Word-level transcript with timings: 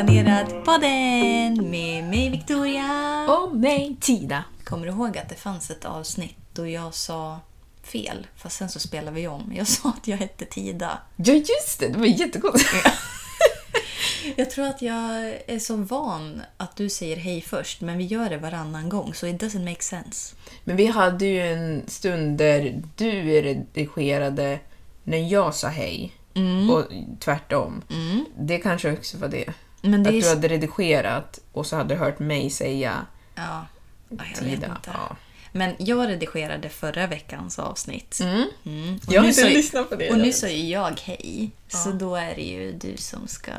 Inte 0.00 0.12
som 0.12 0.24
planerat 0.24 0.64
podden 0.64 1.70
med 1.70 2.04
mig 2.04 2.30
Victoria. 2.30 3.26
Och 3.28 3.56
mig, 3.56 3.96
Tida. 4.00 4.44
Kommer 4.64 4.86
du 4.86 4.92
ihåg 4.92 5.18
att 5.18 5.28
det 5.28 5.34
fanns 5.34 5.70
ett 5.70 5.84
avsnitt 5.84 6.36
då 6.52 6.66
jag 6.66 6.94
sa 6.94 7.40
fel? 7.82 8.26
Fast 8.36 8.56
sen 8.56 8.68
så 8.68 8.80
spelade 8.80 9.16
vi 9.16 9.28
om. 9.28 9.52
Jag 9.56 9.66
sa 9.66 9.88
att 9.88 10.08
jag 10.08 10.16
hette 10.16 10.44
Tida. 10.44 10.98
Ja, 11.16 11.32
just 11.32 11.80
det. 11.80 11.88
Det 11.88 11.98
var 11.98 12.06
jättekonstigt. 12.06 12.86
Jag 14.36 14.50
tror 14.50 14.66
att 14.66 14.82
jag 14.82 15.34
är 15.46 15.58
så 15.58 15.76
van 15.76 16.42
att 16.56 16.76
du 16.76 16.88
säger 16.88 17.16
hej 17.16 17.40
först, 17.40 17.80
men 17.80 17.98
vi 17.98 18.04
gör 18.04 18.30
det 18.30 18.36
varannan 18.36 18.88
gång, 18.88 19.14
så 19.14 19.26
it 19.26 19.42
doesn't 19.42 19.64
make 19.64 19.82
sense. 19.82 20.34
Men 20.64 20.76
vi 20.76 20.86
hade 20.86 21.26
ju 21.26 21.40
en 21.40 21.82
stund 21.86 22.38
där 22.38 22.82
du 22.96 23.22
redigerade 23.42 24.60
när 25.04 25.32
jag 25.32 25.54
sa 25.54 25.68
hej. 25.68 26.12
Och 26.70 26.84
tvärtom. 27.20 27.82
Det 28.38 28.58
kanske 28.58 28.92
också 28.92 29.18
var 29.18 29.28
det. 29.28 29.54
Men 29.80 30.06
att 30.06 30.12
du 30.12 30.28
hade 30.28 30.48
redigerat 30.48 31.40
och 31.52 31.66
så 31.66 31.76
hade 31.76 31.94
du 31.94 32.00
hört 32.00 32.18
mig 32.18 32.50
säga 32.50 33.06
Ja, 33.34 33.66
ja, 34.08 34.24
jag 34.36 34.44
vet 34.44 34.54
inte. 34.54 34.70
Ja. 34.86 35.16
Men 35.52 35.74
jag 35.78 36.08
redigerade 36.08 36.68
förra 36.68 37.06
veckans 37.06 37.58
avsnitt. 37.58 38.20
Mm. 38.20 38.98
Och 39.06 39.12
Jag 39.12 39.20
har 39.20 39.28
inte 39.28 39.48
lyssnat 39.48 39.88
på 39.88 39.96
det. 39.96 40.10
Och 40.10 40.18
nu 40.18 40.32
sa 40.32 40.48
ju 40.48 40.68
jag 40.68 41.00
hej, 41.04 41.50
så 41.68 41.92
då 41.92 42.16
är 42.16 42.34
det 42.34 42.42
ju 42.42 42.72
du 42.72 42.96
som 42.96 43.28
ska 43.28 43.52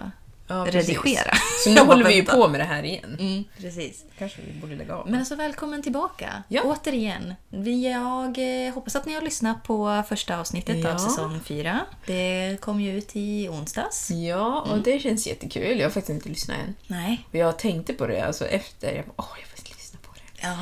Ja, 0.52 0.66
redigera. 0.72 1.34
Så 1.64 1.70
nu 1.70 1.80
håller 1.88 2.06
vi 2.06 2.14
ju 2.16 2.24
på 2.26 2.48
med 2.48 2.60
det 2.60 2.64
här 2.64 2.84
igen. 2.84 3.18
Mm, 3.20 3.44
precis. 3.58 4.04
Kanske 4.18 4.42
vi 4.42 4.60
borde 4.62 4.76
lägga 4.76 4.96
av. 4.96 5.10
Men 5.10 5.20
alltså 5.20 5.36
välkommen 5.36 5.84
tillbaka. 5.84 6.44
Ja. 6.48 6.62
Återigen. 6.66 7.34
Vi, 7.50 7.92
jag 7.92 8.66
eh, 8.68 8.74
hoppas 8.74 8.96
att 8.96 9.06
ni 9.06 9.14
har 9.14 9.22
lyssnat 9.22 9.64
på 9.64 10.04
första 10.10 10.40
avsnittet 10.40 10.86
av 10.86 10.92
Ja. 10.92 11.00
säsong 11.00 11.40
4. 11.46 11.80
Det 12.06 12.58
kom 12.62 12.82
ju 12.82 12.98
ut 12.98 13.10
i 13.14 13.50
onsdags. 13.50 14.12
Ja, 14.12 14.64
Mm. 14.66 14.78
och 14.80 14.84
det 14.84 15.00
känns 15.00 15.28
jättekul. 15.28 15.80
Jag 15.80 15.86
har 15.86 15.92
faktiskt 15.92 16.10
inte 16.10 16.30
lyssnat 16.30 16.58
än. 16.68 16.76
Nej. 16.88 17.26
Och 17.30 17.36
jag 17.36 17.60
tänkte 17.60 17.94
på 17.94 18.08
det 18.08 18.22
alltså 18.22 18.46
efter. 18.48 18.96
Jag 18.96 19.06
bara, 19.06 19.14
åh, 19.18 19.28
jag 19.42 19.64
vill 19.64 19.76
lyssna 19.76 20.00
på 20.04 20.12
det. 20.16 20.48
Ja. 20.48 20.58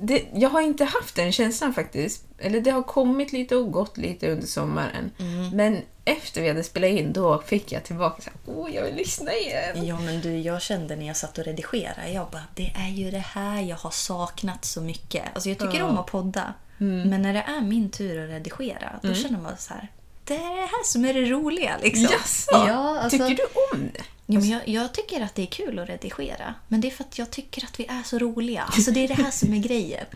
Det. 0.00 0.24
Jag 0.34 0.48
har 0.48 0.60
inte 0.60 0.84
haft 0.84 1.16
den 1.16 1.32
känslan 1.32 1.74
faktiskt. 1.74 2.24
Eller 2.38 2.60
det 2.60 2.70
har 2.70 2.82
kommit 2.82 3.32
lite 3.32 3.56
och 3.56 3.72
gått 3.72 3.96
lite 3.96 4.30
under 4.32 4.46
sommaren. 4.46 5.10
Mm. 5.18 5.50
Men 5.56 5.82
efter 6.04 6.42
vi 6.42 6.48
hade 6.48 6.64
spelat 6.64 6.90
in, 6.90 7.12
då 7.12 7.42
fick 7.46 7.72
jag 7.72 7.84
tillbaka 7.84 8.22
så 8.22 8.30
här, 8.30 8.56
åh, 8.56 8.74
jag 8.74 8.84
vill 8.84 8.94
lyssna 8.94 9.32
igen. 9.34 9.86
Ja 9.86 10.00
men 10.00 10.20
du, 10.20 10.38
jag 10.38 10.62
kände 10.62 10.96
när 10.96 11.06
jag 11.06 11.16
satt 11.16 11.38
och 11.38 11.44
redigerade, 11.44 12.08
jag 12.12 12.30
bara 12.30 12.44
det 12.54 12.72
är 12.76 12.90
ju 12.90 13.10
det 13.10 13.18
här 13.18 13.62
jag 13.62 13.76
har 13.76 13.90
saknat 13.90 14.64
så 14.64 14.80
mycket. 14.80 15.24
Alltså 15.34 15.48
jag 15.48 15.58
tycker 15.58 15.82
om 15.82 15.98
att 15.98 16.06
podda. 16.06 16.54
Men 16.78 17.22
när 17.22 17.32
det 17.32 17.44
är 17.48 17.60
min 17.60 17.90
tur 17.90 18.24
att 18.24 18.30
redigera, 18.30 19.00
då 19.02 19.14
känner 19.14 19.38
man 19.40 19.56
så 19.58 19.74
här. 19.74 19.88
Det 20.24 20.34
är 20.34 20.56
det 20.56 20.60
här 20.60 20.84
som 20.84 21.04
är 21.04 21.14
det 21.14 21.24
roliga 21.24 21.76
liksom. 21.82 22.02
Jaså? 22.02 22.50
Ja, 22.52 23.00
alltså, 23.00 23.18
Tycker 23.18 23.36
du 23.36 23.76
om 23.76 23.90
det? 23.94 24.02
Ja, 24.32 24.40
men 24.40 24.48
jag, 24.48 24.68
jag 24.68 24.94
tycker 24.94 25.20
att 25.20 25.34
det 25.34 25.42
är 25.42 25.46
kul 25.46 25.78
att 25.78 25.88
redigera. 25.88 26.54
Men 26.68 26.80
det 26.80 26.88
är 26.88 26.90
för 26.90 27.04
att 27.04 27.18
jag 27.18 27.30
tycker 27.30 27.64
att 27.64 27.80
vi 27.80 27.86
är 27.86 28.02
så 28.02 28.18
roliga. 28.18 28.62
Alltså 28.62 28.90
det 28.90 29.04
är 29.04 29.08
det 29.08 29.14
här 29.14 29.30
som 29.30 29.54
är 29.54 29.58
grejen. 29.58 30.06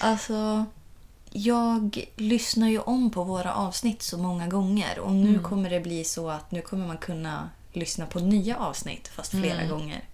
Alltså, 0.00 0.64
jag 1.30 2.06
lyssnar 2.16 2.68
ju 2.68 2.78
om 2.78 3.10
på 3.10 3.24
våra 3.24 3.54
avsnitt 3.54 4.02
så 4.02 4.18
många 4.18 4.46
gånger. 4.46 4.98
Och 4.98 5.12
nu 5.12 5.38
kommer 5.38 5.70
det 5.70 5.80
bli 5.80 6.04
så 6.04 6.30
att 6.30 6.50
nu 6.50 6.60
kommer 6.60 6.86
man 6.86 6.98
kunna 6.98 7.50
lyssna 7.72 8.06
på 8.06 8.20
nya 8.20 8.56
avsnitt 8.56 9.08
fast 9.08 9.30
flera 9.30 9.66
gånger. 9.66 10.04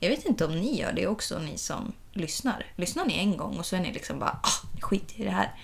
Jag 0.00 0.10
vet 0.10 0.24
inte 0.24 0.44
om 0.44 0.60
ni 0.60 0.80
gör 0.80 0.92
det 0.92 1.06
också, 1.06 1.38
ni 1.38 1.58
som 1.58 1.92
lyssnar. 2.12 2.66
Lyssnar 2.76 3.04
ni 3.04 3.18
en 3.18 3.36
gång 3.36 3.58
och 3.58 3.66
så 3.66 3.76
är 3.76 3.80
ni 3.80 3.92
liksom 3.92 4.18
bara 4.18 4.40
ah, 4.42 4.80
skit 4.80 5.12
i 5.16 5.24
det 5.24 5.30
här. 5.30 5.54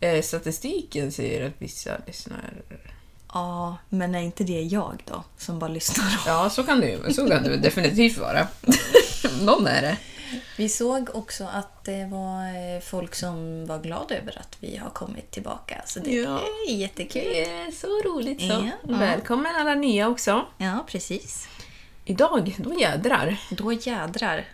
Eh, 0.00 0.22
statistiken 0.22 1.12
säger 1.12 1.46
att 1.46 1.52
vissa 1.58 1.98
lyssnar... 2.06 2.62
Ja, 3.34 3.76
men 3.88 4.14
är 4.14 4.20
inte 4.22 4.44
det 4.44 4.62
jag 4.62 5.02
då 5.04 5.24
som 5.38 5.58
bara 5.58 5.70
lyssnar? 5.70 6.06
Ja, 6.26 6.50
så 6.50 6.62
kan 6.64 6.82
ju 6.82 7.12
så 7.12 7.28
kan 7.28 7.42
det 7.42 7.56
definitivt 7.56 8.18
vara. 8.18 8.46
Någon 9.40 9.66
är 9.66 9.82
det. 9.82 9.96
Vi 10.56 10.68
såg 10.68 11.08
också 11.14 11.44
att 11.52 11.84
det 11.84 12.04
var 12.12 12.44
eh, 12.76 12.80
folk 12.80 13.14
som 13.14 13.66
var 13.66 13.78
glada 13.78 14.14
över 14.16 14.38
att 14.38 14.56
vi 14.60 14.76
har 14.76 14.90
kommit 14.90 15.30
tillbaka. 15.30 15.82
Så 15.86 15.98
det 16.00 16.10
Ja. 16.10 16.40
är 16.68 16.72
jättekul. 16.72 17.22
Det 17.24 17.44
är 17.50 17.70
så 17.70 17.86
roligt 18.08 18.40
så. 18.40 18.46
Ja. 18.46 18.96
Välkommen 18.98 19.54
alla 19.56 19.74
nya 19.74 20.08
också. 20.08 20.44
Ja, 20.58 20.84
precis. 20.88 21.48
Idag, 22.04 22.54
då 22.58 22.74
jädrar. 22.80 23.36
Då 23.50 23.72
jädrar. 23.72 24.44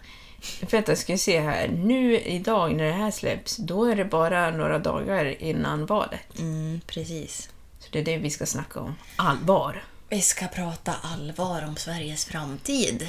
För 0.68 0.78
att 0.78 0.88
jag 0.88 0.98
ska 0.98 1.16
se 1.18 1.40
här, 1.40 1.68
nu 1.68 2.18
idag 2.20 2.74
när 2.74 2.84
det 2.84 2.92
här 2.92 3.10
släpps, 3.10 3.56
då 3.56 3.84
är 3.84 3.96
det 3.96 4.04
bara 4.04 4.50
några 4.50 4.78
dagar 4.78 5.42
innan 5.42 5.86
valet. 5.86 6.38
Mm, 6.38 6.80
precis. 6.86 7.48
Det 7.90 7.98
är 7.98 8.04
det 8.04 8.16
vi 8.18 8.30
ska 8.30 8.46
snacka 8.46 8.80
om. 8.80 8.94
Allvar. 9.16 9.84
Vi 10.08 10.20
ska 10.20 10.46
prata 10.46 10.94
allvar 11.02 11.64
om 11.68 11.76
Sveriges 11.76 12.24
framtid. 12.24 13.08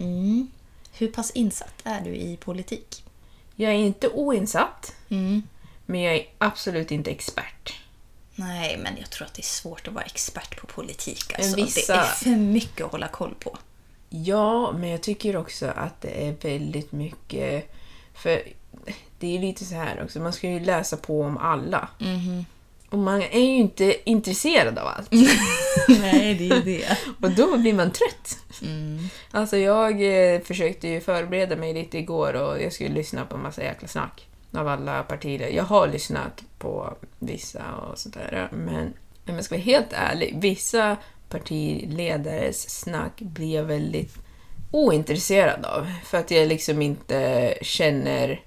Mm. 0.00 0.50
Hur 0.92 1.08
pass 1.08 1.30
insatt 1.30 1.74
är 1.84 2.00
du 2.00 2.14
i 2.16 2.36
politik? 2.36 3.04
Jag 3.56 3.70
är 3.72 3.76
inte 3.78 4.08
oinsatt, 4.08 4.94
Mm. 5.08 5.42
men 5.86 6.00
jag 6.00 6.14
är 6.14 6.26
absolut 6.38 6.90
inte 6.90 7.10
expert. 7.10 7.74
Nej, 8.34 8.78
men 8.82 8.96
jag 9.00 9.10
tror 9.10 9.26
att 9.26 9.34
det 9.34 9.40
är 9.42 9.44
svårt 9.44 9.88
att 9.88 9.94
vara 9.94 10.04
expert 10.04 10.60
på 10.60 10.66
politik. 10.66 11.32
Alltså, 11.38 11.56
vissa- 11.56 11.92
Det 11.92 11.98
är 11.98 12.04
för 12.04 12.30
mycket 12.30 12.84
att 12.86 12.92
hålla 12.92 13.08
koll 13.08 13.34
på. 13.34 13.58
Ja, 14.08 14.72
men 14.72 14.88
jag 14.90 15.02
tycker 15.02 15.36
också 15.36 15.66
att 15.66 16.00
det 16.00 16.28
är 16.28 16.32
väldigt 16.42 16.92
mycket... 16.92 17.74
För 18.14 18.42
det 19.18 19.36
är 19.36 19.40
lite 19.40 19.64
så 19.64 19.74
här 19.74 20.02
också, 20.04 20.20
man 20.20 20.32
ska 20.32 20.48
ju 20.48 20.60
läsa 20.60 20.96
på 20.96 21.22
om 21.22 21.38
alla. 21.38 21.88
Och 22.94 23.00
man 23.00 23.22
är 23.22 23.40
ju 23.40 23.56
inte 23.56 24.10
intresserad 24.10 24.78
av 24.78 24.86
allt. 24.86 25.12
Nej, 25.88 26.34
det 26.34 26.48
är 26.48 26.60
det. 26.64 26.98
Och 27.22 27.30
då 27.30 27.56
blir 27.56 27.74
man 27.74 27.90
trött. 27.90 28.38
Alltså 29.30 29.56
jag 29.56 29.92
eh, 30.02 30.40
försökte 30.40 30.88
ju 30.88 31.00
förbereda 31.00 31.56
mig 31.56 31.74
lite 31.74 31.98
igår 31.98 32.34
och 32.34 32.62
jag 32.62 32.72
skulle 32.72 32.94
lyssna 32.94 33.24
på 33.24 33.36
en 33.36 33.42
massa 33.42 33.62
jäkla 33.62 33.88
snack 33.88 34.26
av 34.52 34.68
alla 34.68 35.02
partier. 35.02 35.48
Jag 35.48 35.64
har 35.64 35.88
lyssnat 35.88 36.44
på 36.58 36.94
vissa 37.18 37.62
och 37.74 37.98
sådär, 37.98 38.48
men 38.52 38.92
om 39.28 39.34
jag 39.34 39.44
ska 39.44 39.54
vara 39.54 39.64
helt 39.64 39.92
ärlig, 39.92 40.36
vissa 40.40 40.96
partiledares 41.28 42.80
snack 42.80 43.20
blir 43.20 43.54
jag 43.54 43.64
väldigt 43.64 44.14
ointresserad 44.70 45.64
av. 45.64 45.92
För 46.04 46.18
att 46.18 46.30
jag 46.30 46.48
liksom 46.48 46.82
inte 46.82 47.54
känner 47.62 48.40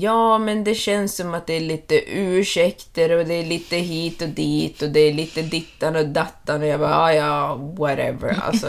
Ja, 0.00 0.38
men 0.38 0.64
det 0.64 0.74
känns 0.74 1.16
som 1.16 1.34
att 1.34 1.46
det 1.46 1.52
är 1.54 1.60
lite 1.60 2.10
ursäkter 2.10 3.18
och 3.18 3.26
det 3.26 3.34
är 3.34 3.46
lite 3.46 3.76
hit 3.76 4.22
och 4.22 4.28
dit 4.28 4.82
och 4.82 4.90
det 4.90 5.00
är 5.00 5.12
lite 5.12 5.42
dittan 5.42 5.96
och 5.96 6.08
dattan 6.08 6.62
och 6.62 6.68
jag 6.68 6.80
bara, 6.80 6.96
ah, 6.96 7.12
ja, 7.12 7.54
whatever. 7.54 8.40
Alltså, 8.42 8.66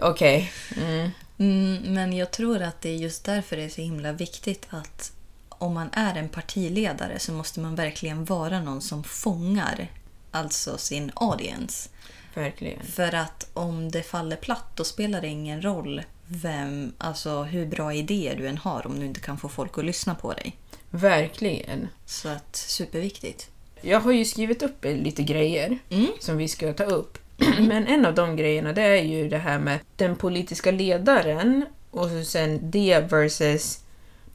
okej. 0.00 0.52
Okay. 0.70 0.84
Mm. 0.84 1.10
Mm, 1.38 1.94
men 1.94 2.12
jag 2.12 2.30
tror 2.30 2.62
att 2.62 2.80
det 2.80 2.88
är 2.88 2.96
just 2.96 3.24
därför 3.24 3.56
det 3.56 3.62
är 3.62 3.68
så 3.68 3.80
himla 3.80 4.12
viktigt 4.12 4.66
att 4.70 5.12
om 5.48 5.74
man 5.74 5.90
är 5.92 6.14
en 6.14 6.28
partiledare 6.28 7.18
så 7.18 7.32
måste 7.32 7.60
man 7.60 7.74
verkligen 7.74 8.24
vara 8.24 8.60
någon 8.60 8.80
som 8.80 9.04
fångar 9.04 9.88
alltså 10.30 10.78
sin 10.78 11.12
audience. 11.14 11.88
Verkligen. 12.34 12.82
För 12.82 13.14
att 13.14 13.50
om 13.54 13.90
det 13.90 14.02
faller 14.02 14.36
platt 14.36 14.66
då 14.74 14.84
spelar 14.84 15.20
det 15.20 15.28
ingen 15.28 15.62
roll 15.62 16.02
vem, 16.28 16.92
alltså 16.98 17.42
hur 17.42 17.66
bra 17.66 17.94
idéer 17.94 18.36
du 18.36 18.48
än 18.48 18.58
har 18.58 18.86
om 18.86 19.00
du 19.00 19.06
inte 19.06 19.20
kan 19.20 19.38
få 19.38 19.48
folk 19.48 19.78
att 19.78 19.84
lyssna 19.84 20.14
på 20.14 20.32
dig. 20.32 20.56
Verkligen. 20.90 21.88
Så 22.06 22.28
att 22.28 22.56
superviktigt. 22.56 23.50
Jag 23.80 24.00
har 24.00 24.12
ju 24.12 24.24
skrivit 24.24 24.62
upp 24.62 24.84
lite 24.84 25.22
grejer 25.22 25.78
mm. 25.88 26.06
som 26.20 26.36
vi 26.36 26.48
ska 26.48 26.72
ta 26.72 26.84
upp. 26.84 27.18
Men 27.58 27.86
en 27.86 28.06
av 28.06 28.14
de 28.14 28.36
grejerna 28.36 28.72
det 28.72 28.82
är 28.82 29.02
ju 29.02 29.28
det 29.28 29.38
här 29.38 29.58
med 29.58 29.78
den 29.96 30.16
politiska 30.16 30.70
ledaren 30.70 31.64
och 31.90 32.08
sen 32.26 32.70
det 32.70 33.00
versus 33.00 33.80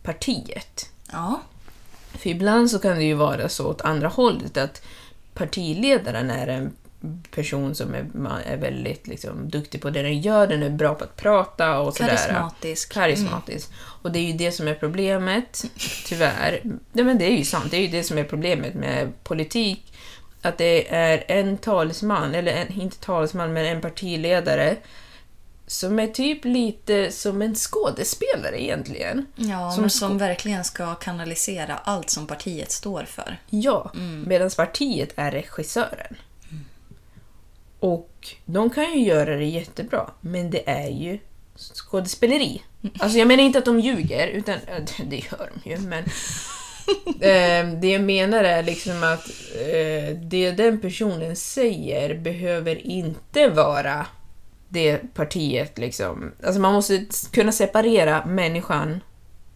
partiet. 0.03 0.89
Ja. 1.11 1.41
För 2.11 2.29
ibland 2.29 2.71
så 2.71 2.79
kan 2.79 2.97
det 2.97 3.03
ju 3.03 3.13
vara 3.13 3.49
så 3.49 3.67
åt 3.67 3.81
andra 3.81 4.07
hållet 4.07 4.57
att 4.57 4.81
partiledaren 5.33 6.29
är 6.29 6.47
en 6.47 6.73
person 7.31 7.75
som 7.75 7.93
är, 7.93 8.05
är 8.45 8.57
väldigt 8.57 9.07
liksom, 9.07 9.49
duktig 9.49 9.81
på 9.81 9.89
det 9.89 10.01
den 10.01 10.21
gör, 10.21 10.47
den 10.47 10.63
är 10.63 10.69
bra 10.69 10.95
på 10.95 11.03
att 11.03 11.15
prata 11.15 11.79
och 11.79 11.95
sådär. 11.95 12.09
Karismatisk. 12.09 12.93
Karismatisk. 12.93 13.69
Mm. 13.69 13.79
Och 14.01 14.11
det 14.11 14.19
är 14.19 14.23
ju 14.23 14.33
det 14.33 14.51
som 14.51 14.67
är 14.67 14.73
problemet, 14.73 15.65
tyvärr. 16.05 16.61
Ja, 16.93 17.03
men 17.03 17.17
det 17.17 17.25
är 17.25 17.37
ju 17.37 17.45
sant, 17.45 17.71
det 17.71 17.77
är 17.77 17.81
ju 17.81 17.87
det 17.87 18.03
som 18.03 18.17
är 18.17 18.23
problemet 18.23 18.73
med 18.73 19.23
politik. 19.23 19.93
Att 20.41 20.57
det 20.57 20.95
är 20.95 21.23
en 21.27 21.57
talesman, 21.57 22.35
eller 22.35 22.51
en, 22.51 22.81
inte 22.81 22.97
talesman, 22.97 23.53
men 23.53 23.65
en 23.65 23.81
partiledare 23.81 24.77
som 25.67 25.99
är 25.99 26.07
typ 26.07 26.45
lite 26.45 27.11
som 27.11 27.41
en 27.41 27.55
skådespelare 27.55 28.63
egentligen. 28.63 29.25
Ja, 29.35 29.71
som, 29.71 29.89
som 29.89 30.17
verkligen 30.17 30.63
ska 30.63 30.95
kanalisera 30.95 31.77
allt 31.83 32.09
som 32.09 32.27
partiet 32.27 32.71
står 32.71 33.03
för. 33.03 33.37
Ja, 33.49 33.91
mm. 33.95 34.23
medan 34.27 34.49
partiet 34.49 35.13
är 35.15 35.31
regissören. 35.31 36.15
Och 37.81 38.35
de 38.45 38.69
kan 38.69 38.93
ju 38.93 39.05
göra 39.05 39.35
det 39.35 39.45
jättebra, 39.45 40.11
men 40.21 40.51
det 40.51 40.69
är 40.69 40.89
ju 40.89 41.19
skådespeleri. 41.55 42.61
Alltså 42.99 43.17
jag 43.17 43.27
menar 43.27 43.43
inte 43.43 43.59
att 43.59 43.65
de 43.65 43.79
ljuger, 43.79 44.27
utan 44.27 44.55
det 45.05 45.15
gör 45.15 45.51
de 45.53 45.69
ju, 45.69 45.77
men 45.77 46.03
eh, 47.21 47.79
det 47.79 47.87
jag 47.87 48.03
menar 48.03 48.43
är 48.43 48.63
liksom 48.63 49.03
att 49.03 49.27
eh, 49.55 50.17
det 50.17 50.51
den 50.51 50.81
personen 50.81 51.35
säger 51.35 52.15
behöver 52.15 52.87
inte 52.87 53.49
vara 53.49 54.05
det 54.69 55.13
partiet 55.13 55.77
liksom. 55.77 56.31
Alltså 56.43 56.61
man 56.61 56.73
måste 56.73 57.05
kunna 57.31 57.51
separera 57.51 58.25
människan, 58.25 59.01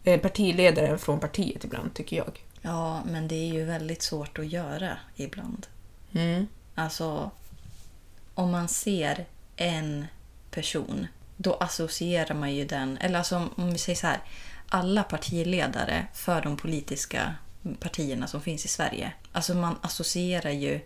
eh, 0.04 0.20
partiledaren 0.20 1.00
från 1.00 1.20
partiet 1.20 1.64
ibland, 1.64 1.94
tycker 1.94 2.18
jag. 2.18 2.44
Ja, 2.62 3.02
men 3.06 3.28
det 3.28 3.36
är 3.36 3.54
ju 3.54 3.66
väldigt 3.66 4.02
svårt 4.02 4.40
att 4.40 4.52
göra 4.52 4.98
ibland. 5.16 5.68
Mm. 6.14 6.48
Alltså, 6.76 7.32
om 8.36 8.52
man 8.52 8.68
ser 8.68 9.26
en 9.56 10.06
person, 10.52 11.08
då 11.38 11.54
associerar 11.54 12.36
man 12.36 12.56
ju 12.56 12.66
den... 12.66 12.98
Eller 12.98 13.18
alltså 13.18 13.50
om 13.56 13.72
vi 13.72 13.78
säger 13.78 13.98
så 13.98 14.08
här. 14.08 14.20
Alla 14.70 15.04
partiledare 15.04 16.08
för 16.14 16.42
de 16.42 16.58
politiska 16.58 17.36
partierna 17.80 18.28
som 18.28 18.42
finns 18.42 18.66
i 18.66 18.68
Sverige. 18.68 19.14
Alltså 19.32 19.54
man 19.54 19.76
associerar 19.82 20.52
ju 20.52 20.80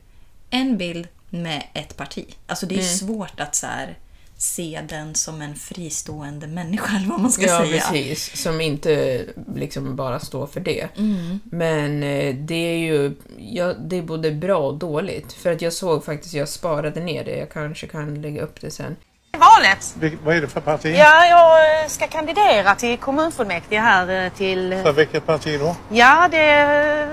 en 0.50 0.78
bild 0.78 1.08
med 1.30 1.68
ett 1.74 1.98
parti. 1.98 2.36
Alltså 2.48 2.66
det 2.66 2.76
är 2.76 2.80
mm. 2.80 2.98
svårt 2.98 3.40
att 3.40 3.56
så 3.56 3.68
här, 3.68 3.98
se 4.40 4.82
den 4.90 5.16
som 5.16 5.42
en 5.42 5.56
fristående 5.56 6.48
människa, 6.48 6.96
eller 6.98 7.08
vad 7.08 7.20
man 7.20 7.32
ska 7.32 7.46
ja, 7.46 7.58
säga. 7.58 7.76
Ja, 7.76 7.82
precis. 7.92 8.42
Som 8.42 8.62
inte 8.62 9.26
liksom 9.56 9.96
bara 9.96 10.20
står 10.20 10.48
för 10.48 10.60
det. 10.60 10.88
Mm. 10.98 11.40
Men 11.44 12.04
eh, 12.04 12.36
det 12.36 12.56
är 12.56 12.78
ju 12.78 13.16
ja, 13.38 13.74
det 13.74 13.98
är 13.98 14.02
både 14.02 14.32
bra 14.32 14.58
och 14.58 14.76
dåligt. 14.76 15.34
För 15.34 15.52
att 15.52 15.62
jag 15.62 15.74
såg 15.74 16.06
faktiskt, 16.06 16.34
jag 16.34 16.50
sparade 16.50 17.00
ner 17.00 17.24
det, 17.24 17.38
jag 17.38 17.52
kanske 17.52 17.88
kan 17.88 18.22
lägga 18.22 18.42
upp 18.42 18.62
det 18.62 18.72
sen. 18.72 18.96
Valet. 19.38 19.96
vad 20.24 20.36
är 20.36 20.42
det 20.42 20.48
för 20.48 20.62
parti? 20.62 20.96
Ja, 20.98 21.26
jag 21.26 21.82
eh, 21.84 21.88
ska 21.88 22.08
kandidera 22.08 22.76
till 22.76 22.98
kommunfullmäktige 22.98 23.80
här 23.80 24.26
eh, 24.26 24.32
till... 24.32 24.80
För 24.84 24.92
vilket 24.92 25.26
parti 25.26 25.60
då? 25.60 25.76
Ja, 25.90 26.28
det... 26.32 27.10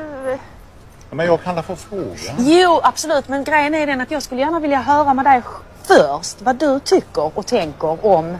Men 1.10 1.26
jag 1.26 1.42
kan 1.42 1.62
få 1.62 1.76
fråga? 1.76 2.34
Jo, 2.38 2.80
absolut. 2.82 3.28
Men 3.28 3.44
grejen 3.44 3.74
är 3.74 3.86
den 3.86 4.00
att 4.00 4.10
jag 4.10 4.22
skulle 4.22 4.40
gärna 4.40 4.60
vilja 4.60 4.80
höra 4.80 5.14
med 5.14 5.24
dig 5.24 5.42
först 5.86 6.42
vad 6.42 6.56
du 6.56 6.80
tycker 6.80 7.38
och 7.38 7.46
tänker 7.46 8.06
om, 8.06 8.38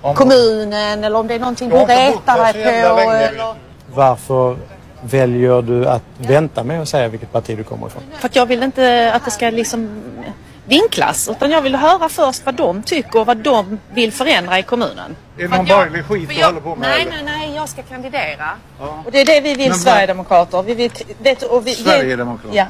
om 0.00 0.14
kommunen 0.14 1.04
eller 1.04 1.18
om 1.18 1.26
det 1.26 1.34
är 1.34 1.38
någonting 1.38 1.68
du 1.68 1.76
retar 1.76 2.52
dig 2.52 2.82
på. 2.82 3.10
Eller... 3.10 3.54
Varför 3.94 4.56
väljer 5.02 5.62
du 5.62 5.86
att 5.86 6.02
vänta 6.18 6.64
med 6.64 6.82
att 6.82 6.88
säga 6.88 7.08
vilket 7.08 7.32
parti 7.32 7.56
du 7.56 7.64
kommer 7.64 7.86
ifrån? 7.86 8.02
För 8.18 8.26
att 8.26 8.36
jag 8.36 8.46
vill 8.46 8.62
inte 8.62 9.12
att 9.14 9.24
det 9.24 9.30
ska 9.30 9.50
liksom 9.50 10.02
vinklas 10.64 11.28
utan 11.28 11.50
jag 11.50 11.62
vill 11.62 11.74
höra 11.74 12.08
först 12.08 12.46
vad 12.46 12.54
de 12.54 12.82
tycker 12.82 13.20
och 13.20 13.26
vad 13.26 13.36
de 13.36 13.78
vill 13.94 14.12
förändra 14.12 14.58
i 14.58 14.62
kommunen. 14.62 15.16
Är 15.38 15.42
det 15.42 15.48
någon 15.48 15.66
borgerlig 15.66 16.04
skit 16.04 16.28
du 16.28 16.44
håller 16.44 16.60
på 16.60 16.76
med? 16.76 16.88
Nej, 16.88 17.06
nej, 17.10 17.22
nej, 17.24 17.54
jag 17.54 17.68
ska 17.68 17.82
kandidera. 17.82 18.48
Ja. 18.80 19.02
Och 19.06 19.12
det 19.12 19.20
är 19.20 19.26
det 19.26 19.40
vi 19.40 19.54
vill, 19.54 19.68
Men, 19.68 19.78
Sverigedemokrater. 19.78 20.62
Vi 20.62 20.74
vill, 20.74 20.90
vet, 21.18 21.42
och 21.42 21.66
vi, 21.66 21.74
Sverigedemokrater? 21.74 22.56
Ja. 22.56 22.66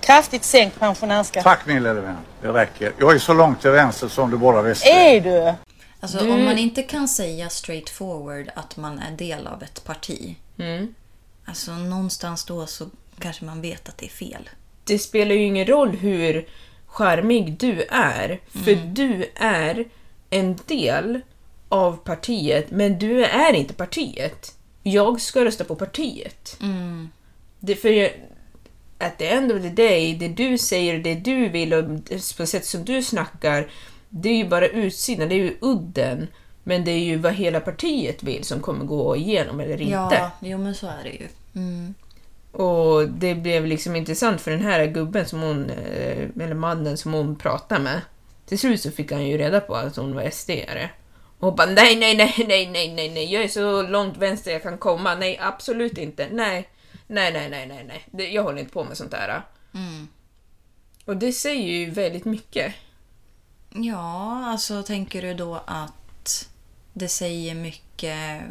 Kraftigt 0.00 0.44
sänkt 0.44 0.80
pensionärsskatt. 0.80 1.44
Tack 1.44 1.66
min 1.66 1.82
lille 1.82 2.00
vän. 2.00 2.16
Det 2.46 2.52
räcker. 2.52 2.92
Jag 2.98 3.14
är 3.14 3.18
så 3.18 3.34
långt 3.34 3.60
till 3.60 3.70
vänster 3.70 4.08
som 4.08 4.30
du 4.30 4.36
bara 4.36 4.62
visste. 4.62 4.88
Är 4.88 5.20
du? 5.20 5.54
Alltså 6.00 6.18
du... 6.18 6.30
om 6.30 6.44
man 6.44 6.58
inte 6.58 6.82
kan 6.82 7.08
säga 7.08 7.48
straight 7.48 7.90
forward 7.90 8.50
att 8.54 8.76
man 8.76 8.98
är 8.98 9.10
del 9.10 9.46
av 9.46 9.62
ett 9.62 9.84
parti. 9.84 10.36
Mm. 10.58 10.94
Alltså 11.44 11.72
någonstans 11.72 12.44
då 12.44 12.66
så 12.66 12.86
kanske 13.18 13.44
man 13.44 13.60
vet 13.60 13.88
att 13.88 13.98
det 13.98 14.06
är 14.06 14.10
fel. 14.10 14.48
Det 14.84 14.98
spelar 14.98 15.34
ju 15.34 15.42
ingen 15.42 15.66
roll 15.66 15.96
hur 15.96 16.48
charmig 16.86 17.58
du 17.58 17.82
är. 17.90 18.40
För 18.64 18.72
mm. 18.72 18.94
du 18.94 19.32
är 19.34 19.84
en 20.30 20.58
del 20.66 21.20
av 21.68 21.96
partiet, 21.96 22.70
men 22.70 22.98
du 22.98 23.24
är 23.24 23.52
inte 23.52 23.74
partiet. 23.74 24.54
Jag 24.82 25.20
ska 25.20 25.44
rösta 25.44 25.64
på 25.64 25.74
partiet. 25.74 26.56
Mm. 26.62 27.10
Det, 27.60 27.76
för 27.76 28.12
at 28.98 29.18
the 29.18 29.26
end 29.26 29.52
of 29.52 29.62
the 29.62 29.68
day, 29.68 30.14
det 30.14 30.28
du 30.28 30.58
säger, 30.58 30.98
det 30.98 31.14
du 31.14 31.48
vill 31.48 31.74
och 31.74 31.84
på 32.36 32.46
sätt 32.46 32.64
som 32.64 32.84
du 32.84 33.02
snackar, 33.02 33.70
det 34.08 34.28
är 34.28 34.36
ju 34.36 34.48
bara 34.48 34.68
utsidan, 34.68 35.28
det 35.28 35.34
är 35.34 35.38
ju 35.38 35.56
udden. 35.60 36.26
Men 36.68 36.84
det 36.84 36.90
är 36.90 37.04
ju 37.04 37.16
vad 37.16 37.32
hela 37.32 37.60
partiet 37.60 38.22
vill 38.22 38.44
som 38.44 38.60
kommer 38.60 38.84
gå 38.84 39.16
igenom 39.16 39.60
eller 39.60 39.80
inte. 39.80 39.92
Ja, 39.92 40.30
jo 40.40 40.58
men 40.58 40.74
så 40.74 40.86
är 40.86 41.04
det 41.04 41.10
ju. 41.10 41.28
Mm. 41.54 41.94
Och 42.52 43.08
det 43.08 43.34
blev 43.34 43.66
liksom 43.66 43.96
intressant 43.96 44.40
för 44.40 44.50
den 44.50 44.60
här 44.60 44.86
gubben 44.86 45.26
som 45.26 45.40
hon, 45.40 45.70
eh, 45.70 46.28
eller 46.42 46.54
mannen 46.54 46.96
som 46.96 47.12
hon 47.12 47.36
pratade 47.36 47.80
med. 47.80 48.00
Till 48.46 48.58
slut 48.58 48.80
så 48.80 48.90
fick 48.90 49.12
han 49.12 49.26
ju 49.26 49.38
reda 49.38 49.60
på 49.60 49.74
att 49.74 49.96
hon 49.96 50.14
var 50.14 50.22
SD-are. 50.22 50.88
Och 51.38 51.54
bara 51.54 51.66
nej, 51.66 51.96
nej, 51.96 52.16
nej, 52.16 52.34
nej, 52.48 52.70
nej, 52.72 52.94
nej, 52.94 53.08
nej, 53.08 53.32
jag 53.32 53.44
är 53.44 53.48
så 53.48 53.82
långt 53.82 54.16
vänster 54.16 54.52
jag 54.52 54.62
kan 54.62 54.78
komma. 54.78 55.14
Nej, 55.14 55.38
absolut 55.42 55.98
inte. 55.98 56.28
Nej, 56.30 56.68
nej, 57.06 57.32
nej, 57.32 57.50
nej, 57.50 57.66
nej, 57.66 57.84
nej. 57.84 58.04
Det, 58.10 58.28
jag 58.28 58.42
håller 58.42 58.58
inte 58.58 58.72
på 58.72 58.84
med 58.84 58.96
sånt 58.96 59.10
där. 59.10 59.42
Mm. 59.74 60.08
Och 61.04 61.16
det 61.16 61.32
säger 61.32 61.78
ju 61.78 61.90
väldigt 61.90 62.24
mycket. 62.24 62.74
Ja, 63.70 64.46
alltså 64.46 64.82
tänker 64.82 65.22
du 65.22 65.34
då 65.34 65.62
att 65.66 66.48
det 66.92 67.08
säger 67.08 67.54
mycket 67.54 68.42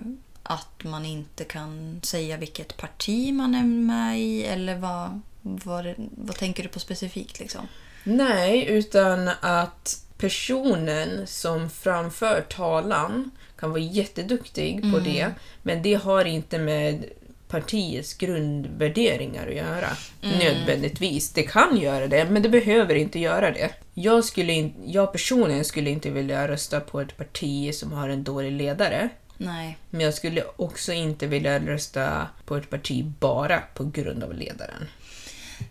att 0.44 0.84
man 0.84 1.06
inte 1.06 1.44
kan 1.44 2.00
säga 2.04 2.38
vilket 2.38 2.78
parti 2.78 3.34
man 3.34 3.56
är 3.56 3.64
med 3.64 4.20
i? 4.20 4.44
Eller 4.44 4.76
vad, 4.76 5.22
vad, 5.42 5.94
vad 5.98 6.36
tänker 6.36 6.64
du 6.64 6.70
på 6.70 6.80
specifikt? 6.80 7.40
Liksom? 7.40 7.68
Nej, 8.04 8.66
utan 8.66 9.30
att 9.40 10.06
personen 10.18 11.28
som 11.28 11.70
framför 11.70 12.46
talan 12.50 13.32
kan 13.56 13.70
vara 13.70 13.80
jätteduktig 13.80 14.76
mm. 14.76 14.94
på 14.94 15.00
det, 15.00 15.32
men 15.64 15.84
det 15.84 15.94
har 15.94 16.26
inte 16.26 16.58
med 16.60 17.06
partiets 17.48 18.14
grundvärderingar 18.14 19.48
att 19.48 19.56
göra. 19.56 19.90
Mm. 20.24 20.40
Nödvändigtvis. 20.40 21.34
Det 21.34 21.44
kan 21.44 21.78
göra 21.78 22.08
det, 22.08 22.25
men 22.25 22.42
det 22.42 22.50
behöver 22.50 22.96
inte 22.96 23.20
göra 23.20 23.52
det. 23.52 23.72
Jag, 23.94 24.24
skulle 24.24 24.54
in, 24.54 24.74
jag 24.86 25.12
personligen 25.12 25.66
skulle 25.66 25.90
inte 25.90 26.10
vilja 26.10 26.48
rösta 26.48 26.80
på 26.80 27.02
ett 27.02 27.18
parti 27.18 27.75
som 27.75 27.92
har 27.92 28.10
en 28.10 28.24
dålig 28.24 28.52
ledare. 28.52 29.10
Nej. 29.38 29.78
Men 29.90 30.02
jag 30.02 30.14
skulle 30.14 30.44
också 30.56 30.94
inte 30.94 31.28
vilja 31.28 31.60
rösta 31.60 32.28
på 32.46 32.56
ett 32.56 32.70
parti 32.70 33.06
bara 33.20 33.60
på 33.74 33.84
grund 33.84 34.24
av 34.24 34.34
ledaren. 34.34 34.88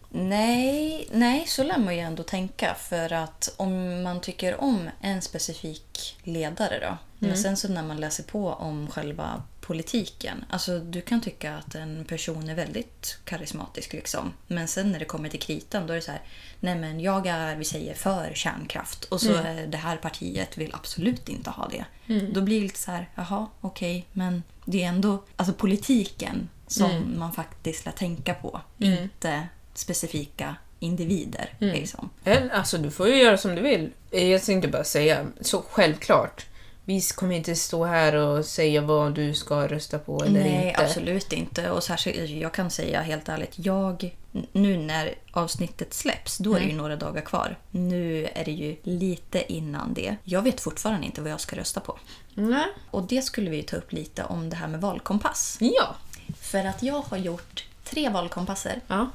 Nej, 0.08 1.08
nej, 1.12 1.44
så 1.46 1.62
lär 1.62 1.78
man 1.78 1.94
ju 1.94 2.00
ändå 2.00 2.22
tänka. 2.22 2.74
För 2.74 3.12
att 3.12 3.54
om 3.56 4.02
man 4.02 4.20
tycker 4.20 4.60
om 4.60 4.90
en 5.00 5.22
specifik 5.22 6.16
ledare 6.24 6.78
då. 6.80 6.96
Men 7.18 7.36
sen 7.36 7.56
så 7.56 7.68
när 7.68 7.82
man 7.82 8.00
läser 8.00 8.22
på 8.22 8.48
om 8.48 8.90
själva 8.90 9.42
politiken. 9.66 10.44
Alltså 10.50 10.78
du 10.78 11.00
kan 11.00 11.20
tycka 11.20 11.54
att 11.56 11.74
en 11.74 12.04
person 12.04 12.48
är 12.48 12.54
väldigt 12.54 13.18
karismatisk 13.24 13.92
liksom. 13.92 14.32
Men 14.46 14.68
sen 14.68 14.92
när 14.92 14.98
det 14.98 15.04
kommer 15.04 15.28
till 15.28 15.40
kritan 15.40 15.86
då 15.86 15.92
är 15.92 15.96
det 15.96 16.02
så 16.02 16.10
här. 16.10 16.22
Nej 16.60 16.74
men 16.74 17.00
jag 17.00 17.26
är, 17.26 17.56
vi 17.56 17.64
säger, 17.64 17.94
för 17.94 18.32
kärnkraft. 18.34 19.04
Och 19.04 19.20
så 19.20 19.34
är 19.34 19.66
det 19.66 19.76
här 19.76 19.96
partiet 19.96 20.58
vill 20.58 20.74
absolut 20.74 21.28
inte 21.28 21.50
ha 21.50 21.68
det. 21.68 21.84
Då 22.32 22.40
blir 22.40 22.56
det 22.60 22.62
lite 22.66 22.78
så 22.78 22.90
här, 22.90 23.08
jaha 23.14 23.46
okej. 23.60 24.06
men 24.12 24.42
det 24.64 24.82
är 24.84 24.88
ändå 24.88 25.24
alltså 25.36 25.54
politiken 25.54 26.48
som 26.66 27.14
man 27.18 27.32
faktiskt 27.32 27.84
lär 27.84 27.92
tänka 27.92 28.34
på. 28.34 28.60
Inte 28.78 29.48
specifika 29.74 30.56
individer. 30.80 31.54
Liksom. 31.58 32.10
Eller, 32.24 32.50
Alltså, 32.50 32.78
du 32.78 32.90
får 32.90 33.08
ju 33.08 33.16
göra 33.22 33.36
som 33.38 33.54
du 33.54 33.62
vill. 33.62 33.90
Jag 34.10 34.42
ska 34.42 34.52
inte 34.52 34.68
bara 34.68 34.84
säga 34.84 35.26
så 35.40 35.62
självklart. 35.70 36.46
Vi 36.86 37.00
kommer 37.00 37.36
inte 37.36 37.54
stå 37.54 37.84
här 37.84 38.14
och 38.14 38.44
säga 38.44 38.80
vad 38.80 39.14
du 39.14 39.34
ska 39.34 39.68
rösta 39.68 39.98
på 39.98 40.24
eller 40.24 40.40
Nej, 40.40 40.68
inte. 40.68 40.84
absolut 40.84 41.32
inte. 41.32 41.70
Och 41.70 41.82
särskilt, 41.82 42.30
jag 42.30 42.54
kan 42.54 42.70
säga 42.70 43.02
helt 43.02 43.28
ärligt, 43.28 43.52
jag, 43.54 44.16
nu 44.52 44.76
när 44.76 45.14
avsnittet 45.32 45.94
släpps, 45.94 46.38
då 46.38 46.54
är 46.54 46.60
det 46.60 46.66
ju 46.66 46.76
några 46.76 46.96
dagar 46.96 47.22
kvar. 47.22 47.58
Nu 47.70 48.28
är 48.34 48.44
det 48.44 48.52
ju 48.52 48.76
lite 48.82 49.52
innan 49.52 49.94
det. 49.94 50.16
Jag 50.24 50.42
vet 50.42 50.60
fortfarande 50.60 51.06
inte 51.06 51.22
vad 51.22 51.30
jag 51.30 51.40
ska 51.40 51.56
rösta 51.56 51.80
på. 51.80 51.98
Nej. 52.34 52.66
Och 52.90 53.02
det 53.02 53.22
skulle 53.22 53.50
vi 53.50 53.62
ta 53.62 53.76
upp 53.76 53.92
lite 53.92 54.24
om 54.24 54.50
det 54.50 54.56
här 54.56 54.68
med 54.68 54.80
valkompass. 54.80 55.58
Ja. 55.60 55.94
För 56.40 56.64
att 56.64 56.82
jag 56.82 57.00
har 57.00 57.16
gjort 57.16 57.64
tre 57.84 58.08
valkompasser 58.08 58.80
ja. 58.86 59.10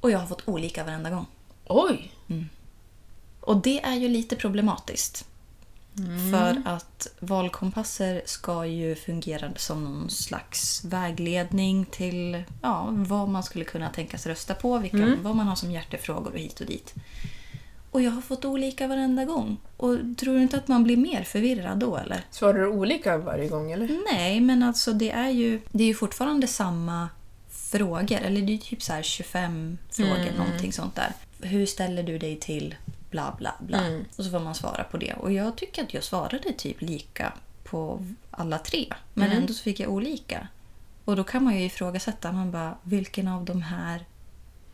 och 0.00 0.10
jag 0.10 0.18
har 0.18 0.26
fått 0.26 0.48
olika 0.48 0.84
varenda 0.84 1.10
gång. 1.10 1.26
Oj! 1.66 2.12
Och 3.40 3.56
det 3.56 3.80
är 3.80 3.94
ju 3.94 4.08
lite 4.08 4.36
problematiskt. 4.36 5.24
Mm. 5.98 6.30
För 6.30 6.62
att 6.64 7.06
valkompasser 7.20 8.22
ska 8.24 8.66
ju 8.66 8.94
fungera 8.94 9.52
som 9.56 9.84
någon 9.84 10.10
slags 10.10 10.84
vägledning 10.84 11.84
till 11.84 12.42
ja, 12.62 12.88
vad 12.90 13.28
man 13.28 13.42
skulle 13.42 13.64
kunna 13.64 13.88
tänkas 13.88 14.26
rösta 14.26 14.54
på, 14.54 14.78
vilka, 14.78 14.96
Mm. 14.96 15.22
vad 15.22 15.36
man 15.36 15.46
har 15.46 15.56
som 15.56 15.70
hjärtefrågor 15.70 16.32
och 16.32 16.38
hit 16.38 16.60
och 16.60 16.66
dit. 16.66 16.94
Och 17.90 18.02
jag 18.02 18.10
har 18.10 18.22
fått 18.22 18.44
olika 18.44 18.86
varenda 18.86 19.24
gång. 19.24 19.56
Och 19.76 19.96
tror 20.18 20.34
du 20.34 20.42
inte 20.42 20.56
att 20.56 20.68
man 20.68 20.84
blir 20.84 20.96
mer 20.96 21.22
förvirrad 21.22 21.78
då 21.78 21.96
eller? 21.96 22.24
Svarar 22.30 22.58
du 22.58 22.66
olika 22.66 23.18
varje 23.18 23.48
gång 23.48 23.72
eller? 23.72 23.98
Nej, 24.12 24.40
men 24.40 24.62
alltså 24.62 24.92
det 24.92 25.10
är 25.10 25.30
ju, 25.30 25.60
det 25.72 25.84
är 25.84 25.88
ju 25.88 25.94
fortfarande 25.94 26.46
samma 26.46 27.08
frågor. 27.50 28.16
Eller 28.18 28.42
det 28.42 28.54
är 28.54 28.58
typ 28.58 28.82
så 28.82 28.92
här 28.92 29.02
25 29.02 29.78
frågor, 29.90 30.32
någonting 30.38 30.72
sånt 30.72 30.94
där. 30.94 31.12
Hur 31.40 31.66
ställer 31.66 32.02
du 32.02 32.18
dig 32.18 32.36
till 32.36 32.74
bla 33.12 33.34
bla 33.38 33.54
bla? 33.60 33.80
Och 34.16 34.24
så 34.24 34.30
får 34.30 34.38
man 34.40 34.54
svara 34.54 34.84
på 34.84 34.96
det. 34.96 35.12
Och 35.12 35.32
jag 35.32 35.56
tycker 35.56 35.82
att 35.82 35.94
jag 35.94 36.04
svarade 36.04 36.52
typ 36.52 36.80
lika 36.80 37.32
på 37.64 38.06
alla 38.30 38.58
tre. 38.58 38.86
Men 39.14 39.32
ändå 39.32 39.52
så 39.54 39.62
fick 39.62 39.80
jag 39.80 39.90
olika. 39.90 40.48
Och 41.04 41.16
då 41.16 41.24
kan 41.24 41.44
man 41.44 41.56
ju 41.58 41.64
ifrågasätta, 41.64 42.32
man 42.32 42.50
bara, 42.50 42.74
vilken 42.82 43.28
av 43.28 43.44
de 43.44 43.62
här 43.62 44.04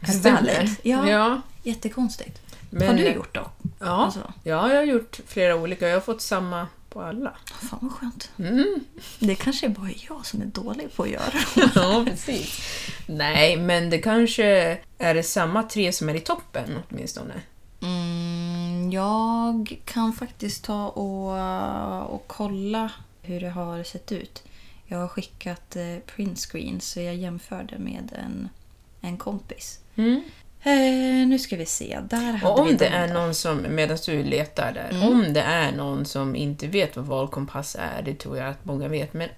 är 0.00 0.30
valid? 0.32 0.74
Ja, 0.82 1.08
Ja. 1.10 1.40
jättekonstigt. 1.62 2.40
Men- 2.70 2.88
har 2.88 2.94
du 2.94 3.08
gjort 3.12 3.34
då? 3.34 3.50
Ja. 3.78 3.86
Alltså. 4.04 4.32
ja, 4.44 4.68
jag 4.70 4.76
har 4.76 4.82
gjort 4.84 5.20
flera 5.26 5.56
olika. 5.56 5.88
Jag 5.88 5.96
har 5.96 6.00
fått 6.00 6.22
samma 6.22 6.66
på 6.90 7.02
alla. 7.02 7.32
Fan 7.70 7.78
vad 7.82 7.92
skönt. 7.92 8.30
Mm. 8.38 8.80
Det 9.18 9.34
kanske 9.34 9.66
är 9.66 9.70
bara 9.70 9.90
jag 10.08 10.26
som 10.26 10.42
är 10.42 10.46
dålig 10.46 10.94
på 10.96 11.02
att 11.02 11.08
göra. 11.10 11.32
Ja, 11.74 12.04
precis. 12.10 12.60
Nej, 13.06 13.56
men 13.56 13.90
det 13.90 13.98
kanske 13.98 14.78
är 14.98 15.14
det 15.14 15.22
samma 15.22 15.62
tre 15.62 15.92
som 15.92 16.08
är 16.08 16.14
i 16.14 16.20
toppen 16.20 16.78
åtminstone. 16.90 17.34
Mm, 17.82 18.90
jag 18.92 19.76
kan 19.84 20.12
faktiskt 20.12 20.64
ta 20.64 20.88
och, 20.88 22.14
och 22.14 22.24
kolla 22.26 22.90
hur 23.22 23.40
det 23.40 23.50
har 23.50 23.82
sett 23.82 24.12
ut. 24.12 24.42
Jag 24.86 24.98
har 24.98 25.08
skickat 25.08 25.76
eh, 25.76 25.96
print 26.16 26.38
screens 26.38 26.90
så 26.90 27.00
jag 27.00 27.14
jämförde 27.16 27.78
med 27.78 28.12
en, 28.24 28.48
en 29.00 29.16
kompis. 29.16 29.80
Eh, 30.62 31.26
nu 31.28 31.38
ska 31.38 31.56
vi 31.56 31.66
se. 31.66 31.98
Där 32.10 32.32
hade 32.32 32.52
Och 32.52 32.58
om 32.60 32.66
vi 32.68 32.74
det 32.74 32.86
är 32.86 33.08
då. 33.08 33.14
någon 33.14 33.34
som, 33.34 33.66
medan 33.68 33.98
du 34.06 34.22
letar 34.22 34.72
där, 34.72 34.88
Mm. 34.90 35.08
om 35.12 35.32
det 35.32 35.40
är 35.40 35.72
någon 35.72 36.04
som 36.04 36.36
inte 36.36 36.66
vet 36.66 36.96
vad 36.96 37.04
valkompass 37.06 37.76
är, 37.80 38.02
det 38.02 38.14
tror 38.14 38.36
jag 38.38 38.48
att 38.48 38.64
många 38.64 38.88
vet, 38.88 39.14
men 39.14 39.28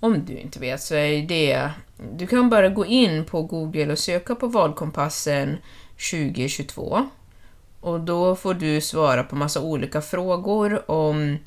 om 0.00 0.24
du 0.24 0.38
inte 0.38 0.60
vet 0.60 0.82
så 0.82 0.94
är 0.94 1.22
det... 1.22 1.70
Du 2.16 2.26
kan 2.26 2.50
bara 2.50 2.68
gå 2.68 2.86
in 2.86 3.24
på 3.24 3.42
Google 3.42 3.92
och 3.92 3.98
söka 3.98 4.34
på 4.34 4.46
valkompassen 4.46 5.56
2022 6.10 7.08
och 7.80 8.00
då 8.00 8.36
får 8.36 8.54
du 8.54 8.80
svara 8.80 9.22
på 9.22 9.36
massa 9.36 9.60
olika 9.60 10.00
frågor 10.00 10.90
om 10.90 11.38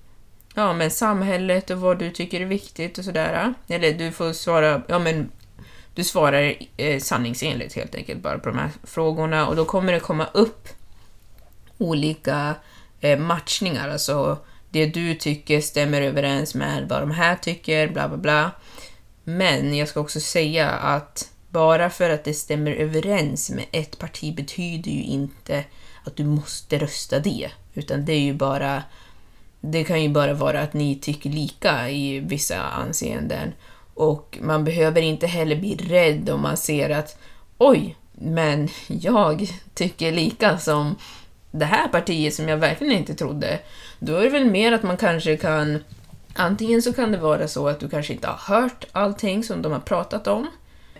ja, 0.56 0.74
men 0.74 0.92
samhället 0.92 1.70
och 1.70 1.78
vad 1.78 2.00
du 2.00 2.12
tycker 2.12 2.42
är 2.42 2.46
viktigt 2.46 2.98
och 2.98 3.06
sådär. 3.06 3.54
Eller 3.68 3.94
du 3.94 4.12
får 4.12 4.34
svara, 4.34 4.82
ja 4.88 5.00
men 5.00 5.32
du 5.96 6.04
svarar 6.04 6.56
eh, 6.78 7.00
sanningsenligt 7.00 7.76
helt 7.76 7.96
enkelt 7.96 8.22
bara 8.22 8.40
på 8.40 8.50
de 8.50 8.58
här 8.58 8.70
frågorna 8.84 9.48
och 9.48 9.56
då 9.56 9.66
kommer 9.66 9.94
det 9.94 10.00
komma 10.00 10.28
upp 10.34 10.68
olika 11.78 12.56
eh, 13.00 13.20
matchningar, 13.20 13.90
alltså 13.90 14.38
det 14.70 14.86
du 14.86 15.16
tycker 15.16 15.62
stämmer 15.62 16.02
överens 16.02 16.56
med 16.56 16.88
vad 16.90 17.02
de 17.02 17.12
här 17.12 17.36
tycker, 17.36 17.88
bla 17.88 18.08
bla 18.08 18.18
bla. 18.18 18.52
Men 19.24 19.76
jag 19.76 19.88
ska 19.88 20.00
också 20.00 20.20
säga 20.20 20.70
att 20.70 21.30
bara 21.50 21.90
för 21.90 22.10
att 22.10 22.24
det 22.24 22.34
stämmer 22.34 22.72
överens 22.72 23.50
med 23.50 23.66
ett 23.72 24.00
parti 24.00 24.36
betyder 24.36 24.92
ju 24.92 25.04
inte 25.04 25.64
att 26.04 26.16
du 26.16 26.24
måste 26.24 26.78
rösta 26.78 27.20
det, 27.20 27.50
utan 27.74 28.06
det 28.06 28.14
är 28.14 28.20
ju 28.20 28.34
bara 28.34 28.84
det 29.62 29.84
kan 29.84 30.04
ju 30.04 30.10
bara 30.10 30.34
vara 30.34 30.62
att 30.62 30.74
ni 30.74 30.96
tycker 30.96 31.30
lika 31.30 31.90
i 31.90 32.20
vissa 32.20 32.62
anseenden. 32.62 33.54
Och 33.94 34.38
man 34.42 34.64
behöver 34.64 35.02
inte 35.02 35.28
heller 35.28 35.56
bli 35.56 35.76
rädd 35.76 36.30
om 36.30 36.42
man 36.42 36.58
ser 36.58 36.90
att 36.90 37.18
oj, 37.58 37.96
men 38.12 38.70
jag 38.88 39.50
tycker 39.74 40.12
lika 40.12 40.58
som 40.58 40.96
det 41.52 41.66
här 41.66 41.88
partiet 41.88 42.34
som 42.34 42.48
jag 42.48 42.58
verkligen 42.58 42.98
inte 42.98 43.16
trodde. 43.16 43.60
Då 44.00 44.16
är 44.16 44.24
det 44.24 44.30
väl 44.30 44.52
mer 44.52 44.72
att 44.72 44.84
man 44.84 44.98
kanske 44.98 45.38
kan... 45.38 45.84
Antingen 46.34 46.82
så 46.82 46.94
kan 46.94 47.12
det 47.12 47.18
vara 47.18 47.48
så 47.48 47.68
att 47.68 47.80
du 47.80 47.90
kanske 47.90 48.14
inte 48.14 48.28
har 48.28 48.56
hört 48.56 48.86
allting 48.92 49.44
som 49.44 49.62
de 49.62 49.72
har 49.72 49.80
pratat 49.80 50.28
om. 50.28 50.48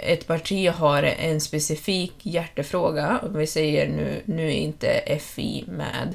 Ett 0.02 0.28
parti 0.28 0.70
har 0.70 1.04
en 1.04 1.42
specifik 1.42 2.14
hjärtefråga, 2.22 3.20
om 3.24 3.38
vi 3.38 3.48
säger 3.48 3.88
nu, 3.88 4.22
nu 4.26 4.48
är 4.48 4.56
inte 4.56 5.20
FI 5.20 5.64
med, 5.68 6.14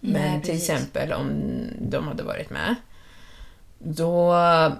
men 0.00 0.32
Nej, 0.32 0.42
till 0.42 0.56
exempel 0.56 1.12
om 1.12 1.30
de 1.80 2.08
hade 2.08 2.22
varit 2.22 2.50
med. 2.50 2.74
Då, 3.78 4.34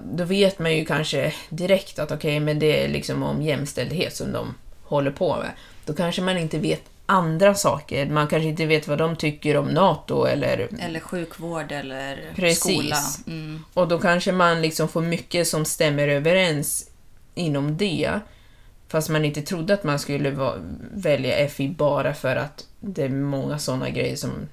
då 0.04 0.24
vet 0.24 0.58
man 0.58 0.76
ju 0.76 0.84
kanske 0.84 1.32
direkt 1.48 1.98
att 1.98 2.12
okej, 2.12 2.40
men 2.40 2.58
det 2.58 2.84
är 2.84 2.88
liksom 2.88 3.22
om 3.22 3.42
jämställdhet 3.42 4.16
som 4.16 4.32
de 4.32 4.54
håller 4.82 5.10
på 5.10 5.36
med. 5.36 5.50
Då 5.84 5.92
kanske 5.94 6.22
man 6.22 6.38
inte 6.38 6.58
vet 6.58 6.82
andra 7.06 7.54
saker. 7.54 8.06
Man 8.06 8.28
kanske 8.28 8.48
inte 8.48 8.66
vet 8.66 8.88
vad 8.88 8.98
de 8.98 9.16
tycker 9.16 9.56
om 9.56 9.68
NATO 9.68 10.24
eller... 10.24 10.68
Eller 10.80 11.00
sjukvård 11.00 11.72
eller 11.72 12.32
Precis. 12.36 12.58
skola. 12.58 12.96
Mm. 13.26 13.64
Och 13.74 13.88
då 13.88 13.98
kanske 13.98 14.32
man 14.32 14.62
liksom 14.62 14.88
får 14.88 15.02
mycket 15.02 15.48
som 15.48 15.64
stämmer 15.64 16.08
överens 16.08 16.90
inom 17.34 17.76
det. 17.76 18.20
Fast 18.88 19.08
man 19.08 19.24
inte 19.24 19.42
trodde 19.42 19.74
att 19.74 19.84
man 19.84 19.98
skulle 19.98 20.54
välja 20.92 21.48
FI 21.48 21.68
bara 21.68 22.14
för 22.14 22.36
att 22.36 22.66
det 22.80 23.02
är 23.02 23.08
många 23.08 23.58
sådana 23.58 23.90
grejer 23.90 24.16
som 24.16 24.48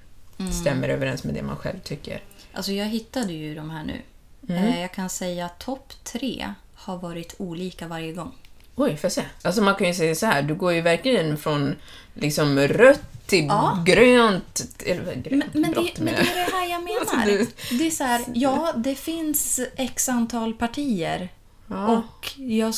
stämmer 0.61 0.89
överens 0.89 1.23
med 1.23 1.33
det 1.35 1.41
man 1.41 1.55
själv 1.57 1.79
tycker. 1.79 2.21
Alltså 2.53 2.71
jag 2.71 2.85
hittade 2.85 3.33
ju 3.33 3.55
de 3.55 3.69
här 3.69 3.83
nu. 3.83 4.01
Mm. 4.49 4.63
Eh, 4.63 4.81
jag 4.81 4.91
kan 4.91 5.09
säga 5.09 5.45
att 5.45 5.59
topp 5.59 5.93
tre 6.03 6.53
har 6.73 6.97
varit 6.97 7.35
olika 7.37 7.87
varje 7.87 8.11
gång. 8.13 8.31
Oj, 8.75 8.97
får 8.97 9.05
jag 9.05 9.11
se? 9.11 9.23
Alltså 9.41 9.61
man 9.61 9.75
kan 9.75 9.87
ju 9.87 9.93
säga 9.93 10.15
så 10.15 10.25
här, 10.25 10.41
du 10.41 10.55
går 10.55 10.73
ju 10.73 10.81
verkligen 10.81 11.37
från 11.37 11.75
liksom 12.13 12.59
rött 12.59 13.01
till 13.25 13.45
Ja. 13.45 13.83
grönt, 13.85 14.61
eller 14.85 15.01
vad, 15.03 15.13
Men, 15.15 15.23
grönt 15.23 15.53
men, 15.53 15.61
det, 15.63 15.69
blått 15.69 15.99
men 15.99 16.05
det 16.05 16.19
är 16.19 16.35
det 16.45 16.55
här 16.55 16.69
jag 16.69 16.81
Alltså, 16.99 17.15
menar. 17.15 17.47
Det 17.79 17.87
är 17.87 17.91
så 17.91 18.03
här, 18.03 18.21
ja, 18.33 18.73
det 18.77 18.95
finns 18.95 19.59
x 19.75 20.09
antal 20.09 20.53
partier. 20.53 21.29
Ja. 21.67 21.87
Och 21.87 22.31
jag 22.37 22.73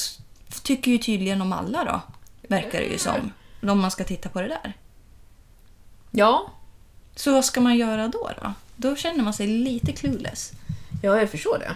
tycker 0.63 0.91
ju 0.91 0.97
tydligen 0.97 1.41
om 1.41 1.53
alla 1.53 1.83
då. 1.83 2.01
Verkar 2.50 2.79
det 2.79 2.85
ju 2.85 2.97
som. 2.97 3.31
Om 3.69 3.79
man 3.79 3.91
ska 3.91 4.03
titta 4.03 4.29
på 4.29 4.41
det 4.41 4.47
där. 4.47 4.74
ja, 6.12 6.51
Så 7.15 7.31
vad 7.31 7.45
ska 7.45 7.62
man 7.62 7.75
göra 7.77 8.07
då? 8.07 8.29
Då, 8.41 8.53
då 8.75 8.95
känner 8.95 9.24
man 9.24 9.33
sig 9.33 9.47
lite 9.47 9.91
clueless. 9.91 10.51
ja, 11.03 11.19
jag 11.19 11.29
förstår 11.29 11.59
det. 11.59 11.75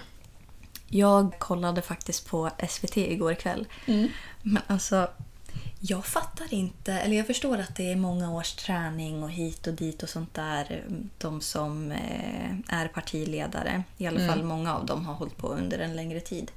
Jag 0.87 1.39
kollade 1.39 1.81
faktiskt 1.81 2.27
på 2.29 2.49
SVT 2.69 2.97
igår 2.97 3.33
kväll. 3.33 3.67
Men 4.41 4.63
alltså, 4.67 5.07
jag 5.79 6.05
fattar 6.05 6.53
inte, 6.53 6.93
eller 6.93 7.17
jag 7.17 7.27
förstår 7.27 7.57
att 7.57 7.75
det 7.75 7.91
är 7.91 7.95
många 7.95 8.31
års 8.31 8.53
träning 8.53 9.23
och 9.23 9.31
hit 9.31 9.67
och 9.67 9.73
dit 9.73 10.03
och 10.03 10.09
sånt 10.09 10.33
där. 10.33 10.83
De 11.17 11.41
som 11.41 11.91
eh, 11.91 12.51
är 12.67 12.87
partiledare, 12.87 13.83
i 13.97 14.07
alla 14.07 14.19
fall 14.27 14.43
många 14.43 14.75
av 14.75 14.85
dem 14.85 15.05
har 15.05 15.13
hållit 15.13 15.37
på 15.37 15.47
under 15.47 15.79
en 15.79 15.95
längre 15.95 16.19
tid. 16.19 16.51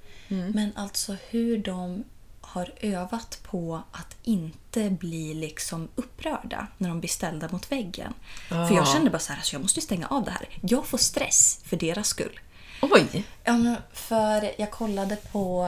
Men 0.54 0.72
alltså 0.76 1.16
hur 1.30 1.58
de 1.58 2.04
har 2.52 2.72
övat 2.80 3.40
på 3.42 3.82
att 3.92 4.16
inte 4.22 4.90
bli 4.90 5.34
liksom 5.34 5.88
upprörda 5.94 6.66
när 6.78 6.88
de 6.88 7.00
blir 7.00 7.08
ställda 7.08 7.48
mot 7.52 7.72
väggen. 7.72 8.14
För 8.48 8.74
jag 8.74 8.88
kände 8.88 9.10
bara 9.10 9.18
så 9.18 9.32
här, 9.32 9.38
alltså 9.38 9.54
jag 9.54 9.62
måste 9.62 9.80
stänga 9.80 10.06
av 10.06 10.24
det 10.24 10.30
här. 10.30 10.48
Jag 10.60 10.86
får 10.86 10.98
stress 10.98 11.60
för 11.64 11.76
deras 11.76 12.08
skull. 12.08 12.40
Oj! 12.82 13.24
Ja, 13.44 13.76
för 13.92 14.60
jag 14.60 14.70
kollade 14.70 15.16
på 15.16 15.62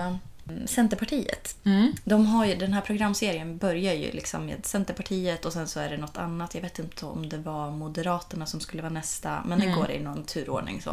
mm, 0.48 0.66
Centerpartiet. 0.66 1.56
De 2.04 2.26
har 2.26 2.44
ju, 2.46 2.54
den 2.54 2.72
här 2.72 2.80
programserien 2.80 3.58
börjar 3.58 3.94
ju 3.94 4.12
liksom 4.12 4.46
med 4.46 4.66
Centerpartiet 4.66 5.44
och 5.44 5.52
sen 5.52 5.68
så 5.68 5.80
är 5.80 5.90
det 5.90 5.96
något 5.96 6.18
annat. 6.18 6.54
Jag 6.54 6.62
vet 6.62 6.78
inte 6.78 7.06
om 7.06 7.28
det 7.28 7.38
var 7.38 7.70
Moderaterna 7.70 8.46
som 8.46 8.60
skulle 8.60 8.82
vara 8.82 8.92
nästa, 8.92 9.42
men 9.46 9.60
det 9.60 9.66
går 9.66 9.90
i 9.90 10.00
någon 10.00 10.24
turordning. 10.24 10.82
Så. 10.82 10.90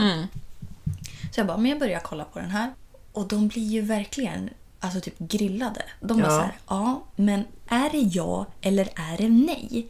så 1.31 1.39
jag 1.39 1.47
bara, 1.47 1.57
men 1.57 1.71
jag 1.71 1.79
börjar 1.79 1.99
kolla 1.99 2.23
på 2.23 2.39
den 2.39 2.49
här. 2.49 2.73
Och 3.11 3.27
de 3.27 3.47
blir 3.47 3.67
ju 3.67 3.81
verkligen 3.81 4.49
alltså 4.81 5.01
typ 5.01 5.19
grillade. 5.19 5.81
De 5.99 6.19
Ja. 6.19 6.25
så 6.25 6.31
här, 6.31 6.57
ja, 6.67 7.03
men 7.15 7.45
är 7.67 7.89
det 7.89 7.97
ja 8.01 8.45
eller 8.61 8.89
är 8.95 9.17
det 9.17 9.29
nej? 9.29 9.87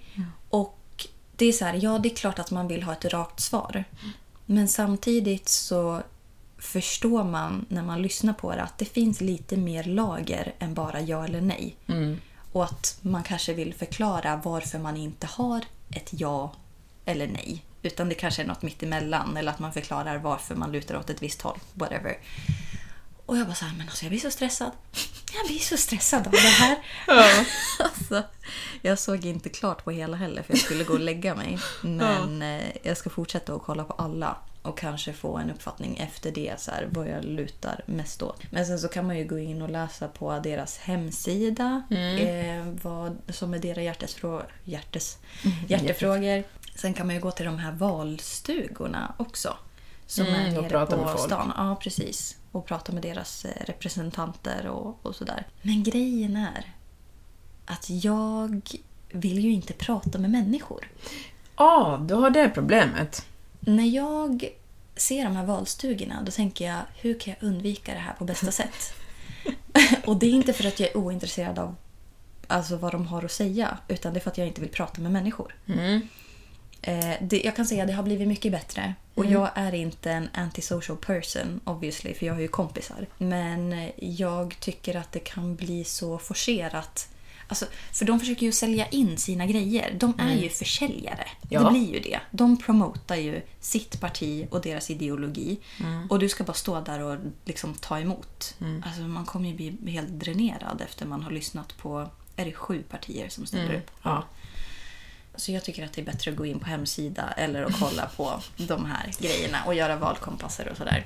Och 0.49 0.77
det 1.35 1.45
är 1.45 1.51
så 1.51 1.65
här, 1.65 1.79
ja 1.83 1.97
det 1.97 2.11
är 2.11 2.15
klart 2.15 2.39
att 2.39 2.51
man 2.51 2.67
vill 2.67 2.83
ha 2.83 2.93
ett 2.93 3.05
rakt 3.05 3.39
svar. 3.39 3.83
Men 4.45 4.67
samtidigt 4.67 5.49
så 5.49 6.01
förstår 6.57 7.23
man 7.23 7.65
när 7.69 7.83
man 7.83 8.01
lyssnar 8.01 8.33
på 8.33 8.55
det 8.55 8.61
att 8.63 8.77
det 8.77 8.85
finns 8.85 9.21
lite 9.21 9.57
mer 9.57 9.83
lager 9.83 10.53
än 10.59 10.73
bara 10.73 11.01
ja 11.01 11.25
eller 11.25 11.41
nej. 11.41 11.75
Och 12.51 12.63
att 12.63 12.97
man 13.01 13.23
kanske 13.23 13.53
vill 13.53 13.73
förklara 13.73 14.41
varför 14.43 14.79
man 14.79 14.97
inte 14.97 15.27
har 15.27 15.61
ett 15.95 16.09
ja 16.11 16.51
eller 17.05 17.27
nej. 17.27 17.63
Utan 17.83 18.09
det 18.09 18.15
kanske 18.15 18.41
är 18.41 18.47
något 18.47 18.61
mittemellan 18.61 19.37
eller 19.37 19.51
att 19.51 19.59
man 19.59 19.73
förklarar 19.73 20.17
varför 20.17 20.55
man 20.55 20.71
lutar 20.71 20.97
åt 20.97 21.09
ett 21.09 21.21
visst 21.23 21.41
håll. 21.41 21.59
Whatever. 21.73 22.17
Och 23.31 23.37
jag 23.37 23.45
bara 23.47 23.55
så 23.55 23.65
här, 23.65 23.73
men 23.77 23.87
alltså 23.87 24.05
jag 24.05 24.09
blir 24.09 24.19
så 24.19 24.31
stressad. 24.31 24.71
Jag 25.33 25.47
blir 25.47 25.59
så 25.59 25.77
stressad 25.77 26.25
av 26.27 26.31
det 26.31 26.37
här. 26.37 26.77
alltså, 27.79 28.23
jag 28.81 28.99
såg 28.99 29.25
inte 29.25 29.49
klart 29.49 29.83
på 29.83 29.91
hela 29.91 30.17
heller 30.17 30.43
för 30.43 30.53
jag 30.53 30.61
skulle 30.61 30.83
gå 30.83 30.93
och 30.93 30.99
lägga 30.99 31.35
mig. 31.35 31.59
Men 31.81 32.41
eh, 32.41 32.61
jag 32.83 32.97
ska 32.97 33.09
fortsätta 33.09 33.53
att 33.53 33.61
kolla 33.63 33.83
på 33.83 33.93
alla. 33.93 34.37
Och 34.61 34.77
kanske 34.77 35.13
få 35.13 35.37
en 35.37 35.51
uppfattning 35.51 35.97
efter 35.97 36.31
det, 36.31 36.53
så 36.61 36.71
här, 36.71 36.87
vad 36.91 37.07
jag 37.09 37.23
lutar 37.25 37.83
mest 37.85 38.21
åt. 38.21 38.41
Men 38.51 38.65
sen 38.65 38.79
så 38.79 38.87
kan 38.87 39.07
man 39.07 39.17
ju 39.17 39.27
gå 39.27 39.39
in 39.39 39.61
och 39.61 39.69
läsa 39.69 40.07
på 40.07 40.39
deras 40.39 40.77
hemsida. 40.77 41.83
Eh, 41.89 42.65
vad 42.81 43.17
som 43.29 43.53
är 43.53 43.59
deras 43.59 43.77
hjärtesfrå- 43.77 44.43
hjärtes, 44.63 45.17
hjärtefrågor. 45.67 46.43
Sen 46.75 46.93
kan 46.93 47.05
man 47.07 47.15
ju 47.15 47.21
gå 47.21 47.31
till 47.31 47.45
de 47.45 47.57
här 47.59 47.71
valstugorna 47.71 49.13
också. 49.17 49.57
Som 50.07 50.25
Mm, 50.25 50.41
är 50.53 50.57
och 50.57 50.63
nere 50.63 50.85
på 50.85 51.17
stan. 51.17 51.53
Ja, 51.57 51.75
precis. 51.83 52.37
Och 52.51 52.65
prata 52.65 52.91
med 52.91 53.03
deras 53.03 53.45
eh, 53.45 53.65
representanter 53.65 54.67
och, 54.67 55.05
och 55.05 55.15
sådär. 55.15 55.47
Men 55.61 55.83
grejen 55.83 56.35
är 56.35 56.75
att 57.65 57.89
jag 57.89 58.61
vill 59.09 59.39
ju 59.39 59.51
inte 59.51 59.73
prata 59.73 60.19
med 60.19 60.31
människor. 60.31 60.87
Ja, 61.57 62.05
du 62.07 62.13
har 62.13 62.29
det 62.29 62.49
problemet. 62.49 63.25
När 63.59 63.85
jag 63.85 64.49
ser 64.95 65.23
de 65.23 65.35
här 65.35 65.45
valstugorna 65.45 66.21
då 66.25 66.31
tänker 66.31 66.65
jag 66.65 66.79
hur 66.95 67.19
kan 67.19 67.33
jag 67.39 67.47
undvika 67.47 67.93
det 67.93 67.99
här 67.99 68.13
på 68.13 68.25
bästa 68.25 68.51
sätt? 68.51 68.93
och 70.05 70.17
det 70.17 70.25
är 70.25 70.31
inte 70.31 70.53
för 70.53 70.67
att 70.67 70.79
jag 70.79 70.89
är 70.89 70.97
ointresserad 70.97 71.59
av 71.59 71.75
alltså, 72.47 72.77
vad 72.77 72.91
de 72.91 73.07
har 73.07 73.23
att 73.23 73.31
säga 73.31 73.77
utan 73.87 74.13
det 74.13 74.19
är 74.19 74.21
för 74.21 74.31
att 74.31 74.37
jag 74.37 74.47
inte 74.47 74.61
vill 74.61 74.69
prata 74.69 75.01
med 75.01 75.11
människor. 75.11 75.55
Eh, 76.81 77.13
det, 77.21 77.41
jag 77.41 77.55
kan 77.55 77.65
säga 77.65 77.83
att 77.83 77.87
det 77.87 77.93
har 77.93 78.03
blivit 78.03 78.27
mycket 78.27 78.51
bättre. 78.51 78.93
Och 79.15 79.25
jag 79.25 79.49
är 79.55 79.73
inte 79.73 80.11
en 80.11 80.29
antisocial 80.33 80.97
person 80.97 81.59
obviously 81.63 82.13
för 82.13 82.25
jag 82.25 82.33
har 82.33 82.41
ju 82.41 82.47
kompisar. 82.47 83.07
Men 83.17 83.89
jag 83.97 84.55
tycker 84.59 84.95
att 84.95 85.11
det 85.11 85.19
kan 85.19 85.55
bli 85.55 85.83
så 85.83 86.17
forcerat. 86.17 87.07
Alltså, 87.47 87.65
för 87.93 88.05
de 88.05 88.19
försöker 88.19 88.45
ju 88.45 88.51
sälja 88.51 88.87
in 88.87 89.17
sina 89.17 89.45
grejer. 89.45 89.95
De 89.99 90.19
är 90.19 90.35
ju 90.35 90.49
försäljare. 90.49 91.27
Ja. 91.49 91.63
Det 91.63 91.69
blir 91.69 91.93
ju 91.93 91.99
det. 91.99 92.19
De 92.31 92.57
promotar 92.57 93.15
ju 93.15 93.41
sitt 93.59 94.01
parti 94.01 94.47
och 94.51 94.61
deras 94.61 94.89
ideologi. 94.89 95.59
Och 96.09 96.19
du 96.19 96.29
ska 96.29 96.43
bara 96.43 96.53
stå 96.53 96.81
där 96.81 96.99
och 96.99 97.17
liksom 97.45 97.73
ta 97.73 97.99
emot. 97.99 98.55
Alltså, 98.85 99.01
man 99.01 99.25
kommer 99.25 99.49
ju 99.49 99.55
bli 99.55 99.91
helt 99.91 100.09
dränerad 100.09 100.81
efter 100.81 101.05
man 101.05 101.23
har 101.23 101.31
lyssnat 101.31 101.77
på 101.77 102.09
är 102.35 102.45
det 102.45 102.53
sju 102.53 102.83
partier 102.89 103.29
som 103.29 103.45
ställer 103.45 103.75
upp? 103.75 103.91
Ja. 104.03 104.23
Så 105.41 105.51
jag 105.51 105.63
tycker 105.63 105.85
att 105.85 105.93
det 105.93 106.01
är 106.01 106.05
bättre 106.05 106.31
att 106.31 106.37
gå 106.37 106.45
in 106.45 106.59
på 106.59 106.65
hemsida 106.65 107.33
eller 107.37 107.63
att 107.63 107.79
kolla 107.79 108.09
på 108.17 108.41
de 108.57 108.85
här 108.85 109.11
grejerna 109.19 109.57
och 109.65 109.75
göra 109.75 109.95
valkompasser 109.95 110.69
och 110.71 110.77
sådär. 110.77 111.03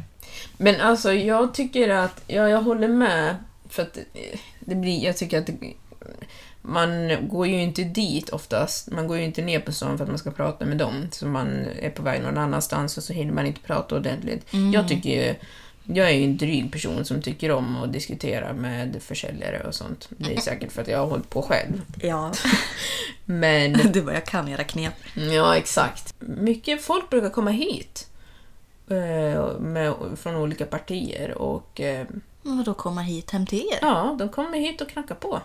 Men 0.58 0.82
alltså, 0.82 1.14
jag 1.14 1.54
tycker 1.54 1.90
att... 1.90 2.24
Ja, 2.28 2.50
jag 2.50 2.62
håller 2.62 2.88
med. 2.88 3.36
För 3.70 3.84
att 3.84 3.98
det 4.60 4.76
blir... 4.76 5.04
Jag 5.04 5.18
tycker 5.18 5.40
att 5.40 5.46
det, 5.46 5.74
man 6.62 7.18
går 7.28 7.48
ju 7.48 7.62
inte 7.62 7.84
dit 7.84 8.30
oftast. 8.30 8.92
Man 8.92 9.08
går 9.08 9.18
ju 9.18 9.24
inte 9.24 9.42
ner 9.42 9.60
på 9.60 9.72
stan 9.72 9.98
för 9.98 10.04
att 10.04 10.10
man 10.10 10.20
ska 10.20 10.32
prata 10.32 10.66
med 10.66 10.78
dem. 10.78 11.08
Så 11.12 11.28
man 11.28 11.66
är 11.80 11.90
på 11.90 12.04
väg 12.04 12.22
någon 12.22 12.38
annanstans 12.38 12.98
och 12.98 13.04
så 13.04 13.14
hinner 13.14 13.34
man 13.34 13.46
inte 13.46 13.62
prata 13.62 13.96
ordentligt. 13.96 14.54
Jag 14.74 14.88
tycker 14.88 15.10
ju... 15.10 15.36
Jag 15.86 16.10
är 16.10 16.14
ju 16.14 16.24
en 16.24 16.38
dryg 16.38 16.72
person 16.72 17.06
som 17.06 17.22
tycker 17.22 17.52
om 17.52 17.76
att 17.78 17.94
diskutera 17.94 18.54
med 18.54 19.04
försäljare 19.04 19.68
och 19.68 19.76
sånt. 19.76 20.10
Det 20.10 20.36
är 20.36 20.42
säkert 20.42 20.72
för 20.72 20.82
att 20.82 20.88
jag 20.88 21.00
har 21.00 21.08
hållit 21.08 21.30
på 21.30 21.42
själv. 21.42 21.82
Ja, 22.02 22.32
Men... 23.26 23.74
du 23.94 24.02
bara, 24.02 24.14
jag 24.14 24.26
kan 24.26 24.48
era 24.48 24.64
knep. 24.64 24.94
Ja, 25.16 25.56
exakt. 25.56 26.14
Mycket 26.20 26.82
folk 26.82 27.10
brukar 27.10 27.30
komma 27.30 27.52
hit 27.52 28.08
eh, 28.90 29.60
med, 29.60 29.94
från 30.16 30.36
olika 30.36 30.66
partier 30.66 31.38
och 31.38 31.82
eh, 31.82 32.08
Men 32.42 32.58
vadå 32.58 32.74
komma 32.74 33.02
hit 33.02 33.32
hem 33.32 33.46
till 33.46 33.60
er? 33.60 33.80
ja, 33.82 34.16
de 34.20 34.30
kommer 34.30 34.58
hit 34.58 34.82
och 34.82 34.90
knackar 34.90 35.16
på. 35.16 35.42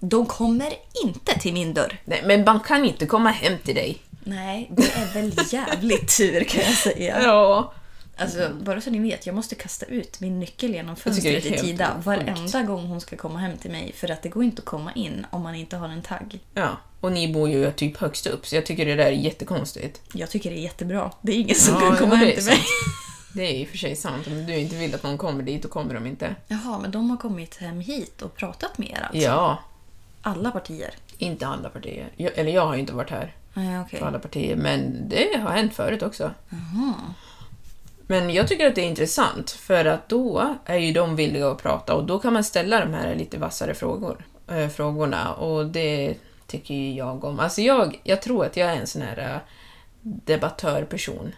De 0.00 0.26
kommer 0.26 0.72
inte 1.04 1.38
till 1.40 1.52
min 1.52 1.74
dörr. 1.74 2.00
Nej, 2.04 2.22
men 2.26 2.44
man 2.44 2.60
kan 2.60 2.84
inte 2.84 3.06
komma 3.06 3.30
hem 3.30 3.58
till 3.64 3.74
dig. 3.74 3.98
Nej, 4.24 4.70
det 4.70 4.94
är 4.94 5.14
väl 5.14 5.32
jävligt 5.52 6.16
tur 6.16 6.44
kan 6.44 6.60
jag 6.60 6.74
säga. 6.74 7.22
Ja. 7.22 7.72
Alltså, 8.16 8.50
bara 8.60 8.80
så 8.80 8.90
ni 8.90 8.98
vet, 8.98 9.26
jag 9.26 9.34
måste 9.34 9.54
kasta 9.54 9.86
ut 9.86 10.20
min 10.20 10.40
nyckel 10.40 10.74
genom 10.74 10.96
fönstret 10.96 11.46
i 11.46 11.58
Tida 11.58 11.90
varenda 12.04 12.62
gång 12.62 12.86
hon 12.86 13.00
ska 13.00 13.16
komma 13.16 13.38
hem 13.38 13.56
till 13.56 13.70
mig. 13.70 13.92
För 13.92 14.10
att 14.10 14.22
det 14.22 14.28
går 14.28 14.44
inte 14.44 14.60
att 14.60 14.66
komma 14.66 14.92
in 14.92 15.26
om 15.30 15.42
man 15.42 15.54
inte 15.54 15.76
har 15.76 15.88
en 15.88 16.02
tagg. 16.02 16.40
Ja, 16.54 16.68
och 17.00 17.12
ni 17.12 17.32
bor 17.32 17.48
ju 17.48 17.70
typ 17.72 17.96
högst 17.96 18.26
upp, 18.26 18.46
så 18.46 18.54
jag 18.56 18.66
tycker 18.66 18.86
det 18.86 18.94
där 18.94 19.06
är 19.06 19.10
jättekonstigt. 19.10 20.00
Jag 20.14 20.30
tycker 20.30 20.50
det 20.50 20.56
är 20.56 20.60
jättebra. 20.62 21.10
Det 21.22 21.32
är 21.32 21.36
ingen 21.36 21.54
som 21.56 21.74
Ja, 21.74 21.80
kan 21.80 21.96
komma 21.98 22.14
hem 22.14 22.34
till 22.34 22.44
mig. 22.44 22.58
Det 23.36 23.42
är 23.42 23.52
i 23.54 23.64
och 23.64 23.68
för 23.68 23.78
sig 23.78 23.96
sant. 23.96 24.26
Om 24.26 24.46
du 24.46 24.56
inte 24.56 24.76
vill 24.76 24.94
att 24.94 25.02
någon 25.02 25.18
kommer 25.18 25.42
dit, 25.42 25.62
då 25.62 25.68
kommer 25.68 25.94
de 25.94 26.06
inte. 26.06 26.34
Jaha, 26.48 26.78
men 26.78 26.90
de 26.90 27.10
har 27.10 27.16
kommit 27.16 27.56
hem 27.56 27.80
hit 27.80 28.22
och 28.22 28.36
pratat 28.36 28.78
med 28.78 28.88
er 28.90 29.02
alltså? 29.02 29.18
Ja, 29.18 29.58
Alla 30.22 30.50
partier? 30.50 30.90
inte 31.18 31.46
alla 31.46 31.68
partier. 31.68 32.08
Jag, 32.16 32.38
eller 32.38 32.52
jag 32.52 32.66
har 32.66 32.74
ju 32.74 32.80
inte 32.80 32.92
varit 32.92 33.10
här 33.10 33.34
Nej, 33.54 33.80
okej. 33.80 33.98
för 33.98 34.06
alla 34.06 34.18
partier, 34.18 34.56
men 34.56 35.08
det 35.08 35.38
har 35.42 35.50
hänt 35.50 35.74
förut 35.74 36.02
också. 36.02 36.30
Men 38.06 38.30
jag 38.30 38.48
tycker 38.48 38.66
att 38.66 38.74
det 38.74 38.80
är 38.80 38.88
intressant, 38.88 39.50
för 39.50 39.84
att 39.84 40.08
då 40.08 40.56
är 40.64 40.78
ju 40.78 40.92
de 40.92 41.16
villiga 41.16 41.50
att 41.50 41.62
prata 41.62 41.94
och 41.94 42.04
då 42.04 42.18
kan 42.18 42.32
man 42.32 42.44
ställa 42.44 42.80
de 42.80 42.94
här 42.94 43.14
lite 43.14 43.38
vassare 43.38 43.74
frågor, 43.74 44.26
äh, 44.50 44.68
frågorna 44.68 45.34
och 45.34 45.66
det 45.66 46.14
tycker 46.46 46.74
ju 46.74 46.94
jag 46.94 47.24
om. 47.24 47.40
Alltså 47.40 47.60
jag, 47.60 48.00
jag 48.04 48.22
tror 48.22 48.44
att 48.44 48.56
jag 48.56 48.70
är 48.70 48.76
en 48.76 48.86
sån 48.86 49.02
här 49.02 49.18
äh, 49.18 49.38
debattörperson. 50.02 51.32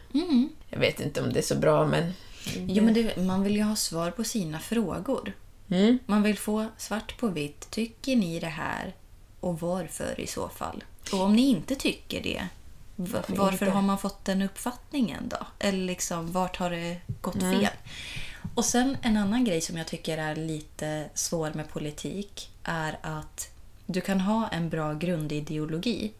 Jag 0.68 0.78
vet 0.78 1.00
inte 1.00 1.22
om 1.22 1.32
det 1.32 1.38
är 1.38 1.42
så 1.42 1.54
bra, 1.54 1.86
men... 1.86 2.12
Jo, 2.54 2.84
men 2.84 2.94
det, 2.94 3.16
man 3.16 3.42
vill 3.42 3.56
ju 3.56 3.62
ha 3.62 3.76
svar 3.76 4.10
på 4.10 4.24
sina 4.24 4.58
frågor. 4.58 5.32
Mm. 5.70 5.98
Man 6.06 6.22
vill 6.22 6.38
få 6.38 6.66
svart 6.76 7.18
på 7.18 7.28
vitt. 7.28 7.70
Tycker 7.70 8.16
ni 8.16 8.40
det 8.40 8.46
här? 8.46 8.94
Och 9.40 9.60
varför 9.60 10.20
i 10.20 10.26
så 10.26 10.48
fall? 10.48 10.84
Och 11.12 11.20
om 11.20 11.36
ni 11.36 11.48
inte 11.48 11.74
tycker 11.74 12.22
det, 12.22 12.48
va- 12.96 13.22
varför 13.28 13.66
inte? 13.66 13.74
har 13.76 13.82
man 13.82 13.98
fått 13.98 14.24
den 14.24 14.42
uppfattningen 14.42 15.28
då? 15.28 15.46
Eller 15.58 15.84
liksom, 15.84 16.32
vart 16.32 16.56
har 16.56 16.70
det 16.70 16.96
gått 17.20 17.40
fel? 17.40 17.68
Och 18.54 18.64
sen 18.64 18.96
en 19.02 19.16
annan 19.16 19.44
grej 19.44 19.60
som 19.60 19.76
jag 19.76 19.86
tycker 19.86 20.18
är 20.18 20.36
lite 20.36 21.08
svår 21.14 21.52
med 21.54 21.68
politik 21.68 22.50
är 22.64 22.98
att 23.02 23.50
du 23.86 24.00
kan 24.00 24.20
ha 24.20 24.48
en 24.48 24.68
bra 24.68 24.92
grundideologi 24.94 26.12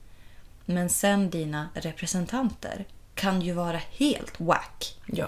men 0.65 0.91
sen 0.91 1.31
dina 1.31 1.69
representanter 1.75 2.85
kan 3.15 3.43
ju 3.43 3.53
vara 3.53 3.81
helt 3.91 4.41
whack 4.41 4.97
Ja. 5.07 5.27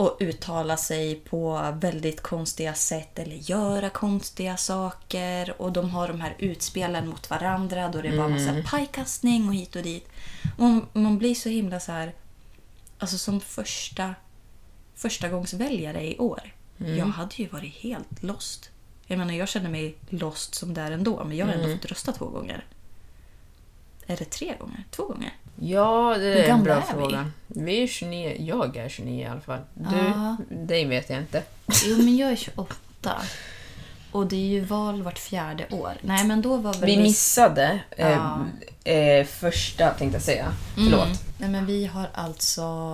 Och 0.00 0.16
uttala 0.20 0.76
sig 0.76 1.14
på 1.14 1.72
väldigt 1.80 2.20
konstiga 2.20 2.74
sätt 2.74 3.18
eller 3.18 3.36
göra 3.36 3.90
konstiga 3.90 4.56
saker. 4.56 5.54
Och 5.58 5.72
de 5.72 5.90
har 5.90 6.08
de 6.08 6.20
här 6.20 6.34
utspelen 6.38 7.08
mot 7.08 7.30
varandra 7.30 7.88
då 7.88 8.02
det 8.02 8.08
är 8.08 8.16
bara 8.16 8.28
massa 8.28 8.62
pajkastning 8.70 9.48
och 9.48 9.54
hit 9.54 9.76
och 9.76 9.82
dit. 9.82 10.08
Och 10.58 10.98
man, 11.00 11.18
blir 11.18 11.34
så 11.34 11.48
himla 11.48 11.80
så 11.80 11.92
här... 11.92 12.14
Alltså 12.98 13.18
som 13.18 13.40
första, 13.40 14.14
första 14.94 15.28
gångs 15.28 15.54
väljare 15.54 16.06
i 16.06 16.18
år. 16.18 16.54
Jag 16.76 17.06
hade 17.06 17.34
ju 17.36 17.48
varit 17.48 17.74
helt 17.74 18.22
lost. 18.22 18.70
Jag 19.06 19.18
menar, 19.18 19.34
jag 19.34 19.48
känner 19.48 19.70
mig 19.70 19.96
lost 20.08 20.54
som 20.54 20.74
där 20.74 20.90
ändå, 20.90 21.24
men 21.24 21.36
jag 21.36 21.46
har 21.46 21.52
ändå 21.52 21.76
fått 21.76 21.90
rösta 21.90 22.12
två 22.12 22.26
gånger. 22.26 22.64
Är 24.06 24.16
det 24.16 24.24
tre 24.24 24.56
gånger? 24.60 24.84
Två 24.90 25.04
gånger? 25.04 25.32
Ja, 25.62 26.14
det 26.18 26.44
är 26.46 26.48
en 26.52 26.62
bra 26.62 26.74
är 26.74 26.80
vi? 26.80 26.86
fråga. 26.86 27.30
Vi 27.46 27.82
är 27.82 27.86
29. 27.86 28.36
Jag 28.38 28.76
är 28.76 28.88
29 28.88 29.22
i 29.24 29.26
alla 29.26 29.40
fall. 29.40 29.60
Du, 29.74 29.96
Ja. 29.96 30.36
dig 30.50 30.84
vet 30.84 31.10
jag 31.10 31.18
inte. 31.18 31.42
Jo, 31.84 31.96
men 31.96 32.16
jag 32.16 32.30
är 32.32 32.36
28. 32.36 33.22
Och 34.12 34.26
det 34.26 34.36
är 34.36 34.48
ju 34.48 34.60
val 34.60 35.02
vart 35.02 35.18
fjärde 35.18 35.66
år. 35.70 35.92
Nej, 36.02 36.24
men 36.24 36.42
då 36.42 36.56
var 36.56 36.72
väl 36.74 36.84
Vi 36.90 36.96
missade 37.02 37.80
eh, 37.90 38.08
Ja. 38.10 38.44
eh, 38.92 39.26
första, 39.26 39.90
tänkte 39.90 40.16
jag 40.16 40.22
säga. 40.22 40.52
Förlåt. 40.74 41.04
Mm. 41.06 41.16
Nej, 41.38 41.48
men 41.50 41.66
vi 41.66 41.86
har 41.86 42.08
alltså 42.14 42.88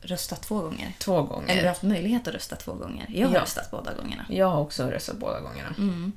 röstat 0.00 0.42
två 0.42 0.60
gånger. 0.60 0.92
Två 0.98 1.22
gånger. 1.22 1.48
Eller 1.48 1.62
vi 1.62 1.68
haft 1.68 1.82
möjlighet 1.82 2.28
att 2.28 2.34
rösta 2.34 2.56
två 2.56 2.72
gånger. 2.72 3.06
Jag 3.08 3.28
har 3.28 3.34
Ja. 3.34 3.40
röstat 3.40 3.70
båda 3.70 3.94
gångerna. 3.94 4.24
Jag 4.28 4.46
har 4.50 4.60
också 4.60 4.86
röstat 4.86 5.16
båda 5.16 5.40
gångerna. 5.40 5.74
Mm. 5.78 6.12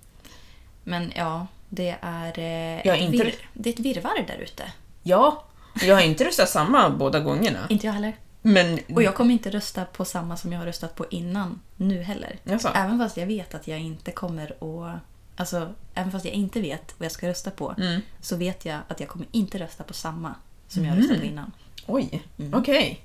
Men 0.83 1.11
ja, 1.15 1.47
det 1.69 1.95
är, 2.01 2.39
eh, 2.39 2.79
ett, 2.93 3.01
inte- 3.01 3.23
vir- 3.23 3.35
det 3.53 3.69
är 3.69 3.73
ett 3.73 3.79
virrvarr 3.79 4.25
där 4.27 4.37
ute. 4.37 4.63
Ja, 5.03 5.43
jag 5.81 5.95
har 5.95 6.01
inte 6.01 6.25
röstat 6.25 6.49
samma 6.49 6.89
båda 6.89 7.19
gångerna. 7.19 7.59
Inte 7.69 7.85
jag 7.87 7.93
heller. 7.93 8.15
Men 8.41 8.79
Och 8.93 9.03
jag 9.03 9.15
kommer 9.15 9.33
inte 9.33 9.49
rösta 9.51 9.85
på 9.85 10.05
samma 10.05 10.37
som 10.37 10.51
jag 10.53 10.59
har 10.59 10.65
röstat 10.65 10.95
på 10.95 11.05
innan 11.09 11.59
nu 11.75 12.01
heller. 12.03 12.39
Jaså? 12.43 12.69
Även 12.75 12.99
fast 12.99 13.17
jag 13.17 13.27
vet 13.27 13.55
att 13.55 13.67
jag 13.67 13.79
inte 13.79 14.11
kommer 14.11 14.45
att... 14.51 14.99
Alltså, 15.35 15.73
även 15.93 16.11
fast 16.11 16.25
jag 16.25 16.33
inte 16.33 16.61
vet 16.61 16.93
vad 16.97 17.05
jag 17.05 17.11
ska 17.11 17.27
rösta 17.27 17.51
på 17.51 17.75
Mm. 17.77 18.01
så 18.21 18.35
vet 18.35 18.65
jag 18.65 18.79
att 18.87 18.99
jag 18.99 19.09
kommer 19.09 19.27
inte 19.31 19.57
rösta 19.59 19.83
på 19.83 19.93
samma 19.93 20.35
som 20.67 20.85
jag 20.85 20.91
har 20.91 20.97
röstat 20.97 21.19
på 21.19 21.25
innan. 21.25 21.51
Oj, 21.87 22.23
Mm. 22.39 22.53
okej. 22.53 22.99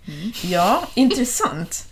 Ja, 0.44 0.82
intressant. 0.94 1.84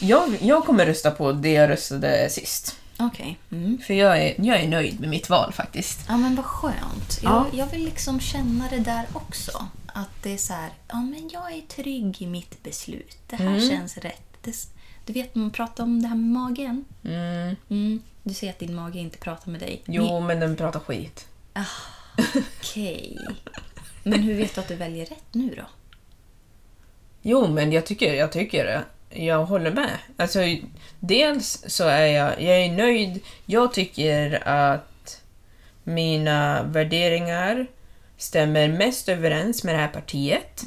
Jag, 0.00 0.36
jag 0.42 0.64
kommer 0.64 0.86
rösta 0.86 1.10
på 1.10 1.32
det 1.32 1.52
jag 1.52 1.70
röstade 1.70 2.30
sist. 2.30 2.76
Okej. 2.98 3.38
Mm. 3.50 3.78
För 3.86 3.94
jag 3.94 4.22
är, 4.22 4.34
jag 4.46 4.60
är 4.60 4.68
nöjd 4.68 5.00
med 5.00 5.08
mitt 5.10 5.28
val 5.30 5.52
faktiskt. 5.52 6.00
Ja, 6.08 6.16
men 6.16 6.34
vad 6.36 6.44
skönt. 6.44 7.20
Jag, 7.22 7.32
Ja. 7.32 7.46
jag 7.52 7.66
vill 7.66 7.84
liksom 7.84 8.20
känna 8.20 8.68
det 8.68 8.78
där 8.78 9.04
också. 9.12 9.66
Att 9.86 10.22
det 10.22 10.32
är 10.32 10.36
så 10.36 10.52
här, 10.52 10.70
ja 10.88 10.96
men 11.00 11.30
jag 11.32 11.52
är 11.52 11.60
trygg 11.60 12.22
i 12.22 12.26
mitt 12.26 12.62
beslut. 12.62 13.18
Det 13.26 13.36
här 13.36 13.46
Mm. 13.46 13.68
känns 13.68 13.96
rätt. 13.98 14.22
Det, 14.42 14.68
du 15.06 15.12
vet, 15.12 15.34
man 15.34 15.50
pratar 15.50 15.84
om 15.84 16.02
det 16.02 16.08
här 16.08 16.16
med 16.16 16.30
magen. 16.42 16.84
Mm. 17.04 17.56
Mm. 17.68 18.02
Du 18.22 18.34
säger 18.34 18.52
att 18.52 18.58
din 18.58 18.74
mage 18.74 18.98
inte 18.98 19.18
pratar 19.18 19.50
med 19.50 19.60
dig. 19.60 19.82
Jo, 19.86 20.20
men 20.20 20.40
den 20.40 20.56
pratar 20.56 20.80
skit. 20.80 21.26
Okej. 22.60 23.18
Men 24.02 24.22
hur 24.22 24.34
vet 24.34 24.54
du 24.54 24.60
att 24.60 24.68
du 24.68 24.74
väljer 24.74 25.06
rätt 25.06 25.24
nu 25.34 25.54
då? 25.56 25.62
Jo, 27.22 27.48
men 27.48 27.72
jag 27.72 27.86
tycker, 27.86 28.14
jag 28.14 28.32
tycker 28.32 28.64
det. 28.64 28.84
Jag 29.10 29.44
håller 29.44 29.70
med. 29.70 29.98
Alltså, 30.16 30.38
dels 31.00 31.64
så 31.66 31.84
är 31.84 32.06
jag, 32.06 32.42
jag 32.42 32.56
är 32.56 32.72
nöjd. 32.72 33.20
Jag 33.46 33.72
tycker 33.72 34.48
att 34.48 35.20
mina 35.84 36.62
värderingar 36.62 37.66
stämmer 38.16 38.68
mest 38.68 39.08
överens 39.08 39.64
med 39.64 39.74
det 39.74 39.78
här 39.78 39.88
partiet. 39.88 40.62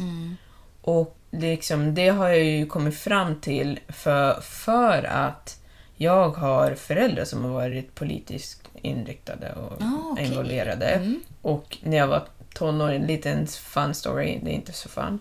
Och 0.81 1.17
liksom, 1.31 1.95
det 1.95 2.09
har 2.09 2.27
jag 2.29 2.43
ju 2.43 2.65
kommit 2.65 2.97
fram 2.99 3.41
till 3.41 3.79
för, 3.89 4.41
för 4.41 5.03
att 5.03 5.59
jag 5.95 6.29
har 6.29 6.75
föräldrar 6.75 7.25
som 7.25 7.43
har 7.45 7.51
varit 7.51 7.95
politiskt 7.95 8.61
inriktade 8.81 9.53
och 9.53 9.81
Ah, 9.81 10.11
okej. 10.11 10.25
involverade. 10.25 11.13
Och 11.41 11.77
när 11.83 11.97
jag 11.97 12.07
var 12.07 12.23
tonåring, 12.53 13.01
en 13.01 13.07
liten 13.07 13.47
fun 13.47 13.93
story, 13.93 14.39
det 14.43 14.51
är 14.51 14.55
inte 14.55 14.73
så 14.73 14.89
fun. 14.89 15.19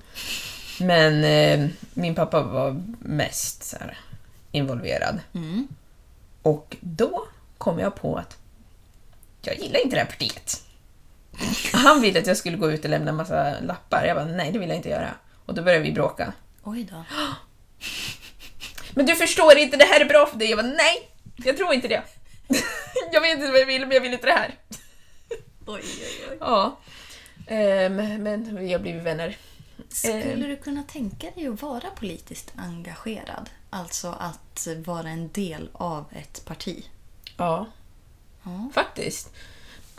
Men 0.80 1.24
eh, 1.24 1.68
min 1.94 2.14
pappa 2.14 2.42
var 2.42 2.82
mest 2.98 3.64
så 3.64 3.76
här, 3.80 3.98
involverad. 4.52 5.20
Mm. 5.34 5.68
Och 6.42 6.76
då 6.80 7.26
kom 7.58 7.78
jag 7.78 7.94
på 7.94 8.16
att 8.16 8.36
jag 9.42 9.58
gillar 9.58 9.80
inte 9.80 9.96
det 9.96 10.00
här 10.00 10.08
partiet. 10.08 10.62
Han 11.72 12.00
ville 12.00 12.20
att 12.20 12.26
jag 12.26 12.36
skulle 12.36 12.56
gå 12.56 12.70
ut 12.70 12.84
och 12.84 12.90
lämna 12.90 13.10
en 13.10 13.16
massa 13.16 13.60
lappar. 13.60 14.04
Jag 14.04 14.16
bara, 14.16 14.26
nej 14.26 14.52
det 14.52 14.58
vill 14.58 14.68
jag 14.68 14.78
inte 14.78 14.88
göra. 14.88 15.10
Och 15.46 15.54
då 15.54 15.62
började 15.62 15.84
vi 15.84 15.92
bråka. 15.92 16.32
Oj 16.62 16.84
då. 16.90 17.04
Men 18.94 19.06
du 19.06 19.16
förstår 19.16 19.56
inte, 19.56 19.76
det 19.76 19.84
här 19.84 20.00
är 20.00 20.04
bra 20.04 20.26
för 20.26 20.38
dig. 20.38 20.50
Jag 20.50 20.58
bara, 20.58 20.72
nej! 20.72 21.10
Jag 21.36 21.56
tror 21.56 21.74
inte 21.74 21.88
det. 21.88 22.02
jag 23.12 23.20
vet 23.20 23.38
inte 23.38 23.50
vad 23.50 23.60
jag 23.60 23.66
vill, 23.66 23.80
men 23.80 23.90
jag 23.90 24.00
vill 24.00 24.12
inte 24.12 24.26
det 24.26 24.32
här. 24.32 24.54
Oj, 25.66 25.82
oj, 25.84 26.26
oj. 26.30 26.36
Ja. 26.40 26.78
Ehm, 27.46 27.96
men 27.96 28.56
vi 28.56 28.72
har 28.72 28.80
blivit 28.80 29.02
vänner. 29.02 29.36
Skulle 29.88 30.46
du 30.46 30.56
kunna 30.56 30.82
tänka 30.82 31.30
dig 31.34 31.46
att 31.46 31.62
vara 31.62 31.90
politiskt 31.96 32.52
engagerad? 32.56 33.50
Alltså 33.70 34.08
att 34.20 34.68
vara 34.86 35.08
en 35.08 35.30
del 35.32 35.68
av 35.72 36.04
ett 36.12 36.44
parti? 36.44 36.84
Ja, 37.36 37.66
Ja. 38.42 38.70
faktiskt. 38.74 39.32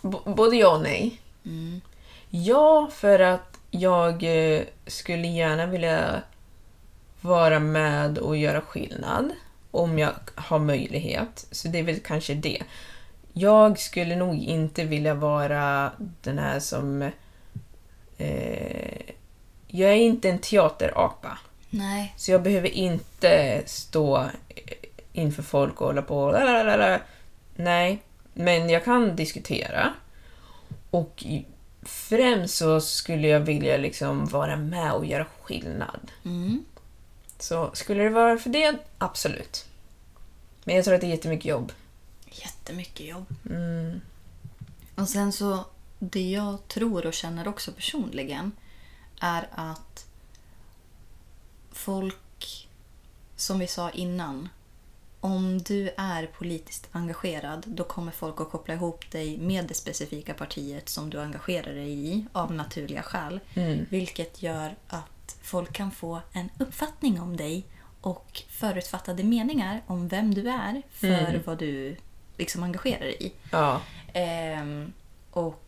B- 0.01 0.17
både 0.25 0.55
ja 0.55 0.75
och 0.75 0.81
nej. 0.81 1.21
Ja, 2.29 2.89
för 2.93 3.19
att 3.19 3.57
jag 3.71 4.23
eh, 4.23 4.61
skulle 4.87 5.27
gärna 5.27 5.65
vilja 5.65 6.21
vara 7.21 7.59
med 7.59 8.17
och 8.17 8.37
göra 8.37 8.61
skillnad 8.61 9.31
om 9.71 9.99
jag 9.99 10.13
har 10.35 10.59
möjlighet. 10.59 11.47
Så 11.51 11.67
det 11.67 11.79
är 11.79 11.83
väl 11.83 11.99
kanske 11.99 12.33
det. 12.33 12.63
Jag 13.33 13.79
skulle 13.79 14.15
nog 14.15 14.35
inte 14.35 14.83
vilja 14.83 15.13
vara 15.13 15.91
den 16.21 16.39
här 16.39 16.59
som... 16.59 17.01
Eh, 18.17 19.01
jag 19.71 19.91
är 19.91 19.95
inte 19.95 20.29
en 20.29 20.39
teaterapa. 20.39 21.37
Nej. 21.69 22.13
Så 22.17 22.31
jag 22.31 22.43
behöver 22.43 22.69
inte 22.69 23.63
stå 23.65 24.29
inför 25.13 25.43
folk 25.43 25.81
och 25.81 25.87
hålla 25.87 26.01
på 26.01 26.31
lalalala. 26.31 27.01
Nej, 27.55 28.03
men 28.33 28.69
jag 28.69 28.85
kan 28.85 29.15
diskutera. 29.15 29.93
Och 30.89 31.23
främst 31.81 32.55
så 32.55 32.81
skulle 32.81 33.27
jag 33.27 33.39
vilja 33.39 33.77
liksom 33.77 34.25
vara 34.25 34.55
med 34.55 34.93
och 34.93 35.05
göra 35.05 35.25
skillnad. 35.41 36.11
Mm. 36.25 36.65
Så 37.39 37.69
skulle 37.73 38.03
det 38.03 38.09
vara 38.09 38.37
för 38.37 38.49
det, 38.49 38.75
absolut. 38.97 39.65
Men 40.63 40.75
jag 40.75 40.85
tror 40.85 40.95
att 40.95 41.01
det 41.01 41.07
är 41.07 41.11
jättemycket 41.11 41.45
jobb. 41.45 41.71
Jättemycket 42.31 43.05
jobb. 43.05 43.25
Mm. 43.49 44.01
Och 44.95 45.09
sen 45.09 45.31
så, 45.33 45.65
det 45.99 46.29
jag 46.29 46.67
tror 46.67 47.05
och 47.05 47.13
känner 47.13 47.47
också 47.47 47.71
personligen 47.71 48.51
är 49.19 49.47
att 49.51 50.05
folk, 51.71 52.67
som 53.35 53.59
vi 53.59 53.67
sa 53.67 53.89
innan, 53.89 54.49
om 55.21 55.57
du 55.57 55.89
är 55.97 56.25
politiskt 56.25 56.87
engagerad 56.91 57.63
då 57.67 57.83
kommer 57.83 58.11
folk 58.11 58.41
att 58.41 58.49
koppla 58.49 58.73
ihop 58.73 59.11
dig 59.11 59.37
med 59.37 59.65
det 59.65 59.73
specifika 59.73 60.33
partiet 60.33 60.89
som 60.89 61.09
du 61.09 61.21
engagerar 61.21 61.73
dig 61.73 62.07
i 62.07 62.25
av 62.31 62.53
naturliga 62.53 63.01
skäl. 63.03 63.39
Mm. 63.53 63.85
Vilket 63.89 64.41
gör 64.41 64.75
att 64.87 65.37
folk 65.41 65.73
kan 65.73 65.91
få 65.91 66.21
en 66.33 66.49
uppfattning 66.59 67.21
om 67.21 67.37
dig 67.37 67.63
och 68.01 68.43
förutfattade 68.49 69.23
meningar 69.23 69.81
om 69.87 70.07
vem 70.07 70.33
du 70.33 70.49
är 70.49 70.81
för 70.89 71.07
Mm. 71.07 71.41
vad 71.45 71.57
du 71.57 71.95
liksom 72.37 72.63
engagerar 72.63 72.99
dig 72.99 73.17
i. 73.19 73.31
Ja, 73.51 73.81
Ehm, 74.13 74.93
och 75.31 75.63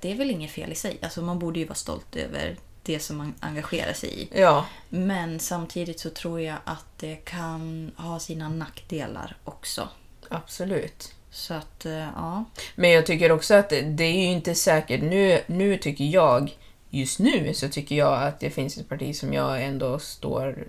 det 0.00 0.12
är 0.12 0.14
väl 0.14 0.30
inget 0.30 0.50
fel 0.50 0.72
i 0.72 0.74
sig. 0.74 0.98
Alltså 1.02 1.22
man 1.22 1.38
borde 1.38 1.58
ju 1.58 1.64
vara 1.64 1.74
stolt 1.74 2.16
över 2.16 2.56
det 2.82 3.00
som 3.00 3.16
man 3.16 3.34
engagerar 3.40 3.92
sig 3.92 4.22
i. 4.22 4.28
ja, 4.32 4.66
Men 4.88 5.40
samtidigt 5.40 6.00
så 6.00 6.10
tror 6.10 6.40
jag 6.40 6.56
att 6.64 6.98
det 6.98 7.16
kan 7.16 7.90
ha 7.96 8.18
sina 8.18 8.48
nackdelar 8.48 9.36
också. 9.44 9.88
absolut. 10.28 11.14
Så 11.30 11.54
att, 11.54 11.86
eh, 11.86 11.92
ja. 11.92 12.44
Men 12.74 12.90
jag 12.90 13.06
tycker 13.06 13.32
också 13.32 13.54
att 13.54 13.68
det, 13.68 14.04
är 14.04 14.12
ju 14.12 14.26
inte 14.26 14.54
säkert. 14.54 15.02
Nu, 15.02 15.40
nu 15.46 15.76
tycker 15.76 16.04
jag, 16.04 16.56
just 16.90 17.18
nu 17.18 17.54
så 17.54 17.68
tycker 17.68 17.94
jag 17.94 18.22
att 18.22 18.40
det 18.40 18.50
finns 18.50 18.78
ett 18.78 18.88
parti 18.88 19.16
som 19.16 19.32
jag 19.32 19.64
ändå 19.64 19.98
står, 19.98 20.66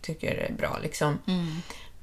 tycker 0.00 0.34
är 0.34 0.52
bra 0.52 0.78
liksom. 0.82 1.18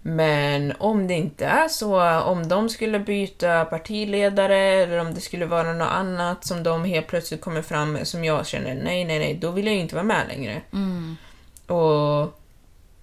Men 0.06 0.74
om 0.80 1.08
det 1.08 1.14
inte 1.14 1.46
är 1.46 1.68
så, 1.68 2.20
om 2.22 2.48
de 2.48 2.70
skulle 2.70 3.00
byta 3.00 3.66
partiledare 3.66 4.58
eller 4.58 4.98
om 4.98 5.14
det 5.14 5.22
skulle 5.22 5.46
vara 5.46 5.74
något 5.74 5.92
annat 5.92 6.46
som 6.46 6.64
de 6.64 6.86
helt 6.86 7.08
plötsligt 7.08 7.42
kommer 7.42 7.62
fram 7.62 7.92
med 7.92 8.08
som 8.08 8.24
jag 8.24 8.48
känner, 8.48 8.76
nej, 8.76 9.06
nej, 9.06 9.20
nej, 9.20 9.34
då 9.34 9.52
vill 9.52 9.66
jag 9.66 9.76
ju 9.76 9.82
inte 9.82 9.96
vara 9.96 10.06
med 10.06 10.28
längre. 10.28 10.62
Och 11.68 12.40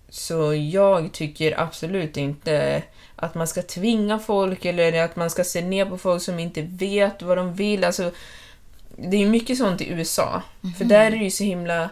så 0.09 0.55
jag 0.55 1.13
tycker 1.13 1.61
absolut 1.61 2.17
inte 2.17 2.83
att 3.17 3.35
man 3.35 3.47
ska 3.47 3.63
tvinga 3.63 4.19
folk 4.19 4.65
eller 4.65 5.05
att 5.05 5.17
man 5.17 5.31
ska 5.31 5.45
se 5.45 5.61
ner 5.61 5.87
på 5.87 5.99
folk 5.99 6.23
som 6.23 6.39
inte 6.39 6.63
vet 6.63 7.23
vad 7.23 7.37
de 7.37 7.55
vill. 7.55 7.85
Alltså, 7.85 8.11
det 8.97 9.17
är 9.17 9.27
mycket 9.27 9.59
sånt 9.59 9.81
i 9.81 9.91
USA. 9.91 10.43
För 10.79 10.85
där 10.85 11.07
är 11.07 11.11
det 11.11 11.17
ju 11.17 11.31
så 11.31 11.45
himla 11.45 11.91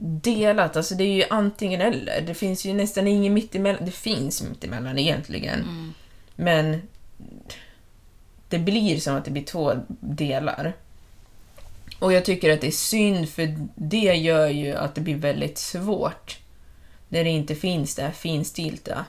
delat. 0.00 0.76
Alltså 0.76 0.94
det 0.94 1.04
är 1.04 1.14
ju 1.14 1.24
antingen 1.30 1.80
eller. 1.80 2.20
Det 2.20 2.34
finns 2.34 2.64
ju 2.66 2.72
nästan 2.72 3.06
ingen 3.06 3.34
mittemellan. 3.34 3.84
Det 3.84 3.90
finns 3.90 4.42
mittemellan 4.42 4.98
egentligen. 4.98 5.94
Men 6.36 6.82
det 8.48 8.58
blir 8.58 9.00
som 9.00 9.16
att 9.16 9.24
det 9.24 9.30
blir 9.30 9.44
två 9.44 9.74
delar. 10.00 10.72
Och 11.98 12.12
jag 12.12 12.24
tycker 12.24 12.52
att 12.52 12.60
det 12.60 12.66
är 12.66 12.70
synd 12.70 13.28
för 13.28 13.56
det 13.74 14.14
gör 14.16 14.48
ju 14.48 14.74
att 14.76 14.94
det 14.94 15.00
blir 15.00 15.16
väldigt 15.16 15.58
svårt. 15.58 16.38
När 17.08 17.24
det 17.24 17.30
inte 17.30 17.54
finns 17.54 17.94
det 17.94 18.02
här 18.02 18.10
finstilta. 18.10 19.04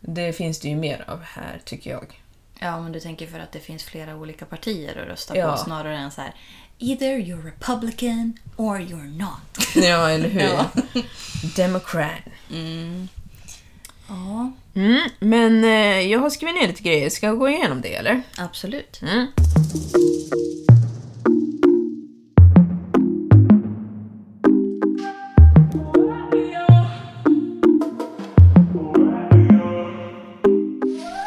Det 0.00 0.32
finns 0.32 0.60
det 0.60 0.68
ju 0.68 0.76
mer 0.76 1.04
av 1.08 1.22
här, 1.22 1.60
tycker 1.64 1.90
jag. 1.90 2.22
ja, 2.60 2.80
men 2.80 2.92
du 2.92 3.00
tänker 3.00 3.26
för 3.26 3.38
att 3.38 3.52
det 3.52 3.60
finns 3.60 3.84
flera 3.84 4.16
olika 4.16 4.44
partier 4.44 5.02
att 5.02 5.08
rösta 5.08 5.36
Ja. 5.36 5.50
på 5.52 5.56
snarare 5.56 5.98
än 5.98 6.10
så 6.10 6.20
här 6.20 6.34
Either 6.78 7.16
you're 7.18 7.40
Republican 7.40 8.38
or 8.56 8.78
you're 8.78 9.18
not. 9.18 9.40
Ja, 9.76 10.10
eller 10.10 10.28
hur? 10.28 10.40
Ja. 10.40 10.70
Democrat. 11.56 12.18
Ja. 14.08 14.52
Mm, 14.74 15.00
men 15.20 15.64
eh, 15.64 16.00
jag 16.10 16.20
har 16.20 16.30
skrivit 16.30 16.54
ner 16.54 16.68
lite 16.68 16.82
grejer. 16.82 17.10
Ska 17.10 17.26
jag 17.26 17.38
gå 17.38 17.48
igenom 17.48 17.80
det 17.80 17.94
eller? 17.94 18.22
Absolut. 18.38 19.02
Mm. 19.02 19.26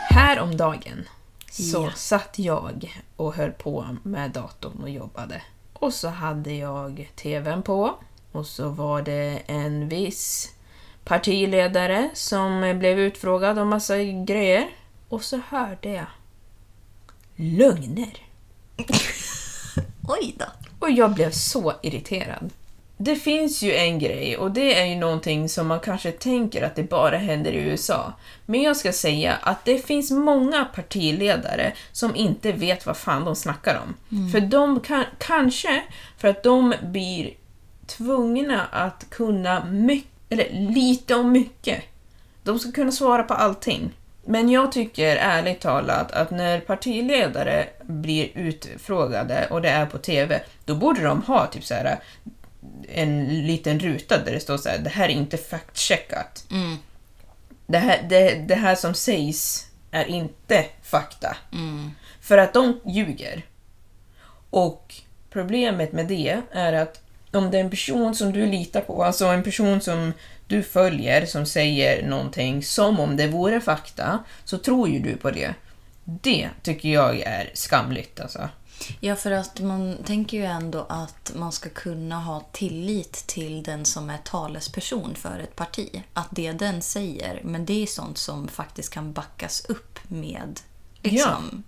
Häromdagen 0.09 1.05
så 1.63 1.83
Ja. 1.83 1.91
satt 1.95 2.39
jag 2.39 3.01
och 3.15 3.33
höll 3.35 3.51
på 3.51 3.97
med 4.03 4.31
datorn 4.31 4.81
och 4.81 4.89
jobbade. 4.89 5.41
Och 5.73 5.93
så 5.93 6.07
hade 6.09 6.53
jag 6.53 7.11
TVn 7.15 7.61
på 7.63 7.95
och 8.31 8.45
så 8.45 8.69
var 8.69 9.01
det 9.01 9.41
en 9.47 9.89
viss 9.89 10.53
partiledare 11.03 12.09
som 12.13 12.75
blev 12.79 12.99
utfrågad 12.99 13.59
om 13.59 13.67
massa 13.69 13.97
grejer. 14.03 14.69
Och 15.09 15.23
så 15.23 15.39
hörde 15.49 15.89
jag 15.89 16.05
lögner. 17.35 18.25
Oj 20.07 20.35
då. 20.39 20.45
Och 20.79 20.91
jag 20.91 21.13
blev 21.13 21.31
så 21.31 21.73
irriterad. 21.81 22.49
Det 23.01 23.15
finns 23.15 23.61
ju 23.61 23.75
en 23.75 23.99
grej 23.99 24.37
och 24.37 24.51
det 24.51 24.79
är 24.79 24.85
ju 24.85 24.95
någonting 24.95 25.49
som 25.49 25.67
man 25.67 25.79
kanske 25.79 26.11
tänker 26.11 26.63
att 26.63 26.75
det 26.75 26.83
bara 26.83 27.17
händer 27.17 27.51
i 27.51 27.57
USA. 27.57 28.13
Men 28.45 28.61
jag 28.61 28.77
ska 28.77 28.91
säga 28.91 29.35
att 29.41 29.65
det 29.65 29.85
finns 29.85 30.11
många 30.11 30.65
partiledare 30.65 31.73
som 31.91 32.15
inte 32.15 32.51
vet 32.51 32.85
vad 32.85 32.97
fan 32.97 33.25
de 33.25 33.35
snackar 33.35 33.81
om. 33.83 33.95
För 34.31 34.39
de 34.39 34.79
kan, 34.79 35.03
kanske 35.17 35.83
för 36.17 36.27
att 36.27 36.43
de 36.43 36.73
blir 36.81 37.33
tvungna 37.85 38.65
att 38.71 39.09
kunna 39.09 39.65
mycket, 39.65 40.11
eller 40.29 40.71
lite 40.71 41.15
om 41.15 41.31
mycket. 41.31 41.83
De 42.43 42.59
ska 42.59 42.71
kunna 42.71 42.91
svara 42.91 43.23
på 43.23 43.33
allting. 43.33 43.91
Men 44.25 44.49
jag 44.49 44.71
tycker 44.71 45.17
ärligt 45.17 45.59
talat 45.61 46.11
att 46.11 46.31
när 46.31 46.59
partiledare 46.59 47.69
blir 47.81 48.29
utfrågade 48.33 49.47
och 49.49 49.61
det 49.61 49.69
är 49.69 49.85
på 49.85 49.97
TV, 49.97 50.41
då 50.65 50.75
borde 50.75 51.03
de 51.03 51.21
ha 51.21 51.47
typ 51.47 51.63
så 51.63 51.73
här 51.73 51.99
en 52.89 53.45
liten 53.47 53.79
ruta 53.79 54.17
där 54.17 54.31
det 54.31 54.39
står 54.39 54.57
så 54.57 54.69
här, 54.69 54.77
det 54.77 54.89
här 54.89 55.05
är 55.05 55.13
inte 55.13 55.37
fact-checkat. 55.37 56.43
Det, 57.67 57.77
här, 57.77 58.05
det, 58.09 58.35
det 58.35 58.55
här 58.55 58.75
som 58.75 58.93
sägs 58.93 59.67
är 59.91 60.05
inte 60.05 60.65
fakta. 60.83 61.37
För 62.21 62.37
att 62.37 62.53
de 62.53 62.79
ljuger. 62.85 63.45
Och 64.49 64.95
problemet 65.29 65.91
med 65.91 66.07
det 66.07 66.41
är 66.51 66.73
att 66.73 67.01
om 67.31 67.51
det 67.51 67.57
är 67.57 67.61
en 67.63 67.69
person 67.69 68.15
som 68.15 68.31
du 68.31 68.45
litar 68.45 68.81
på, 68.81 69.03
alltså 69.03 69.25
en 69.25 69.43
person 69.43 69.81
som 69.81 70.13
du 70.47 70.63
följer 70.63 71.25
som 71.25 71.45
säger 71.45 72.07
någonting 72.07 72.63
som 72.63 72.99
om 72.99 73.17
det 73.17 73.27
vore 73.27 73.61
fakta, 73.61 74.23
så 74.45 74.57
tror 74.57 74.89
ju 74.89 74.99
du 74.99 75.17
på 75.17 75.31
det. 75.31 75.53
Det 76.03 76.49
tycker 76.61 76.89
jag 76.89 77.19
är 77.19 77.49
skamligt 77.53 78.19
alltså. 78.19 78.49
Ja, 78.99 79.15
för 79.15 79.31
att 79.31 79.59
man 79.59 79.97
tänker 80.05 80.37
ju 80.37 80.45
ändå 80.45 80.85
att 80.89 81.31
man 81.35 81.51
ska 81.51 81.69
kunna 81.69 82.19
ha 82.19 82.43
tillit 82.51 83.13
till 83.27 83.63
den 83.63 83.85
som 83.85 84.09
är 84.09 84.17
talesperson 84.17 85.15
för 85.15 85.39
ett 85.39 85.55
parti. 85.55 86.03
Att 86.13 86.27
det 86.31 86.51
den 86.51 86.81
säger, 86.81 87.41
men 87.43 87.65
det 87.65 87.83
är 87.83 87.87
sånt 87.87 88.17
som 88.17 88.47
faktiskt 88.47 88.93
kan 88.93 89.13
backas 89.13 89.65
upp 89.65 89.99
med 90.07 90.59
liksom, 91.01 91.63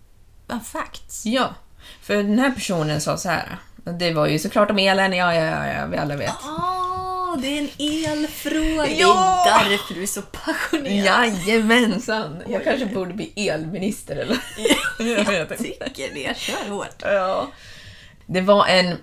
ja. 0.48 0.60
facts. 0.60 1.26
Ja, 1.26 1.56
för 2.02 2.16
den 2.16 2.40
här 2.40 2.52
personen 2.52 3.02
sa 3.02 3.18
så 3.18 3.30
här. 3.30 3.58
Det 3.84 4.14
var 4.14 4.28
ju 4.28 4.40
såklart 4.40 4.72
om 4.72 4.78
elen, 4.78 5.14
ja, 5.14 5.34
ja, 5.36 5.44
ja, 5.44 5.68
ja 5.68 5.86
vi 5.86 5.98
alla 5.98 6.16
vet. 6.16 6.36
Det 7.36 7.48
är 7.48 7.58
en 7.58 7.70
elfråga! 7.80 8.88
Ja! 8.88 9.44
Det 9.46 9.66
är 9.66 9.70
därför 9.70 9.94
du 9.94 10.04
är 10.04 10.08
så 10.08 10.22
passionerad. 10.22 11.28
Jajamensan! 11.48 12.44
Jag 12.48 12.64
kanske 12.64 12.86
borde 12.86 13.14
bli 13.14 13.50
elminister 13.50 14.16
eller? 14.16 14.38
jag 15.18 15.26
vet 15.26 15.52
inte. 15.52 15.64
Tycker 15.64 16.14
det. 16.14 16.38
Kör 16.38 16.70
hårt. 16.70 17.02
Ja. 17.02 17.52
Det 18.26 18.42
var 18.42 18.68
en... 18.68 18.98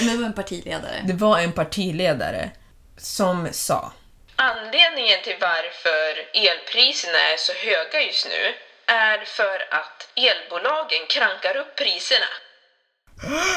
Det 0.00 0.16
var 0.16 0.24
en 0.24 0.32
partiledare. 0.32 1.02
Det 1.04 1.12
var 1.12 1.38
en 1.38 1.52
partiledare 1.52 2.50
som 2.96 3.48
sa 3.52 3.92
Anledningen 4.36 5.18
till 5.24 5.36
varför 5.40 6.10
elpriserna 6.34 7.18
är 7.18 7.36
så 7.36 7.52
höga 7.52 8.06
just 8.06 8.26
nu 8.26 8.54
är 8.94 9.24
för 9.24 9.74
att 9.74 10.08
elbolagen 10.14 11.06
krankar 11.08 11.56
upp 11.56 11.76
priserna. 11.76 12.26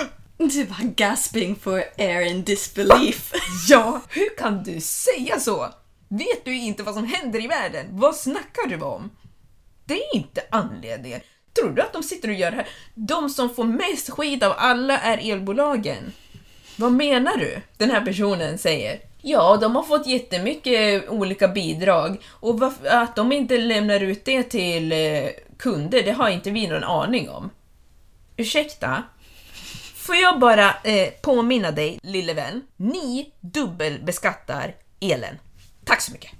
Du 0.54 0.64
var 0.64 0.96
gasping 0.96 1.56
for 1.56 1.84
air 1.98 2.22
in 2.22 2.44
disbelief. 2.44 3.34
Ja, 3.70 4.02
hur 4.10 4.38
kan 4.38 4.64
du 4.64 4.82
säga 4.82 5.40
så? 5.40 5.74
Vet 6.08 6.46
du 6.46 6.56
inte 6.56 6.84
vad 6.84 6.96
som 6.96 7.06
händer 7.06 7.44
i 7.44 7.48
världen? 7.48 7.86
Vad 7.92 8.16
snackar 8.16 8.68
du 8.70 8.82
om? 8.82 9.10
Det 9.86 9.94
är 9.94 10.16
inte 10.16 10.42
anledningen. 10.52 11.22
Tror 11.60 11.70
du 11.70 11.82
att 11.82 11.94
de 11.94 12.04
sitter 12.04 12.28
och 12.28 12.34
gör 12.34 12.52
det 12.52 12.58
här? 12.58 12.68
De 12.96 13.30
som 13.30 13.56
får 13.56 13.64
mest 13.64 14.10
skit 14.10 14.44
av 14.44 14.54
alla 14.58 15.00
är 15.00 15.32
elbolagen. 15.32 16.14
Vad 16.76 16.92
menar 16.92 17.38
du? 17.38 17.62
Den 17.78 17.92
här 17.92 18.06
personen 18.06 18.58
säger. 18.58 19.00
Ja, 19.22 19.58
de 19.62 19.76
har 19.76 19.84
fått 19.84 20.08
jättemycket 20.08 21.10
olika 21.10 21.48
bidrag 21.48 22.18
och 22.30 22.60
att 22.90 23.16
de 23.16 23.32
inte 23.32 23.58
lämnar 23.58 24.00
ut 24.00 24.26
det 24.26 24.44
till 24.44 24.92
eh, 24.92 25.30
kunder, 25.58 26.04
det 26.04 26.12
har 26.12 26.30
inte 26.30 26.52
vi 26.52 26.68
någon 26.68 26.84
aning 26.84 27.30
om. 27.30 27.50
Ursäkta? 28.38 29.04
Får 30.08 30.16
jag 30.16 30.40
bara 30.40 30.76
eh, 30.84 31.10
påminna 31.22 31.72
dig, 31.72 32.00
lille 32.04 32.34
vän. 32.34 32.62
Ni 32.78 33.34
dubbelbeskattar 33.40 34.76
elen. 35.00 35.40
Tack 35.86 36.02
så 36.02 36.12
mycket. 36.12 36.32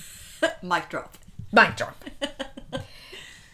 Mic 0.60 0.82
drop. 0.90 1.10
Bank 1.52 1.78
drop. 1.78 2.30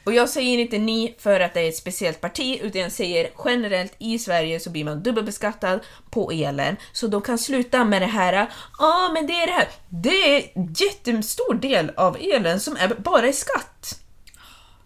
Och 0.05 0.13
jag 0.13 0.29
säger 0.29 0.59
inte 0.59 0.79
ni 0.79 1.15
för 1.19 1.41
att 1.41 1.55
det 1.55 1.61
är 1.61 1.69
ett 1.69 1.77
speciellt 1.77 2.21
parti, 2.21 2.61
utan 2.63 2.81
jag 2.81 2.93
säger 2.93 3.31
generellt 3.45 3.95
i 3.99 4.19
Sverige 4.19 4.61
så 4.61 4.71
blir 4.71 4.85
man 4.85 5.03
dubbelbeskattad 5.03 5.81
på 6.11 6.31
elen. 6.31 6.77
Så 6.93 7.07
de 7.07 7.23
kan 7.23 7.39
sluta 7.39 7.85
med 7.85 8.03
det 8.03 8.07
här, 8.07 8.33
ja 8.33 8.49
ah, 8.79 9.13
men 9.13 9.27
det 9.27 9.33
är 9.33 9.47
det 9.47 9.53
här. 9.53 9.69
Det 9.89 10.37
är 10.37 10.51
en 10.55 10.75
jättestor 10.75 11.55
del 11.55 11.91
av 11.97 12.17
elen 12.17 12.61
som 12.61 12.77
är 12.77 12.89
bara 12.89 13.29
är 13.29 13.33
skatt. 13.33 14.02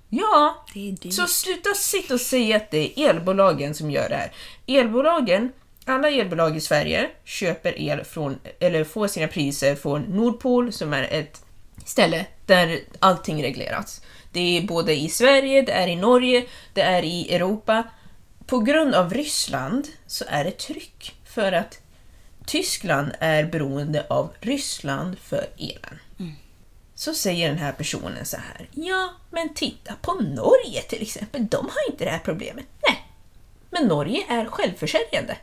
Ja, 0.08 0.64
så 1.10 1.26
sluta 1.26 1.74
sitta 1.74 2.14
och 2.14 2.20
säga 2.20 2.56
att 2.56 2.70
det 2.70 3.00
är 3.00 3.10
elbolagen 3.10 3.74
som 3.74 3.90
gör 3.90 4.08
det 4.08 4.14
här. 4.14 4.32
Elbolagen, 4.66 5.52
alla 5.84 6.10
elbolag 6.10 6.56
i 6.56 6.60
Sverige 6.60 7.10
köper 7.24 7.80
el 7.80 8.04
från, 8.04 8.38
eller 8.60 8.84
får 8.84 9.08
sina 9.08 9.26
priser 9.26 9.74
från 9.74 10.02
Nordpol 10.02 10.72
som 10.72 10.92
är 10.92 11.02
ett 11.02 11.44
ställe 11.84 12.26
där 12.46 12.80
allting 12.98 13.42
regleras. 13.42 14.02
Det 14.32 14.58
är 14.58 14.62
både 14.62 14.94
i 14.94 15.08
Sverige, 15.08 15.62
det 15.62 15.72
är 15.72 15.88
i 15.88 15.96
Norge, 15.96 16.46
det 16.72 16.80
är 16.80 17.02
i 17.02 17.34
Europa. 17.34 17.82
På 18.46 18.58
grund 18.58 18.94
av 18.94 19.14
Ryssland 19.14 19.86
så 20.06 20.24
är 20.28 20.44
det 20.44 20.58
tryck 20.58 21.14
för 21.24 21.52
att 21.52 21.80
Tyskland 22.46 23.12
är 23.20 23.44
beroende 23.44 24.06
av 24.08 24.32
Ryssland 24.40 25.18
för 25.18 25.46
elen. 25.58 25.98
Så 26.98 27.14
säger 27.14 27.48
den 27.48 27.58
här 27.58 27.72
personen 27.72 28.26
så 28.26 28.36
här. 28.36 28.68
Ja, 28.72 29.10
men 29.30 29.54
titta 29.54 29.94
på 30.02 30.12
Norge 30.12 30.82
till 30.88 31.02
exempel. 31.02 31.46
De 31.46 31.56
har 31.56 31.92
inte 31.92 32.04
det 32.04 32.10
här 32.10 32.22
problemet. 32.24 32.66
Nej, 32.88 33.06
men 33.70 33.88
Norge 33.88 34.24
är 34.28 34.44
självförsörjande. 34.44 35.36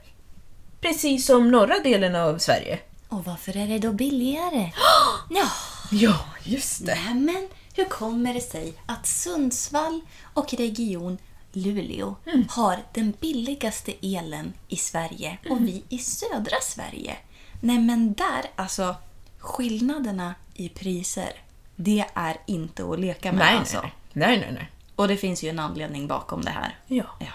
Precis 0.82 1.26
som 1.26 1.52
norra 1.52 1.80
delen 1.80 2.16
av 2.16 2.38
Sverige. 2.38 2.80
Och 3.10 3.26
varför 3.26 3.58
är 3.58 3.68
det 3.68 3.80
då 3.80 3.92
billigare? 3.92 4.72
ja, 5.30 5.48
Ja, 5.92 6.26
just 6.44 6.82
nej, 6.82 7.14
men 7.14 7.48
hur 7.74 7.86
kommer 7.86 8.34
det 8.34 8.42
sig 8.42 8.74
att 8.86 9.08
Sundsvall 9.08 10.02
och 10.34 10.54
region 10.54 11.18
Luleå 11.52 12.16
har 12.50 12.80
den 12.94 13.14
billigaste 13.20 13.94
elen 14.02 14.54
i 14.68 14.76
Sverige 14.76 15.38
och 15.50 15.62
vi 15.62 15.84
i 15.90 15.98
södra 15.98 16.56
Sverige? 16.62 17.18
Nej 17.62 17.80
men 17.80 18.14
där, 18.14 18.46
alltså 18.56 18.96
skillnaderna 19.40 20.36
i 20.54 20.70
priser, 20.70 21.32
det 21.76 22.06
är 22.14 22.38
inte 22.46 22.84
att 22.92 23.00
leka 23.00 23.32
med 23.32 23.40
Nej, 23.40 23.58
alltså. 23.58 23.82
nej, 23.82 23.92
nej, 24.14 24.38
nej, 24.40 24.52
nej. 24.54 24.70
Och 24.96 25.08
det 25.08 25.18
finns 25.18 25.44
ju 25.44 25.50
en 25.50 25.60
anledning 25.60 26.08
bakom 26.08 26.42
det 26.42 26.50
här. 26.52 26.78
Ja. 26.88 27.06
Ja. 27.20 27.26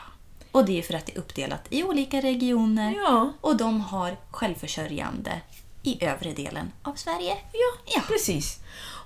Och 0.53 0.65
det 0.65 0.79
är 0.79 0.83
för 0.83 0.95
att 0.95 1.07
det 1.07 1.13
är 1.15 1.19
uppdelat 1.19 1.61
i 1.71 1.83
olika 1.85 2.21
regioner 2.21 2.95
Ja. 2.97 3.33
och 3.41 3.57
de 3.57 3.81
har 3.81 4.17
självförsörjande 4.31 5.41
i 5.83 6.05
övre 6.05 6.33
delen 6.33 6.73
av 6.83 6.95
Sverige. 6.95 7.37
Ja, 7.53 7.93
Ja. 7.95 8.03
precis. 8.09 8.59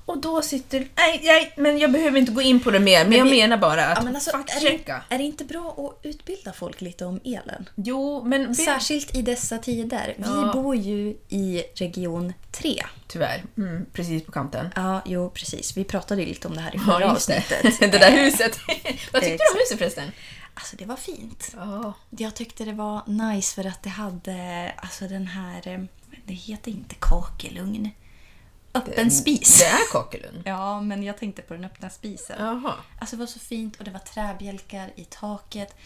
Och 0.06 0.18
då 0.20 0.42
sitter... 0.42 0.78
Nej, 0.96 1.20
nej, 1.24 1.52
men 1.56 1.78
jag 1.78 1.92
behöver 1.92 2.18
inte 2.18 2.32
gå 2.32 2.42
in 2.42 2.60
på 2.60 2.70
det 2.70 2.80
mer, 2.80 3.04
men 3.04 3.18
jag 3.18 3.26
menar 3.30 3.56
bara 3.56 3.86
att 3.86 3.98
Ja, 3.98 4.04
men 4.04 4.14
alltså, 4.14 4.30
är, 4.30 4.60
det, 4.60 4.92
är 5.08 5.18
det 5.18 5.24
inte 5.24 5.44
bra 5.44 5.76
att 6.00 6.06
utbilda 6.06 6.52
folk 6.52 6.80
lite 6.80 7.04
om 7.04 7.20
elen? 7.24 7.68
Jo, 7.74 8.22
men... 8.24 8.54
Särskilt 8.54 9.14
i 9.16 9.22
dessa 9.22 9.58
tider. 9.58 10.14
Vi 10.18 10.24
Ja. 10.24 10.50
bor 10.54 10.76
ju 10.76 11.16
i 11.28 11.62
region 11.74 12.32
3. 12.50 12.82
Tyvärr. 13.08 13.44
Mm, 13.56 13.86
precis 13.92 14.24
på 14.24 14.32
kanten. 14.32 14.70
Ja, 14.76 15.02
jo 15.06 15.30
precis. 15.30 15.76
Vi 15.76 15.84
pratade 15.84 16.22
ju 16.22 16.28
lite 16.28 16.48
om 16.48 16.54
det 16.54 16.60
här 16.60 16.70
i 16.74 16.78
Ja, 16.78 16.82
förra 16.92 16.98
det. 16.98 17.10
avsnittet. 17.10 17.62
det 17.80 17.86
där 17.98 18.10
huset. 18.10 18.58
Vad 19.12 19.22
tyckte 19.22 19.44
du 19.44 19.52
om 19.52 19.58
huset 19.58 19.78
förresten? 19.78 20.12
Alltså 20.54 20.76
det 20.76 20.84
var 20.84 20.96
fint. 20.96 21.50
Ja. 21.56 21.92
Jag 22.10 22.34
tyckte 22.34 22.64
det 22.64 22.72
var 22.72 23.02
nice 23.06 23.54
för 23.54 23.68
att 23.68 23.82
det 23.82 23.90
hade 23.90 24.72
alltså 24.76 25.04
den 25.08 25.26
här... 25.26 25.68
eh, 25.68 25.80
Det 26.26 26.34
heter 26.34 26.70
inte 26.70 26.94
kakelugn. 26.98 27.90
Öppen 28.74 29.10
spis. 29.10 29.58
Det 29.58 29.64
är 29.66 29.92
Kakelund? 29.92 30.42
Ja, 30.46 30.80
men 30.80 31.02
jag 31.02 31.18
tänkte 31.18 31.42
på 31.42 31.54
den 31.54 31.64
öppna 31.64 31.90
spisen. 31.90 32.36
Jaha. 32.38 32.74
Alltså 32.98 33.16
det 33.16 33.20
var 33.20 33.26
så 33.26 33.38
fint 33.38 33.76
och 33.76 33.84
det 33.84 33.90
var 33.90 33.98
träbjälkar 34.00 34.90
i 34.96 35.04
taket. 35.04 35.76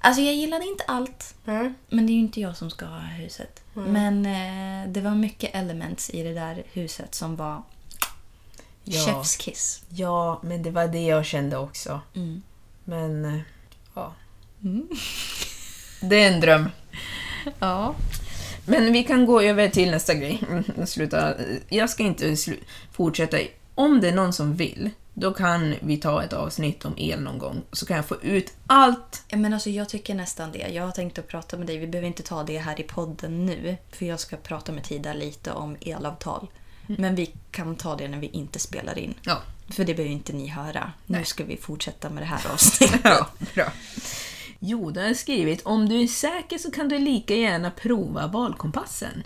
Alltså 0.00 0.22
jag 0.22 0.34
gillade 0.34 0.64
inte 0.64 0.84
allt. 0.86 1.34
Mm. 1.46 1.74
Men 1.88 2.06
det 2.06 2.12
är 2.12 2.14
ju 2.14 2.20
inte 2.20 2.40
jag 2.40 2.56
som 2.56 2.70
ska 2.70 2.86
ha 2.86 2.98
huset. 2.98 3.62
Men 3.74 4.26
eh, 4.26 4.88
det 4.92 5.00
var 5.00 5.10
mycket 5.14 5.54
elements 5.54 6.10
i 6.10 6.22
det 6.22 6.34
där 6.34 6.62
huset 6.72 7.14
som 7.14 7.36
var 7.36 7.62
Ja. 8.84 9.00
chef's 9.00 9.38
kiss. 9.40 9.82
Ja, 9.88 10.40
men 10.42 10.62
det 10.62 10.70
var 10.70 10.88
det 10.88 11.02
jag 11.06 11.26
kände 11.26 11.56
också. 11.56 12.00
Mm. 12.14 12.42
Men, 12.84 13.24
eh, 13.24 13.40
ja. 13.94 14.12
Det 16.00 16.16
är 16.22 16.32
en 16.32 16.40
dröm. 16.40 16.70
Ja. 17.58 17.94
Men 18.68 18.92
vi 18.92 19.04
kan 19.04 19.26
gå 19.26 19.40
över 19.42 19.68
till 19.68 19.90
nästa 19.90 20.14
grej. 20.14 20.42
Mm, 20.50 20.86
Sluta. 20.86 21.34
Jag 21.68 21.90
ska 21.90 22.02
inte 22.02 22.26
slu- 22.30 22.62
fortsätta. 22.92 23.36
Om 23.74 24.00
det 24.00 24.08
är 24.08 24.12
någon 24.14 24.32
som 24.32 24.54
vill, 24.56 24.90
då 25.14 25.32
kan 25.34 25.74
vi 25.80 25.96
ta 25.96 26.22
ett 26.24 26.32
avsnitt 26.32 26.84
om 26.84 26.94
el 26.96 27.20
någon 27.20 27.38
gång. 27.38 27.62
Så 27.72 27.86
kan 27.86 27.96
jag 27.96 28.06
få 28.06 28.16
ut 28.22 28.52
allt. 28.66 29.22
Ja, 29.28 29.36
Men 29.36 29.52
alltså, 29.54 29.70
jag 29.70 29.88
tycker 29.88 30.14
nästan 30.14 30.52
det. 30.52 30.58
Jag 30.58 30.84
har 30.84 30.92
tänkt 30.92 31.18
att 31.18 31.28
prata 31.28 31.56
med 31.56 31.66
dig. 31.66 31.78
Vi 31.78 31.86
behöver 31.86 32.06
inte 32.08 32.22
ta 32.22 32.42
det 32.42 32.58
här 32.58 32.80
i 32.80 32.82
podden 32.82 33.46
nu. 33.46 33.76
För 33.92 34.06
jag 34.06 34.20
ska 34.20 34.36
prata 34.36 34.72
med 34.72 34.84
Tida 34.84 35.12
lite 35.12 35.50
om 35.52 35.76
elavtal. 35.80 36.46
Men 36.86 37.14
vi 37.14 37.30
kan 37.50 37.76
ta 37.76 37.96
det 37.96 38.08
när 38.08 38.18
vi 38.18 38.26
inte 38.26 38.58
spelar 38.58 38.98
in. 38.98 39.14
Ja. 39.22 39.38
För 39.70 39.84
det 39.84 39.94
behöver 39.94 40.14
inte 40.14 40.32
ni 40.32 40.46
höra. 40.48 40.92
Nu 41.06 41.24
ska 41.24 41.44
vi 41.44 41.56
fortsätta 41.56 42.10
med 42.10 42.22
det 42.22 42.26
här 42.26 42.52
avsnittet. 42.52 43.00
Ja, 43.04 43.26
bra. 43.54 43.72
Jo, 44.58 44.90
du 44.90 45.00
har 45.00 45.14
skrivit 45.14 45.66
om 45.66 45.88
du 45.88 46.02
är 46.02 46.06
säker 46.06 46.58
så 46.58 46.70
kan 46.70 46.88
du 46.88 46.98
lika 46.98 47.34
gärna 47.34 47.70
prova 47.70 48.26
valkompassen. 48.26 49.22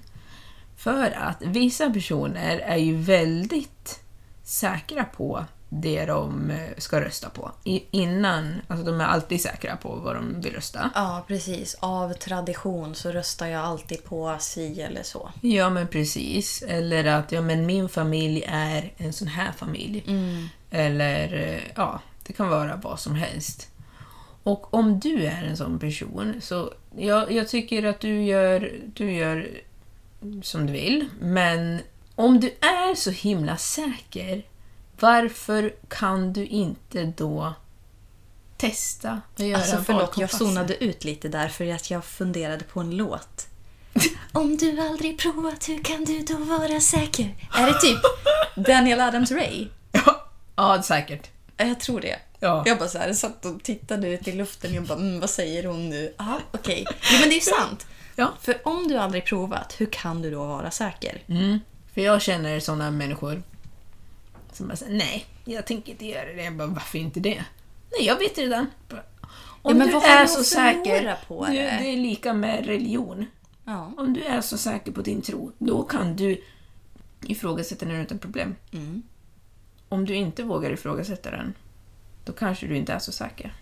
För 0.77 1.11
att 1.11 1.42
vissa 1.42 1.90
personer 1.90 2.59
är 2.59 2.77
ju 2.77 2.97
väldigt 2.97 4.01
säkra 4.42 5.05
på 5.05 5.45
det 5.68 6.05
de 6.05 6.51
eh, 6.51 6.71
ska 6.79 7.01
rösta 7.01 7.31
på. 7.31 7.53
Innan, 7.90 8.61
alltså 8.68 8.87
de 8.87 9.01
är 9.01 9.05
alltid 9.05 9.40
säkra 9.40 9.77
på 9.77 9.95
vad 9.95 10.14
de 10.14 10.40
vill 10.40 10.53
rösta. 10.53 10.90
Ja, 10.95 11.25
precis. 11.29 11.77
Av 11.81 12.12
tradition 12.12 12.95
så 12.95 13.11
röstar 13.12 13.47
jag 13.47 13.64
alltid 13.64 14.05
på 14.05 14.37
si 14.40 14.81
eller 14.81 15.03
så. 15.03 15.31
Ja, 15.40 15.71
men 15.71 15.88
precis. 15.88 16.62
Eller 16.62 17.05
att 17.05 17.33
ja, 17.33 17.40
men 17.40 17.66
min 17.66 17.88
familj 17.88 18.45
är 18.49 18.92
en 18.97 19.12
sån 19.12 19.29
här 19.29 19.53
familj. 19.53 20.05
Eller 20.71 21.35
eh, 21.35 21.62
ja, 21.77 22.01
det 22.27 22.33
kan 22.33 22.49
vara 22.49 22.77
vad 22.77 23.01
som 23.01 23.14
helst. 23.14 23.68
Och 24.43 24.75
om 24.75 25.01
du 25.01 25.25
är 25.27 25.43
en 25.45 25.57
sån 25.57 25.79
person, 25.79 26.35
så 26.41 26.73
jag, 26.97 27.33
jag 27.33 27.49
tycker 27.49 27.85
att 27.85 28.01
du 28.01 28.23
gör, 28.23 28.73
du 28.95 29.13
gör 29.13 29.51
som 30.43 30.67
du 30.67 30.73
vill. 30.73 31.09
Men 31.21 31.81
om 32.15 32.41
du 32.41 32.47
är 32.61 32.95
så 32.95 33.11
himla 33.11 33.57
säker, 33.57 34.43
varför 35.01 35.75
kan 35.89 36.33
du 36.33 36.47
inte 36.47 37.05
då 37.17 37.55
testa 38.57 39.21
att 39.35 39.41
göra 39.41 39.57
Alltså 39.57 39.77
förlåt, 39.77 40.19
jag 40.19 40.31
zonade 40.31 40.85
ut 40.85 41.05
lite 41.05 41.29
där 41.29 41.49
för 41.49 41.73
att 41.73 41.91
jag 41.91 42.05
funderade 42.05 42.65
på 42.65 42.81
en 42.81 42.97
låt. 42.97 43.47
Om 44.33 44.57
du 44.57 44.81
aldrig 44.81 45.19
provat, 45.19 45.69
hur 45.69 45.85
kan 45.85 46.05
du 46.05 46.19
då 46.19 46.37
vara 46.37 46.81
säker? 46.81 47.35
Är 47.55 47.67
det 47.67 47.81
typ 47.81 48.01
Daniel 48.67 49.01
Adams-Ray? 49.01 49.69
Ja, 49.93 50.27
ja, 50.57 50.83
säkert. 50.83 51.31
Ja, 51.57 51.65
Jag 51.65 51.81
tror 51.81 52.01
det. 52.01 52.19
Ja. 52.43 52.63
Jag 52.67 52.79
bara 52.79 52.89
så 52.89 52.99
här, 52.99 53.13
satt 53.13 53.45
och 53.45 53.63
tittade 53.63 54.09
ut 54.09 54.29
i 54.29 54.33
luften 54.33 54.71
och 54.71 54.77
jag 54.77 54.85
bara, 54.85 54.99
mm, 54.99 55.21
vad 55.21 55.31
säger 55.31 55.65
hon 55.65 55.89
nu? 55.89 56.15
Ja, 56.19 56.41
okej. 56.51 56.85
Jo, 56.89 57.19
men 57.21 57.29
det 57.29 57.37
är 57.37 57.41
sant. 57.41 57.87
Ja. 58.17 58.33
För 58.41 58.61
om 58.65 58.89
du 58.89 58.97
aldrig 58.97 59.25
provat, 59.25 59.75
hur 59.79 59.87
kan 59.87 60.23
du 60.23 60.31
då 60.31 60.47
vara 60.47 60.71
säker? 60.71 61.23
Mm. 61.27 61.59
För 61.95 62.01
jag 62.01 62.23
känner 62.23 62.61
såna 62.61 62.91
människor 62.91 63.43
som 64.53 64.69
bara 64.69 64.77
säger 64.77 64.93
nej, 64.93 65.27
jag 65.45 65.67
tänker 65.67 65.93
inte 65.93 66.07
göra 66.07 66.33
det. 66.33 66.43
Jag 66.43 66.57
bara, 66.57 66.69
varför 66.69 66.99
inte 66.99 67.21
det? 67.21 67.45
Nej, 67.91 68.07
jag 68.07 68.19
vet 68.19 68.39
redan. 68.39 68.67
Om 69.63 69.79
men 69.79 69.89
du 69.89 69.97
är 69.97 70.23
du 70.23 70.29
så 70.29 70.45
säker, 70.45 71.17
på 71.29 71.47
du, 71.47 71.53
det? 71.53 71.77
det 71.81 71.93
är 71.93 71.97
lika 71.97 72.35
med 72.35 72.67
religion. 72.67 73.27
Ja. 73.65 73.93
Om 73.97 74.13
du 74.13 74.23
är 74.23 74.41
så 74.41 74.59
säker 74.59 74.93
på 74.93 75.03
din 75.03 75.23
tro, 75.23 75.53
då 75.59 75.83
kan 75.83 76.17
du 76.17 76.45
ifrågasätta 77.27 77.87
den 77.87 77.97
utan 77.97 78.19
problem. 78.19 78.55
Mm. 78.73 79.03
Om 79.89 80.05
du 80.05 80.15
inte 80.15 80.43
vågar 80.43 80.71
ifrågasätta 80.71 81.31
den, 81.31 81.55
då 82.25 82.33
kanske 82.33 82.67
du 82.67 82.77
inte 82.77 82.93
är 82.93 82.99
så 82.99 83.13
säker. 83.13 83.53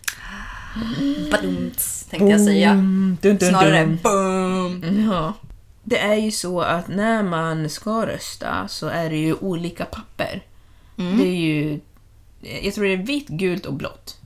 Badumts, 1.31 2.05
tänkte 2.11 2.27
jag 2.27 2.41
säga. 2.41 2.75
Dun, 2.75 3.19
dun, 3.21 3.39
Snarare 3.39 3.85
dun. 3.85 3.99
boom. 4.03 5.07
Ja. 5.11 5.35
Det 5.83 5.99
är 5.99 6.15
ju 6.15 6.31
så 6.31 6.61
att 6.61 6.89
när 6.89 7.23
man 7.23 7.71
ska 7.71 8.07
rösta 8.07 8.69
så 8.69 8.87
är 8.87 9.11
det 9.11 9.17
ju 9.17 9.35
olika 9.35 9.85
papper. 9.85 10.43
Det 10.97 11.23
är 11.29 11.37
ju, 11.37 11.81
jag 12.63 12.75
tror 12.75 12.85
det 12.85 12.93
är 12.93 12.97
vitt, 12.97 13.29
gult 13.29 13.67
och 13.67 13.75
blått. 13.75 14.17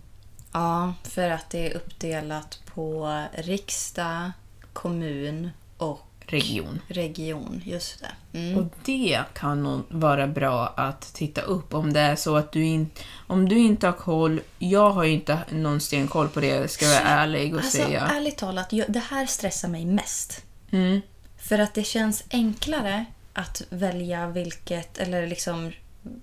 Ja, 0.53 0.95
för 1.03 1.31
att 1.31 1.51
det 1.51 1.71
är 1.71 1.77
uppdelat 1.77 2.61
på 2.75 3.23
riksdag, 3.33 4.31
kommun 4.73 5.51
och 5.77 6.07
Region. 6.27 6.81
region. 6.89 7.63
Just 7.65 8.01
det. 8.01 8.39
Mm. 8.39 8.59
Och 8.59 8.73
det 8.85 9.21
kan 9.35 9.63
nog 9.63 9.83
vara 9.89 10.27
bra 10.27 10.67
att 10.77 11.15
titta 11.15 11.41
upp 11.41 11.75
om 11.75 11.93
det 11.93 12.01
är 12.01 12.17
så 12.17 12.37
att 12.37 12.53
du 12.53 12.65
inte... 12.65 13.03
Om 13.27 13.49
du 13.49 13.59
inte 13.59 13.87
har 13.87 13.93
koll, 13.93 14.41
jag 14.59 14.91
har 14.91 15.05
ju 15.05 15.13
inte 15.13 15.39
någon 15.51 15.81
stenkoll 15.81 16.29
på 16.29 16.41
det, 16.41 16.71
ska 16.71 16.85
jag 16.85 16.93
vara 16.93 17.09
ärlig 17.09 17.55
och 17.55 17.61
Alltså, 17.61 17.77
säga. 17.77 18.01
ärligt 18.01 18.37
talat, 18.37 18.73
jag, 18.73 18.93
det 18.93 19.03
här 19.11 19.27
stressar 19.27 19.69
mig 19.69 19.85
mest. 19.85 20.45
Mm. 20.71 21.01
För 21.39 21.59
att 21.59 21.75
det 21.75 21.85
känns 21.85 22.25
enklare 22.31 23.05
att 23.33 23.63
välja 23.71 24.27
vilket, 24.29 24.99
eller 24.99 25.27
liksom 25.27 25.73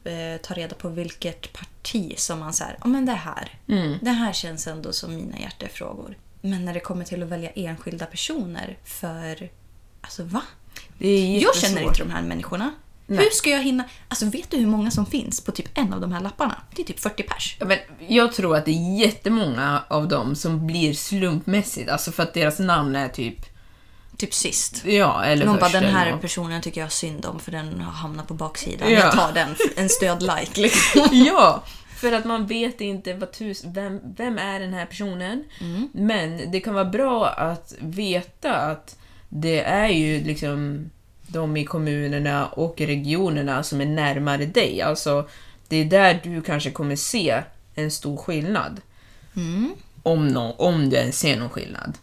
eh, 0.04 0.42
ta 0.42 0.54
reda 0.54 0.76
på 0.76 0.90
vilket 0.90 1.54
parti 1.54 2.14
som 2.18 2.40
man 2.40 2.54
säger, 2.54 2.78
ja 2.82 2.88
men 2.88 3.06
det 3.06 3.12
här. 3.12 3.60
Mm. 3.68 3.98
Det 4.02 4.12
här 4.12 4.34
känns 4.34 4.68
ändå 4.68 4.94
som 4.94 5.16
mina 5.16 5.40
hjärtefrågor. 5.40 6.18
Men 6.42 6.66
när 6.66 6.74
det 6.74 6.80
kommer 6.80 7.06
till 7.06 7.24
att 7.24 7.30
välja 7.30 7.50
enskilda 7.50 8.06
personer 8.06 8.78
för... 8.84 9.50
Alltså 10.02 10.24
va? 10.24 10.42
Jag 11.42 11.56
känner 11.56 11.82
inte 11.82 12.00
de 12.00 12.10
här 12.10 12.22
människorna. 12.22 12.72
Hur 13.08 13.30
ska 13.30 13.50
jag 13.50 13.64
hinna? 13.64 13.84
Alltså 14.08 14.26
vet 14.26 14.52
du 14.52 14.58
hur 14.58 14.68
många 14.68 14.92
som 14.92 15.06
finns 15.06 15.42
på 15.42 15.52
typ 15.52 15.78
en 15.78 15.94
av 15.94 16.02
de 16.02 16.12
här 16.12 16.22
lapparna? 16.22 16.62
Det 16.76 16.82
är 16.82 16.86
typ 16.86 17.00
40 17.00 17.24
pers. 17.24 17.58
Ja, 17.60 17.66
Men 17.66 17.78
jag 18.08 18.34
tror 18.34 18.58
att 18.58 18.66
det 18.66 18.72
är 18.72 19.00
jättemånga 19.00 19.84
av 19.88 20.08
dem 20.08 20.36
som 20.36 20.68
blir 20.68 20.94
slumpmässigt, 20.94 21.90
alltså 21.90 22.12
för 22.12 22.24
att 22.24 22.34
deras 22.34 22.60
namn 22.60 22.96
är 22.96 23.10
typ... 23.10 23.36
Typ 24.18 24.34
sist. 24.34 24.86
Ja, 24.86 25.24
eller 25.24 25.46
Någon 25.46 25.60
bara, 25.60 25.70
den 25.70 25.84
här 25.84 26.08
eller 26.08 26.18
personen 26.18 26.62
tycker 26.62 26.82
jag 26.82 26.92
synd 26.92 27.26
om 27.26 27.40
för 27.40 27.52
den 27.52 27.82
har 27.82 27.92
hamnat 27.92 28.28
på 28.28 28.34
baksidan. 28.34 28.92
Ja. 28.92 29.00
Jag 29.00 29.12
tar 29.12 29.34
den, 29.34 29.56
en 29.76 29.90
stöd-like 29.90 30.62
liksom. 30.62 31.08
Ja, 31.28 31.64
för 31.96 32.12
att 32.12 32.26
man 32.26 32.48
vet 32.48 32.82
inte 32.82 33.14
vad 33.14 33.32
tus, 33.32 33.64
vem, 33.66 34.00
vem 34.16 34.38
är 34.38 34.60
den 34.60 34.74
här 34.74 34.86
personen. 34.86 35.44
Mm. 35.60 35.90
Men 35.94 36.52
det 36.52 36.60
kan 36.60 36.74
vara 36.74 36.86
bra 36.86 37.28
att 37.28 37.74
veta 37.80 38.56
att 38.56 38.96
det 39.34 39.62
är 39.62 39.90
ju 39.90 40.24
liksom 40.24 40.90
de 41.28 41.58
i 41.58 41.66
kommunerna 41.66 42.48
och 42.48 42.82
regionerna 42.82 43.64
som 43.64 43.82
är 43.82 43.86
närmare 43.86 44.46
dig. 44.46 44.82
Alltså, 44.82 45.30
det 45.68 45.78
är 45.78 45.86
där 45.86 46.20
du 46.24 46.42
kanske 46.42 46.72
kommer 46.72 46.96
se 46.96 47.44
en 47.76 47.92
stor 47.92 48.18
skillnad. 48.18 48.82
Mm. 49.36 49.72
Om, 50.04 50.28
nå 50.28 50.52
om 50.52 50.90
du 50.90 50.96
ens 50.96 51.20
ser 51.20 51.38
någon 51.38 51.50
skillnad. 51.50 51.98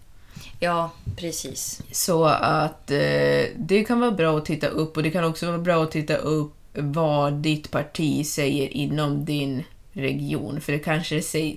Ja, 0.61 0.91
precis. 1.17 1.83
Så 1.93 2.25
att 2.25 2.91
eh, 2.91 3.45
det 3.57 3.85
kan 3.87 4.01
vara 4.01 4.11
bra 4.11 4.39
att 4.39 4.45
titta 4.45 4.67
upp 4.67 4.97
och 4.97 5.03
det 5.03 5.11
kan 5.11 5.25
också 5.25 5.47
vara 5.47 5.59
bra 5.59 5.83
att 5.83 5.91
titta 5.91 6.17
upp 6.17 6.55
vad 6.73 7.33
ditt 7.33 7.71
parti 7.71 8.27
säger 8.27 8.69
inom 8.69 9.25
din 9.25 9.65
region. 9.93 10.61
För 10.61 10.73
det 10.73 10.79
kanske 10.79 11.23
säger 11.23 11.57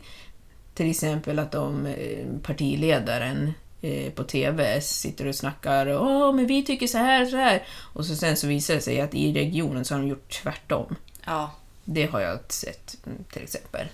till 0.74 0.90
exempel 0.90 1.40
att 1.40 1.56
om 1.56 1.86
eh, 1.86 2.26
partiledaren 2.44 3.54
eh, 3.82 4.12
på 4.12 4.24
TV 4.24 4.82
sitter 4.82 5.28
och 5.28 5.36
snackar 5.36 5.88
Åh, 5.88 6.34
men 6.34 6.48
vi 6.48 6.66
tycker 6.66 6.88
så 6.88 6.98
här 6.98 7.26
så 7.26 7.38
här. 7.38 7.64
Och 7.94 8.06
så 8.06 8.16
sen 8.16 8.38
så 8.38 8.48
visar 8.48 8.74
det 8.74 8.82
sig 8.82 9.02
att 9.02 9.14
i 9.14 9.34
regionen 9.34 9.86
så 9.86 9.94
har 9.94 10.02
de 10.02 10.08
gjort 10.08 10.42
tvärtom. 10.44 10.96
Ja. 11.26 11.52
Det 11.86 12.06
har 12.06 12.20
jag 12.20 12.40
sett 12.48 12.98
mm, 13.06 13.24
till 13.24 13.44
exempel. 13.44 13.88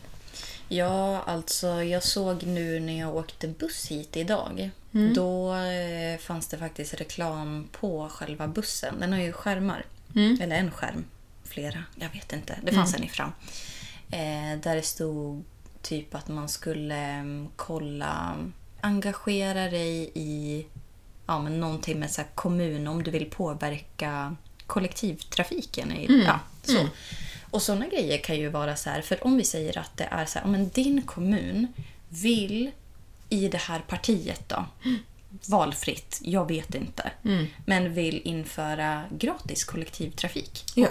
Ja, 0.70 1.22
alltså 1.22 1.68
jag 1.68 2.04
såg 2.04 2.44
nu 2.44 2.80
när 2.80 3.00
jag 3.00 3.16
åkte 3.16 3.48
buss 3.48 3.88
hit 3.88 4.18
idag. 4.18 4.70
Då 5.16 5.56
eh, 5.56 6.18
fanns 6.20 6.48
det 6.48 6.58
faktiskt 6.58 6.94
reklam 6.94 7.68
på 7.72 8.10
själva 8.10 8.48
bussen. 8.48 8.96
Den 9.00 9.14
har 9.14 9.20
ju 9.20 9.32
skärmar. 9.32 9.86
Eller 10.42 10.56
en 10.56 10.72
skärm. 10.72 11.06
Flera. 11.44 11.84
Jag 11.96 12.10
vet 12.10 12.34
inte. 12.34 12.60
Det 12.64 12.72
fanns 12.72 12.96
en 12.96 13.04
i 13.04 13.10
fram. 13.10 13.32
Eh, 14.12 14.60
där 14.64 14.76
det 14.76 14.82
stod 14.82 15.44
typ 15.82 16.16
att 16.16 16.28
man 16.28 16.50
skulle 16.50 16.96
mm, 16.96 17.48
kolla, 17.56 18.38
engagera 18.88 19.70
dig 19.70 20.12
i 20.14 20.66
ja, 21.26 21.40
men 21.40 21.60
någonting 21.60 22.00
med 22.00 22.12
så 22.12 22.22
kommun 22.36 22.88
om 22.88 23.04
du 23.04 23.12
vill 23.12 23.30
påverka 23.30 24.36
kollektivtrafiken. 24.68 25.92
I, 25.92 26.24
ja, 26.26 26.40
så. 26.64 26.88
Och 27.52 27.62
sådana 27.62 27.88
grejer 27.88 28.18
kan 28.18 28.36
ju 28.36 28.50
vara 28.50 28.76
så 28.76 28.90
här, 28.90 29.02
för 29.02 29.26
om 29.26 29.38
vi 29.38 29.44
säger 29.44 29.78
att 29.78 29.98
det 29.98 30.08
är 30.12 30.26
så 30.26 30.40
här, 30.40 30.48
men 30.48 30.70
din 30.70 31.02
kommun 31.02 31.68
vill 32.10 32.72
i 33.30 33.48
det 33.48 33.58
här 33.58 33.80
partiet 33.80 34.50
då 34.50 34.66
valfritt, 35.46 36.20
jag 36.24 36.48
vet 36.48 36.76
inte. 36.76 37.12
Mm. 37.26 37.48
Men 37.66 37.94
vill 37.94 38.22
införa 38.24 39.04
gratis 39.12 39.64
kollektivtrafik. 39.64 40.66
Ja. 40.76 40.88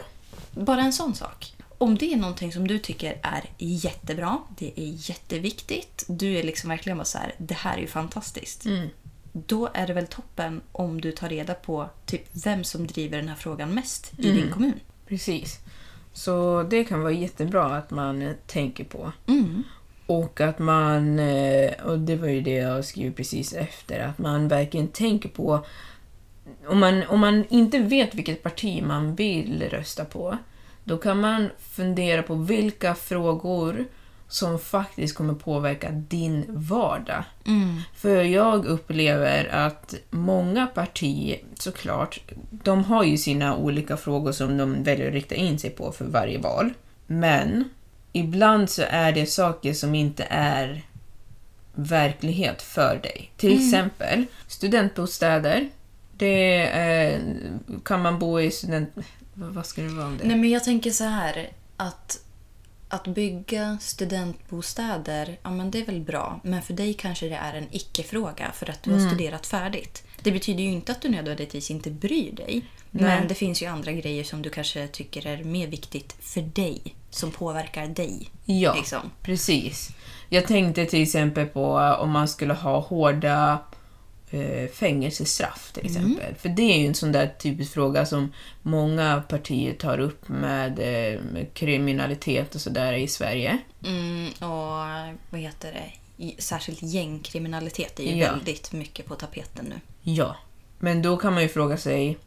Bara 0.51 0.81
en 0.81 0.93
sån 0.93 1.15
sak. 1.15 1.56
Om 1.79 1.99
det 1.99 2.13
är 2.13 2.17
någonting 2.17 2.53
som 2.53 2.69
du 2.69 2.79
tycker 2.79 3.19
är 3.23 3.45
jättebra, 3.59 4.39
det 4.59 4.73
är 4.77 5.11
jätteviktigt, 5.11 6.05
du 6.09 6.37
är 6.39 6.43
liksom 6.43 6.71
verkligen 6.71 6.99
bara 6.99 7.05
så 7.05 7.19
här, 7.19 7.35
det 7.39 7.55
här 7.55 7.77
är 7.77 7.81
ju 7.81 7.87
fantastiskt. 7.87 8.65
Mm. 8.67 8.89
Då 9.33 9.69
är 9.75 9.87
det 9.87 9.93
väl 9.93 10.07
toppen 10.07 10.61
om 10.73 11.01
du 11.01 11.13
tar 11.13 11.29
reda 11.29 11.55
på 11.55 11.89
typ 12.07 12.23
vem 12.33 12.65
som 12.65 12.87
driver 12.87 13.19
den 13.19 13.29
här 13.29 13.37
frågan 13.37 13.71
mest 13.75 14.13
i 14.19 14.29
Mm. 14.31 14.43
din 14.43 14.53
kommun. 14.53 14.81
Precis. 15.09 15.59
Så 16.13 16.63
det 16.63 16.85
kan 16.85 17.01
vara 17.01 17.13
jättebra 17.13 17.65
att 17.65 17.91
man 17.91 18.23
eh, 18.23 18.33
tänker 18.47 18.85
på. 18.85 19.13
Mm. 19.27 19.63
Och 20.07 20.41
att 20.41 20.59
man, 20.59 21.19
eh, 21.19 21.73
och 21.85 21.99
det 21.99 22.17
var 22.17 22.29
ju 22.29 22.41
det 22.41 22.51
jag 22.55 22.85
skrev 22.85 23.15
precis 23.15 23.53
efter, 23.53 24.01
att 24.01 24.19
man 24.19 24.49
verkligen 24.49 24.89
tänker 24.89 25.29
på 25.29 25.67
om 26.69 26.79
man, 26.81 27.03
om 27.07 27.21
man 27.21 27.45
inte 27.49 27.79
vet 27.79 28.15
vilket 28.15 28.43
parti 28.43 28.83
man 28.83 29.15
vill 29.15 29.69
rösta 29.71 30.05
på, 30.05 30.39
då 30.87 30.97
kan 30.97 31.21
man 31.21 31.51
fundera 31.59 32.23
på 32.23 32.35
vilka 32.35 32.95
frågor 32.95 33.85
som 34.29 34.59
faktiskt 34.59 35.17
kommer 35.17 35.35
påverka 35.35 35.91
din 35.91 36.45
vardag. 36.49 37.25
Mm. 37.47 37.81
För 37.97 38.23
jag 38.23 38.65
upplever 38.65 39.49
att 39.49 39.95
många 40.11 40.67
partier, 40.67 41.39
såklart, 41.59 42.21
de 42.51 42.85
har 42.85 43.05
ju 43.05 43.17
sina 43.17 43.57
olika 43.57 43.97
frågor 43.97 44.33
som 44.33 44.57
de 44.57 44.83
väljer 44.83 45.09
att 45.09 45.15
rikta 45.15 45.35
in 45.35 45.59
sig 45.59 45.71
på 45.71 45.93
för 45.93 46.05
varje 46.05 46.39
val. 46.39 46.71
Men 47.07 47.65
ibland 48.13 48.71
så 48.71 48.83
är 48.89 49.13
det 49.13 49.27
saker 49.27 49.73
som 49.73 49.95
inte 49.95 50.27
är 50.31 50.83
verklighet 51.75 52.63
för 52.63 53.01
dig. 53.03 53.31
Till 53.37 53.67
exempel 53.67 54.25
studentbostäder. 54.47 55.69
Det 56.17 56.67
eh, 56.67 57.21
kan 57.85 58.03
man 58.03 58.19
bo 58.19 58.41
i 58.41 58.51
student... 58.51 58.89
Vad 59.39 59.67
ska 59.67 59.83
det 59.83 59.89
vara 59.89 60.07
om 60.07 60.19
det? 60.19 60.25
Nej 60.25 60.37
men 60.37 60.51
jag 60.51 60.65
tänker 60.65 60.91
så 60.91 61.05
här 61.05 61.51
att 61.77 62.23
att 62.89 63.07
bygga 63.07 63.79
studentbostäder, 63.81 65.39
ja 65.43 65.51
men 65.51 65.71
det 65.71 65.79
är 65.81 65.85
väl 65.87 66.01
bra. 66.01 66.41
Men 66.45 66.63
för 66.63 66.75
dig 66.75 66.95
kanske 66.95 67.29
det 67.29 67.35
är 67.35 67.55
en 67.55 67.67
icke-fråga 67.71 68.53
för 68.55 68.71
att 68.71 68.83
du 68.83 68.93
har 68.93 69.09
studerat 69.09 69.47
färdigt. 69.47 70.05
Det 70.23 70.33
betyder 70.33 70.63
ju 70.63 70.71
inte 70.71 70.93
att 70.93 71.01
du 71.03 71.09
nödvändigtvis 71.09 71.71
inte 71.71 71.91
bryr 71.91 72.33
dig. 72.33 72.65
Nej. 72.91 73.05
Men 73.05 73.29
det 73.29 73.35
finns 73.35 73.63
ju 73.63 73.67
andra 73.67 73.93
grejer 73.93 74.25
som 74.25 74.43
du 74.43 74.51
kanske 74.51 74.89
tycker 74.89 75.27
är 75.27 75.45
mer 75.45 75.67
viktigt 75.67 76.17
för 76.21 76.41
dig. 76.43 76.95
Som 77.11 77.31
påverkar 77.31 77.87
dig. 77.87 78.31
Ja, 78.45 78.75
Liksom. 78.75 79.11
precis. 79.23 79.91
Jag 80.29 80.47
tänkte 80.47 80.87
till 80.87 81.03
exempel 81.03 81.47
på 81.47 81.75
om 82.01 82.11
man 82.11 82.29
skulle 82.29 82.55
ha 82.55 82.81
hårda 82.81 83.59
eh, 84.37 84.69
fängelsestraff 84.69 85.73
till 85.73 85.87
exempel. 85.87 86.35
För 86.39 86.49
det 86.49 86.63
är 86.63 86.79
ju 86.79 86.87
en 86.87 86.95
sån 86.95 87.13
där 87.13 87.33
typisk 87.39 87.73
fråga 87.75 88.07
som 88.07 88.33
många 88.63 89.23
partier 89.29 89.75
tar 89.75 89.99
upp 90.01 90.29
med, 90.29 90.79
eh, 90.79 91.21
med 91.33 91.47
kriminalitet 91.55 92.55
och 92.55 92.61
sådär 92.61 92.93
i 92.93 93.09
Sverige. 93.09 93.59
Mm, 93.85 94.27
och 94.29 94.77
vad 95.31 95.41
heter 95.41 95.73
det? 95.73 95.93
Särskilt 96.43 96.83
gängkriminalitet 96.83 98.01
är 98.01 98.05
ju 98.05 98.17
Ja. 98.23 98.33
väldigt 98.33 98.73
mycket 98.73 99.07
på 99.07 99.15
tapeten 99.15 99.65
nu. 99.65 99.81
Ja, 100.03 100.37
men 100.79 101.03
då 101.03 101.17
kan 101.17 101.35
man 101.35 101.43
ju 101.43 101.49
fråga 101.49 101.77
sig 101.77 102.19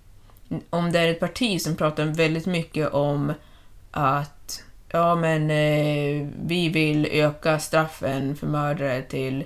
om 0.70 0.92
det 0.92 1.00
är 1.00 1.08
ett 1.08 1.20
parti 1.20 1.62
som 1.62 1.76
pratar 1.76 2.06
väldigt 2.06 2.46
mycket 2.46 2.90
om 2.94 3.34
att 3.92 4.64
ja, 4.92 5.16
men 5.16 5.42
eh, 5.52 6.28
vi 6.46 6.70
vill 6.70 7.06
öka 7.12 7.60
straffen 7.60 8.36
för 8.36 8.48
mördare 8.48 9.02
till 9.02 9.44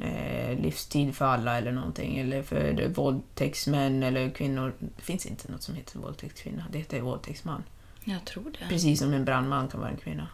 eh, 0.00 0.58
livstid 0.58 1.16
för 1.16 1.24
alla 1.24 1.58
eller 1.58 1.72
någonting, 1.72 2.18
eller 2.18 2.42
för 2.42 2.88
våldtäktsmän 2.88 4.02
eller 4.02 4.30
kvinnor. 4.30 4.74
Det 4.78 5.02
finns 5.02 5.26
inte 5.26 5.52
något 5.52 5.62
som 5.62 5.74
heter 5.74 5.98
våldtäktskvinna, 5.98 6.64
det 6.72 6.78
heter 6.78 7.00
våldtäktsman. 7.00 7.62
Jag 8.04 8.24
tror 8.24 8.44
det. 8.44 8.68
Precis 8.68 8.98
som 8.98 9.12
en 9.12 9.24
brandman 9.24 9.68
kan 9.68 9.80
vara 9.80 9.90
en 9.90 9.96
kvinna. 9.96 10.28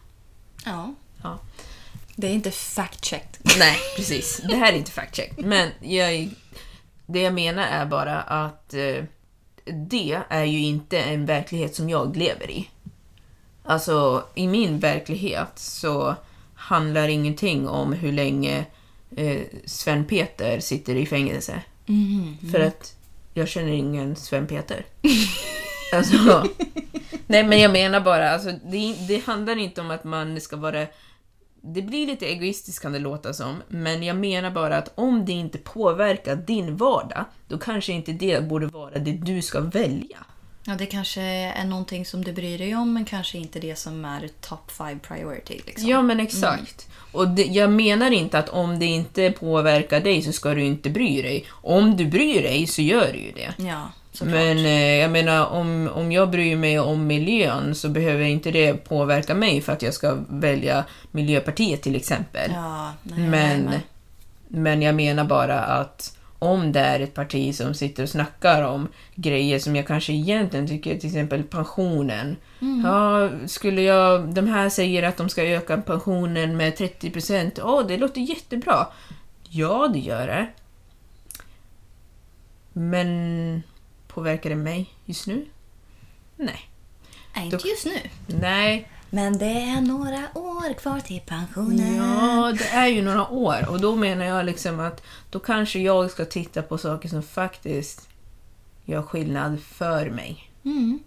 Ja. 0.64 0.94
Ja. 1.22 1.38
Det 2.16 2.26
är 2.26 2.32
inte 2.32 2.50
fact-checked. 2.50 3.38
Nej, 3.58 3.76
precis. 3.96 4.40
Det 4.48 4.56
här 4.56 4.72
är 4.72 4.76
inte 4.76 4.90
fact 4.90 5.16
check. 5.16 5.32
Men 5.38 5.70
jag, 5.80 6.30
det 7.06 7.20
jag 7.20 7.34
menar 7.34 7.62
är 7.62 7.86
bara 7.86 8.20
att 8.20 8.74
eh, 8.74 9.04
det 9.64 10.22
är 10.28 10.44
ju 10.44 10.58
inte 10.58 10.98
en 10.98 11.26
verklighet 11.26 11.74
som 11.74 11.90
jag 11.90 12.16
lever 12.16 12.50
i. 12.50 12.70
Alltså, 13.64 14.26
i 14.34 14.46
min 14.46 14.78
verklighet 14.78 15.58
så 15.58 16.14
handlar 16.54 17.08
ingenting 17.08 17.68
om 17.68 17.92
hur 17.92 18.12
länge 18.12 18.66
eh, 19.16 19.40
Sven 19.64 20.04
Peter 20.04 20.60
sitter 20.60 20.94
i 20.94 21.06
fängelse. 21.06 21.62
För 22.50 22.60
att 22.60 22.96
jag 23.34 23.48
känner 23.48 23.72
ingen 23.72 24.16
Sven 24.16 24.46
Peter. 24.46 24.86
alltså, 25.92 26.46
nej 27.26 27.44
men 27.44 27.60
jag 27.60 27.72
menar 27.72 28.00
bara, 28.00 28.30
alltså, 28.30 28.50
det, 28.50 28.94
det 29.08 29.26
handlar 29.26 29.56
inte 29.56 29.80
om 29.80 29.90
att 29.90 30.04
man 30.04 30.40
ska 30.40 30.56
vara 30.56 30.86
det 31.64 31.82
blir 31.82 32.06
lite 32.06 32.26
egoistiskt 32.26 32.82
kan 32.82 32.92
det 32.92 32.98
låta 32.98 33.32
som, 33.32 33.62
men 33.68 34.02
jag 34.02 34.16
menar 34.16 34.50
bara 34.50 34.76
att 34.76 34.92
om 34.94 35.24
det 35.24 35.32
inte 35.32 35.58
påverkar 35.58 36.36
din 36.36 36.76
vardag, 36.76 37.24
då 37.48 37.58
kanske 37.58 37.92
inte 37.92 38.12
det 38.12 38.48
borde 38.48 38.66
vara 38.66 38.98
det 38.98 39.12
du 39.12 39.42
ska 39.42 39.60
välja. 39.60 40.18
Ja, 40.64 40.74
det 40.74 40.86
kanske 40.86 41.22
är 41.22 41.64
någonting 41.64 42.06
som 42.06 42.24
du 42.24 42.32
bryr 42.32 42.58
dig 42.58 42.74
om 42.76 42.94
men 42.94 43.04
kanske 43.04 43.38
inte 43.38 43.60
det 43.60 43.78
som 43.78 44.04
är 44.04 44.28
top 44.40 44.70
five 44.70 44.98
priority. 45.08 45.60
Liksom. 45.66 45.88
Ja, 45.88 46.02
men 46.02 46.20
exakt. 46.20 46.88
Och 47.12 47.28
det, 47.28 47.42
jag 47.42 47.70
menar 47.70 48.10
inte 48.10 48.38
att 48.38 48.48
om 48.48 48.78
det 48.78 48.86
inte 48.86 49.30
påverkar 49.30 50.00
dig 50.00 50.22
så 50.22 50.32
ska 50.32 50.54
du 50.54 50.62
inte 50.62 50.90
bry 50.90 51.22
dig. 51.22 51.44
Om 51.50 51.96
du 51.96 52.06
bryr 52.06 52.42
dig 52.42 52.66
så 52.66 52.82
gör 52.82 53.12
du 53.12 53.18
ju 53.18 53.32
det. 53.32 53.54
Ja, 53.56 53.90
såklart. 54.12 54.34
Men 54.34 54.58
eh, 54.58 54.96
jag 54.96 55.10
menar, 55.10 55.46
om, 55.46 55.90
om 55.94 56.12
jag 56.12 56.30
bryr 56.30 56.56
mig 56.56 56.78
om 56.78 57.06
miljön 57.06 57.74
så 57.74 57.88
behöver 57.88 58.24
inte 58.24 58.50
det 58.50 58.74
påverka 58.74 59.34
mig 59.34 59.60
för 59.60 59.72
att 59.72 59.82
jag 59.82 59.94
ska 59.94 60.18
välja 60.28 60.84
Miljöpartiet 61.10 61.82
till 61.82 61.96
exempel. 61.96 62.50
Ja, 62.54 62.92
nej, 63.02 63.18
Men, 63.28 63.60
med. 63.62 63.80
men 64.48 64.82
jag 64.82 64.94
menar 64.94 65.24
bara 65.24 65.60
att 65.60 66.16
om 66.42 66.72
det 66.72 66.80
är 66.80 67.00
ett 67.00 67.14
parti 67.14 67.54
som 67.54 67.74
sitter 67.74 68.02
och 68.02 68.08
snackar 68.08 68.62
om 68.62 68.88
grejer 69.14 69.58
som 69.58 69.76
jag 69.76 69.86
kanske 69.86 70.12
egentligen 70.12 70.68
tycker, 70.68 70.98
till 70.98 71.08
exempel 71.08 71.42
pensionen. 71.42 72.36
Ja, 72.84 73.30
skulle 73.46 73.82
jag, 73.82 74.34
de 74.34 74.46
här 74.46 74.68
säger 74.68 75.02
att 75.02 75.16
de 75.16 75.28
ska 75.28 75.42
öka 75.42 75.76
pensionen 75.76 76.56
med 76.56 76.76
30 76.76 77.10
procent. 77.10 77.58
Ja, 77.58 77.84
det 77.88 77.96
låter 77.96 78.20
jättebra. 78.20 78.86
Ja, 79.48 79.90
det 79.92 79.98
gör 79.98 80.26
det. 80.26 80.48
Men 82.72 83.62
påverkar 84.08 84.50
det 84.50 84.56
mig 84.56 84.86
just 85.04 85.26
nu? 85.26 85.46
Nej. 86.36 86.68
Nej, 87.36 87.44
inte 87.44 87.68
just 87.68 87.86
nu. 87.86 87.98
Nej, 88.26 88.88
Men 89.14 89.38
det 89.38 89.44
är 89.44 89.80
några 89.80 90.28
år 90.34 90.74
kvar 90.74 91.00
till 91.00 91.20
pensionen. 91.20 91.96
Ja, 91.96 92.54
det 92.58 92.68
är 92.68 92.86
ju 92.86 93.02
några 93.02 93.28
år 93.28 93.68
och 93.68 93.80
då 93.80 93.96
menar 93.96 94.24
jag 94.24 94.46
liksom 94.46 94.80
att 94.80 95.02
då 95.30 95.38
kanske 95.38 95.78
jag 95.78 96.10
ska 96.10 96.24
titta 96.24 96.62
på 96.62 96.78
saker 96.78 97.08
som 97.08 97.22
faktiskt 97.22 98.08
gör 98.84 99.02
skillnad 99.02 99.60
för 99.62 100.10
mig. 100.10 100.50
Mm. 100.64 100.98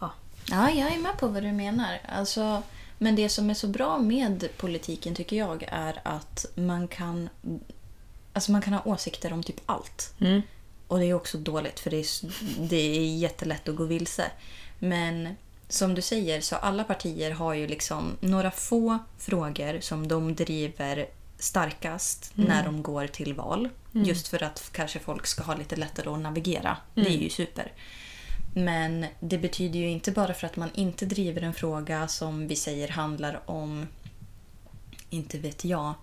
Ja. 0.00 0.12
Ja, 0.50 0.70
jag 0.70 0.92
är 0.92 0.98
med 0.98 1.18
på 1.18 1.28
vad 1.28 1.42
du 1.42 1.52
menar. 1.52 2.00
Alltså, 2.08 2.62
men 2.98 3.16
det 3.16 3.28
som 3.28 3.50
är 3.50 3.54
så 3.54 3.68
bra 3.68 3.98
med 3.98 4.48
politiken 4.56 5.14
tycker 5.14 5.36
jag 5.36 5.68
är 5.68 6.00
att 6.02 6.46
man 6.54 6.88
kan, 6.88 7.28
alltså 8.32 8.52
man 8.52 8.62
kan 8.62 8.72
ha 8.72 8.82
åsikter 8.84 9.32
om 9.32 9.42
typ 9.42 9.60
allt. 9.66 10.14
Mm. 10.18 10.42
Och 10.88 10.98
det 10.98 11.06
är 11.06 11.14
också 11.14 11.38
dåligt 11.38 11.80
för 11.80 11.90
det 11.90 11.96
är, 11.96 12.06
det 12.68 12.76
är 12.76 13.16
jättelätt 13.16 13.68
att 13.68 13.76
gå 13.76 13.84
vilse. 13.84 14.30
Men 14.78 15.36
som 15.70 15.94
du 15.94 16.02
säger 16.02 16.40
så 16.40 16.56
alla 16.56 16.84
partier 16.84 17.30
har 17.30 17.54
ju 17.54 17.66
liksom 17.66 18.16
några 18.20 18.50
få 18.50 18.98
frågor 19.18 19.80
som 19.80 20.08
de 20.08 20.34
driver 20.34 21.06
starkast 21.38 22.32
när 22.34 22.64
de 22.64 22.82
går 22.82 23.06
till 23.06 23.34
val. 23.34 23.68
Just 23.92 24.28
för 24.28 24.42
att 24.42 24.70
kanske 24.72 24.98
folk 24.98 25.26
ska 25.26 25.42
ha 25.42 25.54
lite 25.54 25.76
lättare 25.76 26.10
att 26.10 26.18
navigera. 26.20 26.76
Det 26.94 27.06
är 27.06 27.18
ju 27.18 27.30
super. 27.30 27.72
Men 28.54 29.06
det 29.20 29.38
betyder 29.38 29.78
ju 29.78 29.88
inte 29.88 30.12
bara 30.12 30.34
för 30.34 30.46
att 30.46 30.56
man 30.56 30.70
inte 30.74 31.06
driver 31.06 31.42
en 31.42 31.54
fråga 31.54 32.08
som 32.08 32.48
vi 32.48 32.56
säger 32.56 32.88
handlar 32.88 33.50
om, 33.50 33.86
inte 35.10 35.38
vet 35.38 35.64
jag, 35.64 35.94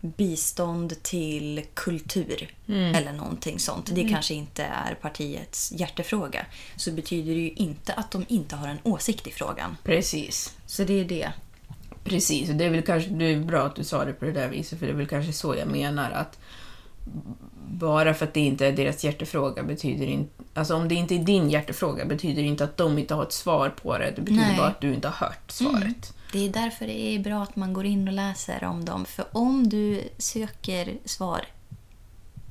bistånd 0.00 1.02
till 1.02 1.62
kultur 1.74 2.54
eller 2.66 3.12
någonting 3.12 3.58
sånt. 3.58 3.90
Det 3.94 4.08
kanske 4.08 4.34
inte 4.34 4.64
är 4.64 4.94
partiets 4.94 5.72
hjärtefråga. 5.72 6.46
Så 6.76 6.92
betyder 6.92 7.34
det 7.34 7.40
ju 7.40 7.50
inte 7.50 7.92
att 7.92 8.10
de 8.10 8.24
inte 8.28 8.56
har 8.56 8.68
en 8.68 8.78
åsikt 8.82 9.26
i 9.26 9.30
frågan. 9.30 9.76
Precis. 9.84 10.56
Så 10.66 10.84
det 10.84 11.00
är 11.00 11.04
det. 11.04 11.32
Precis, 12.04 12.48
och 12.50 12.54
det 12.54 12.64
är 12.64 12.70
väl 12.70 12.82
kanske 12.82 13.10
det 13.10 13.24
är 13.24 13.40
bra 13.40 13.66
att 13.66 13.76
du 13.76 13.84
sa 13.84 14.04
det 14.04 14.12
på 14.12 14.24
det 14.24 14.32
där 14.32 14.48
viset, 14.48 14.78
för 14.78 14.86
det 14.86 14.92
är 14.92 14.96
väl 14.96 15.06
kanske 15.06 15.32
så 15.32 15.54
jag 15.56 15.68
menar 15.68 16.10
att 16.10 16.38
bara 17.70 18.14
för 18.14 18.26
att 18.26 18.34
det 18.34 18.40
inte 18.40 18.66
är 18.66 18.72
deras 18.72 19.04
hjärtefråga 19.04 19.62
betyder 19.62 20.06
inte... 20.06 20.32
Alltså 20.54 20.74
om 20.74 20.88
det 20.88 20.94
inte 20.94 21.14
är 21.14 21.18
din 21.18 21.50
hjärtefråga 21.50 22.04
betyder 22.04 22.42
det 22.42 22.48
inte 22.48 22.64
att 22.64 22.76
de 22.76 22.98
inte 22.98 23.14
har 23.14 23.22
ett 23.22 23.32
svar 23.32 23.68
på 23.68 23.98
det. 23.98 24.12
Det 24.16 24.22
betyder 24.22 24.42
Nej. 24.42 24.56
bara 24.56 24.66
att 24.66 24.80
du 24.80 24.94
inte 24.94 25.08
har 25.08 25.26
hört 25.26 25.50
svaret. 25.50 26.14
Det 26.32 26.46
är 26.46 26.52
därför 26.52 26.86
det 26.86 27.00
är 27.00 27.18
bra 27.18 27.42
att 27.42 27.56
man 27.56 27.72
går 27.72 27.86
in 27.86 28.08
och 28.08 28.14
läser 28.14 28.64
om 28.64 28.84
dem. 28.84 29.04
För 29.04 29.24
om 29.32 29.68
du 29.68 30.08
söker 30.18 30.98
svar 31.04 31.46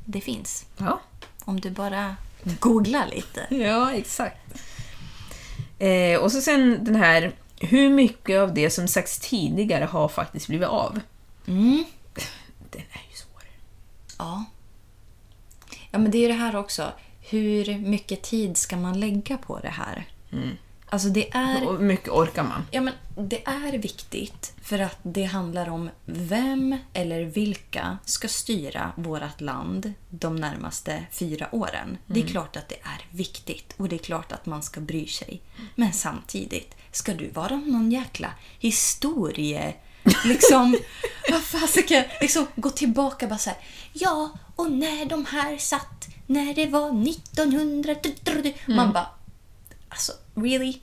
det 0.06 0.22
finns. 0.22 0.66
Ja, 0.78 1.00
Om 1.46 1.60
du 1.60 1.70
bara 1.70 2.16
googlar 2.60 3.08
lite. 3.08 3.48
ja 3.56 3.94
exakt. 3.94 4.38
Eh, 5.80 6.20
och 6.20 6.32
så 6.32 6.42
sen 6.42 6.84
den 6.84 6.96
här, 6.96 7.32
hur 7.60 7.90
mycket 7.90 8.40
av 8.40 8.54
det 8.54 8.70
som 8.70 8.88
sagts 8.88 9.20
tidigare 9.20 9.86
har 9.86 10.08
faktiskt 10.08 10.48
blivit 10.48 10.68
av? 10.68 11.00
Mm. 11.48 11.86
Den 12.72 12.82
är 12.92 13.02
ju 13.10 13.16
svår. 13.16 13.44
Ja. 14.18 14.46
Ja, 15.92 16.00
men 16.00 16.12
det 16.12 16.18
är 16.18 16.22
ju 16.22 16.28
det 16.28 16.34
här 16.34 16.56
också. 16.56 16.92
Hur 17.22 17.78
mycket 17.78 18.22
tid 18.22 18.58
ska 18.58 18.78
man 18.78 19.00
lägga 19.00 19.38
på 19.38 19.60
det 19.60 19.70
här? 19.70 20.08
Alltså 20.90 21.10
det 21.10 21.30
är... 21.34 21.68
Och 21.68 21.82
mycket 21.82 22.10
orkar 22.10 22.44
man? 22.44 22.66
Ja, 22.72 22.82
men 22.82 22.94
det 23.16 23.48
är 23.48 23.78
viktigt 23.78 24.54
för 24.64 24.80
att 24.80 24.98
det 25.04 25.24
handlar 25.24 25.70
om 25.70 25.90
vem 26.06 26.78
eller 26.94 27.24
vilka 27.24 27.98
ska 28.06 28.28
styra 28.28 28.92
vårt 28.96 29.42
land 29.42 29.94
de 30.10 30.36
närmaste 30.36 31.06
fyra 31.12 31.48
åren. 31.52 31.98
Det 32.06 32.20
är 32.24 32.28
klart 32.28 32.56
att 32.58 32.70
det 32.70 32.76
är 32.76 33.06
viktigt 33.18 33.74
och 33.78 33.90
det 33.90 33.96
är 33.96 34.00
klart 34.00 34.32
att 34.32 34.46
man 34.46 34.64
ska 34.64 34.82
bry 34.82 35.08
sig. 35.08 35.42
Men 35.76 35.94
samtidigt, 35.94 36.76
ska 36.92 37.14
du 37.14 37.30
vara 37.30 37.56
någon 37.56 37.92
jäkla 37.92 38.32
historie... 38.60 39.74
Liksom, 40.26 40.78
vad 41.32 41.44
fasiken, 41.44 42.04
liksom 42.22 42.48
gå 42.56 42.70
tillbaka 42.70 43.28
bara 43.28 43.38
så 43.38 43.50
här. 43.50 43.60
Ja, 43.94 44.32
och 44.56 44.72
när 44.72 45.06
de 45.06 45.26
här 45.26 45.58
satt, 45.58 46.08
när 46.26 46.54
det 46.54 46.66
var 46.66 47.10
1900... 47.10 47.96
Man 48.68 48.94
bara, 48.94 49.08
alltså 49.90 50.14
really? 50.44 50.74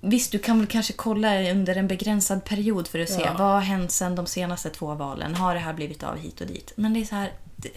Visst, 0.00 0.32
du 0.32 0.38
kan 0.38 0.58
väl 0.58 0.66
kanske 0.66 0.92
kolla 0.92 1.50
under 1.50 1.76
en 1.76 1.88
begränsad 1.88 2.44
period 2.44 2.88
för 2.88 2.98
att 2.98 3.08
se 3.08 3.20
Ja. 3.20 3.32
vad 3.38 3.48
har 3.52 3.60
hänt 3.60 3.90
sedan 3.92 4.14
de 4.14 4.26
senaste 4.26 4.70
två 4.70 4.94
valen. 4.94 5.34
Har 5.34 5.54
det 5.54 5.60
här 5.60 5.72
blivit 5.72 6.02
av 6.02 6.16
hit 6.18 6.40
och 6.40 6.46
dit? 6.46 6.72
Men 6.76 6.94
det 6.94 7.00
är 7.00 7.04
så 7.04 7.14
här... 7.14 7.32
Det, 7.56 7.70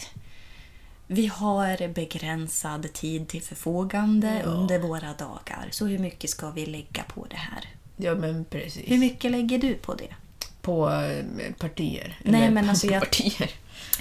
vi 1.08 1.28
har 1.28 1.88
begränsad 1.88 2.94
tid 2.94 3.28
till 3.28 3.42
förfogande 3.42 4.42
under 4.46 4.80
våra 4.80 5.14
dagar. 5.14 5.68
Så 5.72 5.86
hur 5.86 6.00
mycket 6.00 6.30
ska 6.30 6.50
vi 6.52 6.66
lägga 6.66 7.04
på 7.04 7.26
det 7.30 7.36
här? 7.36 7.66
Ja, 7.98 8.16
men 8.16 8.46
precis. 8.46 8.84
Hur 8.92 8.98
mycket 8.98 9.32
lägger 9.32 9.58
du 9.58 9.74
på 9.74 9.94
det? 9.94 10.16
På 10.62 10.90
eh, 10.92 11.54
partier. 11.60 12.20
Nej, 12.24 12.52
men 12.52 12.70
alltså 12.70 12.88
jag- 12.92 13.00
partier. 13.04 13.50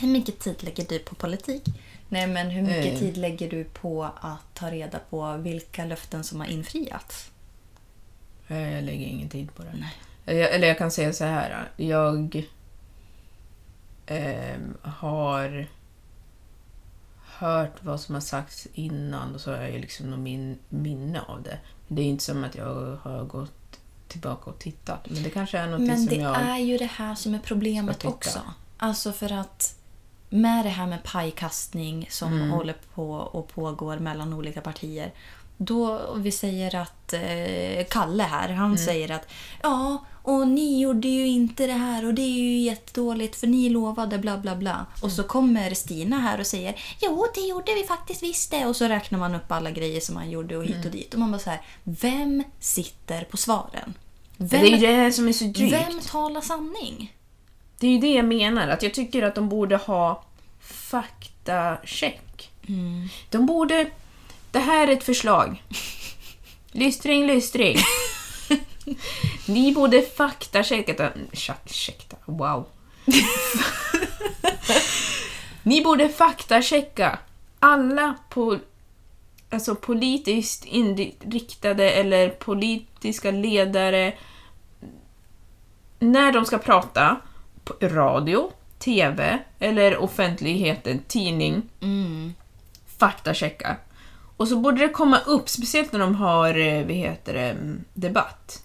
Hur 0.01 0.09
mycket 0.09 0.39
tid 0.39 0.63
lägger 0.65 0.85
du 0.89 0.99
på 0.99 1.15
politik? 1.15 1.63
Nej, 2.09 2.27
men 2.27 2.51
hur 2.51 2.63
mycket 2.63 2.93
Eh. 2.93 2.99
tid 2.99 3.17
lägger 3.17 3.51
du 3.51 3.65
på 3.65 4.05
att 4.21 4.55
ta 4.55 4.71
reda 4.71 4.99
på 5.11 5.37
vilka 5.37 5.85
löften 5.85 6.25
som 6.25 6.41
har 6.41 6.47
infriats? 6.47 7.31
Eh, 8.49 8.73
Jag 8.75 8.85
lägger 8.85 9.07
ingen 9.07 9.29
tid 9.29 9.55
på 9.55 9.63
det. 9.63 9.85
Jag, 10.35 10.55
eller 10.55 10.69
jag 10.69 10.79
kan 10.79 10.91
säga 10.91 11.13
så 11.13 11.25
här. 11.25 11.69
Jag 11.77 12.47
ehm, 14.07 14.77
har 14.83 15.67
hört 17.39 17.73
vad 17.85 18.01
som 18.01 18.15
har 18.15 18.23
sagts 18.23 18.69
innan 18.75 19.35
och 19.35 19.41
så 19.41 19.51
har 19.51 19.63
jag 19.63 19.81
liksom 19.81 20.11
någon 20.11 20.23
min, 20.23 20.59
minne 20.69 21.21
av 21.21 21.43
det. 21.43 21.59
Det 21.89 22.03
är 22.03 22.07
inte 22.07 22.25
som 22.25 22.45
att 22.45 22.55
jag 22.55 22.99
har 23.03 23.25
gått 23.25 23.81
tillbaka 24.09 24.51
och 24.51 24.59
tittat. 24.59 25.07
Men 25.11 25.23
det 25.23 25.31
kanske 25.31 25.59
är 25.59 25.67
något 25.71 25.81
Men 25.81 25.97
som 25.97 26.07
det 26.07 26.15
jag... 26.17 26.37
är 26.41 26.59
ju 26.59 26.79
det 26.79 26.91
här 26.95 27.15
som 27.15 27.35
är 27.35 27.39
problemet 27.39 28.05
också. 28.05 28.41
Alltså 28.77 29.13
för 29.13 29.33
att 29.33 29.79
med 30.35 30.65
det 30.65 30.69
här 30.71 30.87
med 30.87 31.03
pajkastning 31.03 32.07
som 32.11 32.33
Mm. 32.33 32.51
håller 32.51 32.75
på 32.95 33.11
och 33.13 33.49
pågår 33.49 33.99
mellan 33.99 34.33
olika 34.33 34.61
partier. 34.61 35.13
Då 35.57 35.87
och 35.93 36.27
vi 36.27 36.33
säger 36.33 36.75
att 36.77 37.13
eh, 37.13 37.85
Kalle 37.91 38.23
här, 38.23 38.49
han 38.49 38.67
Mm. 38.67 38.79
säger 38.79 39.11
att 39.11 39.29
ja, 39.63 40.05
och 40.23 40.49
ni 40.49 40.81
gjorde 40.81 41.09
ju 41.09 41.27
inte 41.27 41.67
det 41.67 41.73
här 41.73 42.05
och 42.07 42.15
det 42.15 42.23
är 42.23 42.39
ju 42.39 42.59
jättedåligt 42.59 43.37
för 43.37 43.47
ni 43.47 43.69
lovade 43.69 44.19
bla 44.19 44.39
bla 44.39 44.57
bla. 44.57 44.87
Och 44.95 45.03
Mm. 45.05 45.17
så 45.17 45.23
kommer 45.23 45.75
Stina 45.75 46.19
här 46.21 46.41
och 46.41 46.47
säger 46.47 46.75
jo, 47.03 47.27
det 47.35 47.41
gjorde 47.41 47.75
vi 47.75 47.85
faktiskt 47.85 48.23
visst 48.23 48.51
det. 48.51 48.67
Och 48.67 48.77
så 48.77 48.85
räknar 48.85 49.19
man 49.19 49.35
upp 49.35 49.53
alla 49.53 49.71
grejer 49.71 50.01
som 50.01 50.17
han 50.17 50.31
gjorde 50.31 50.57
och 50.57 50.65
hit 50.65 50.75
Mm. 50.75 50.87
och 50.87 50.93
dit. 50.93 51.15
Och 51.15 51.21
man 51.21 51.31
bara 51.31 51.39
så 51.39 51.51
här, 51.51 51.61
vem 51.85 52.45
sitter 52.61 53.25
på 53.25 53.37
svaren? 53.37 53.95
Det 54.37 54.57
är 54.57 55.05
det 55.07 55.13
som 55.13 55.29
är 55.29 55.33
så 55.33 55.45
drygt. 55.45 55.73
Vem 55.73 56.01
talar 56.01 56.41
sanning? 56.41 57.14
Det 57.85 57.89
är 57.89 57.93
ju 57.93 57.99
det 57.99 58.15
jag 58.15 58.25
menar, 58.25 58.69
att 58.69 58.83
jag 58.83 58.95
tycker 58.95 59.23
att 59.23 59.35
de 59.35 59.49
borde 59.49 59.77
ha 59.77 60.25
faktacheck. 60.61 62.51
De 63.31 63.47
borde... 63.47 63.91
Det 64.51 64.59
här 64.59 64.89
är 64.89 64.93
ett 64.93 65.05
förslag. 65.05 65.63
Lystring, 66.73 67.27
lystring. 67.27 67.77
Ni 69.47 69.73
borde 69.73 70.03
faktachecka... 70.03 71.13
Ursäkta, 71.33 72.17
wow. 72.25 72.67
Ni 75.63 75.85
borde 75.85 76.09
faktachecka 76.09 77.19
alla 77.59 78.15
på, 78.29 78.59
alltså 79.51 79.75
politiskt 79.75 80.65
inriktade 80.65 81.91
eller 81.91 82.29
politiska 82.29 83.31
ledare 83.31 84.15
när 85.99 86.33
de 86.33 86.45
ska 86.45 86.59
prata 86.59 87.21
radio, 87.81 88.51
TV 88.79 89.39
eller 89.59 89.97
offentligheten, 89.99 91.01
tidning, 91.09 91.63
faktachecka. 92.99 93.77
Och 94.37 94.49
så 94.49 94.59
borde 94.59 94.87
det 94.87 94.89
komma 94.89 95.19
upp, 95.19 95.49
speciellt 95.49 95.93
när 95.93 96.01
de 96.01 96.15
har 96.15 96.59
eh, 96.59 96.87
vad 96.87 96.93
heter 96.93 97.35
det, 97.35 97.51
mm, 97.51 97.85
debatt. 97.95 98.63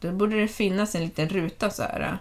Då 0.00 0.12
borde 0.12 0.40
det 0.40 0.48
finnas 0.48 0.94
en 0.94 1.04
liten 1.04 1.28
ruta 1.28 1.70
så 1.70 1.82
här. 1.82 2.18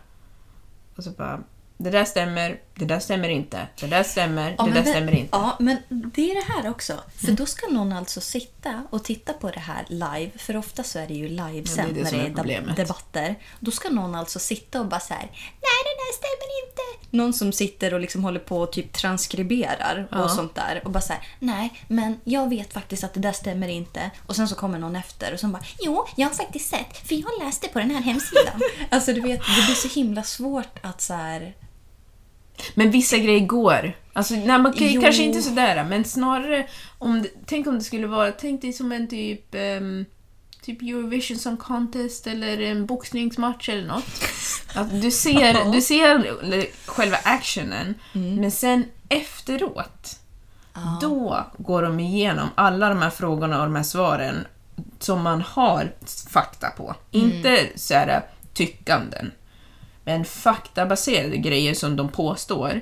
Och 0.96 1.04
så 1.04 1.12
bara, 1.12 1.44
det 1.82 1.90
där 1.90 2.06
stämmer, 2.06 2.60
det 2.76 2.86
där 2.86 3.00
stämmer 3.00 3.30
inte, 3.30 3.68
det 3.80 3.88
där 3.88 4.04
stämmer, 4.04 4.50
det 4.52 4.56
men 4.58 4.74
där 4.74 4.82
det- 4.84 4.90
stämmer 4.90 5.12
inte. 5.12 5.30
Ja, 5.32 5.56
men 5.60 5.78
det 5.90 6.32
är 6.32 6.36
det 6.36 6.54
här 6.54 6.70
också. 6.72 6.94
För 7.16 7.32
då 7.32 7.46
ska 7.46 7.68
någon 7.68 7.94
alltså 7.94 8.22
sitta 8.22 8.84
och 8.90 9.04
titta 9.04 9.34
på 9.34 9.50
det 9.52 9.60
här 9.60 9.86
live. 9.90 10.32
För 10.38 10.58
ofta 10.58 10.84
så 10.84 11.00
är 11.00 11.08
det 11.08 11.14
ju 11.14 11.28
livesänt 11.30 11.98
Ja, 11.98 12.04
det 12.04 12.10
är 12.10 12.12
det 12.12 12.18
när 12.18 12.24
det 12.24 12.30
är 12.30 12.34
problemet. 12.36 12.70
deb- 12.70 12.76
debatter. 12.76 13.36
Då 13.60 13.72
ska 13.72 13.90
någon 13.90 14.16
alltså 14.16 14.40
sitta 14.40 14.80
och 14.80 14.86
bara 14.86 15.00
så 15.00 15.14
här, 15.14 15.24
nej 15.32 15.80
det 15.84 15.96
där 16.00 16.14
stämmer 16.18 16.68
inte. 16.68 17.16
Någon 17.18 17.34
som 17.34 17.52
sitter 17.52 17.94
och 17.94 18.00
liksom 18.00 18.24
håller 18.24 18.40
på 18.40 18.58
och 18.62 18.72
typ 18.72 18.94
transkriberar 18.94 20.08
och 20.12 20.18
Ja. 20.18 20.30
sånt 20.30 20.56
där. 20.56 20.82
Och 20.86 20.92
bara 20.92 21.02
så 21.02 21.14
här, 21.14 21.28
nej 21.40 21.74
men 21.88 22.20
jag 22.24 22.50
vet 22.50 22.74
faktiskt 22.74 23.04
att 23.04 23.14
det 23.14 23.20
där 23.20 23.32
stämmer 23.32 23.68
inte. 23.68 24.12
Och 24.26 24.36
sen 24.36 24.48
så 24.48 24.56
kommer 24.56 24.80
någon 24.80 24.96
efter 24.96 25.34
och 25.34 25.40
som 25.40 25.52
bara, 25.52 25.64
jo 25.82 26.06
jag 26.16 26.28
har 26.28 26.36
faktiskt 26.36 26.70
sett 26.70 27.08
för 27.08 27.16
jag 27.16 27.46
läste 27.46 27.68
på 27.68 27.80
den 27.80 27.92
här 27.92 28.02
hemsidan. 28.02 28.62
alltså 28.90 29.14
du 29.14 29.22
vet, 29.22 29.40
det 29.40 29.66
blir 29.66 29.76
så 29.76 29.88
himla 29.88 30.24
svårt 30.24 30.80
att 30.82 31.02
så 31.02 31.14
här, 31.14 31.54
Men 32.76 32.92
vissa 32.92 33.18
grejer 33.18 33.46
går. 33.46 33.94
Alltså, 34.14 34.34
nej, 34.34 34.60
man 34.60 34.74
kan, 34.74 35.02
kanske 35.02 35.24
inte 35.24 35.42
sådär, 35.42 35.84
men 35.84 36.04
snarare 36.04 36.68
om 36.98 37.22
det, 37.22 37.30
Tänk 37.46 37.68
om 37.68 37.76
det 37.76 37.84
skulle 37.84 38.08
vara, 38.08 38.32
tänk 38.32 38.62
dig 38.62 38.74
som 38.74 38.92
en 38.92 39.08
typ 39.08 39.56
ehm, 39.56 40.06
typ 40.62 40.82
Eurovision 40.82 41.38
Song 41.38 41.58
Contest 41.58 42.28
eller 42.28 42.62
en 42.62 42.86
boxningsmatch 42.86 43.70
eller 43.70 43.88
något. 43.88 44.04
Att 44.76 45.02
du 45.02 45.12
ser, 45.12 45.72
du 45.74 45.82
ser 45.82 46.86
själva 46.86 47.18
actionen, 47.24 47.96
men 48.14 48.52
sen 48.52 48.86
efteråt, 49.10 50.20
då 51.02 51.46
går 51.58 51.82
de 51.82 52.00
igenom 52.00 52.50
alla 52.56 52.90
de 52.90 52.98
här 52.98 53.10
frågorna 53.10 53.60
och 53.60 53.66
de 53.66 53.76
här 53.76 53.84
svaren 53.84 54.48
som 55.00 55.22
man 55.22 55.42
har 55.42 55.92
fakta 56.30 56.70
på. 56.70 56.96
Inte 57.12 57.68
så 57.76 57.94
här 57.94 58.22
tyckanden. 58.54 59.32
Men 60.10 60.26
faktabaserade 60.26 61.38
grejer 61.38 61.74
som 61.74 61.96
de 61.96 62.10
påstår. 62.10 62.82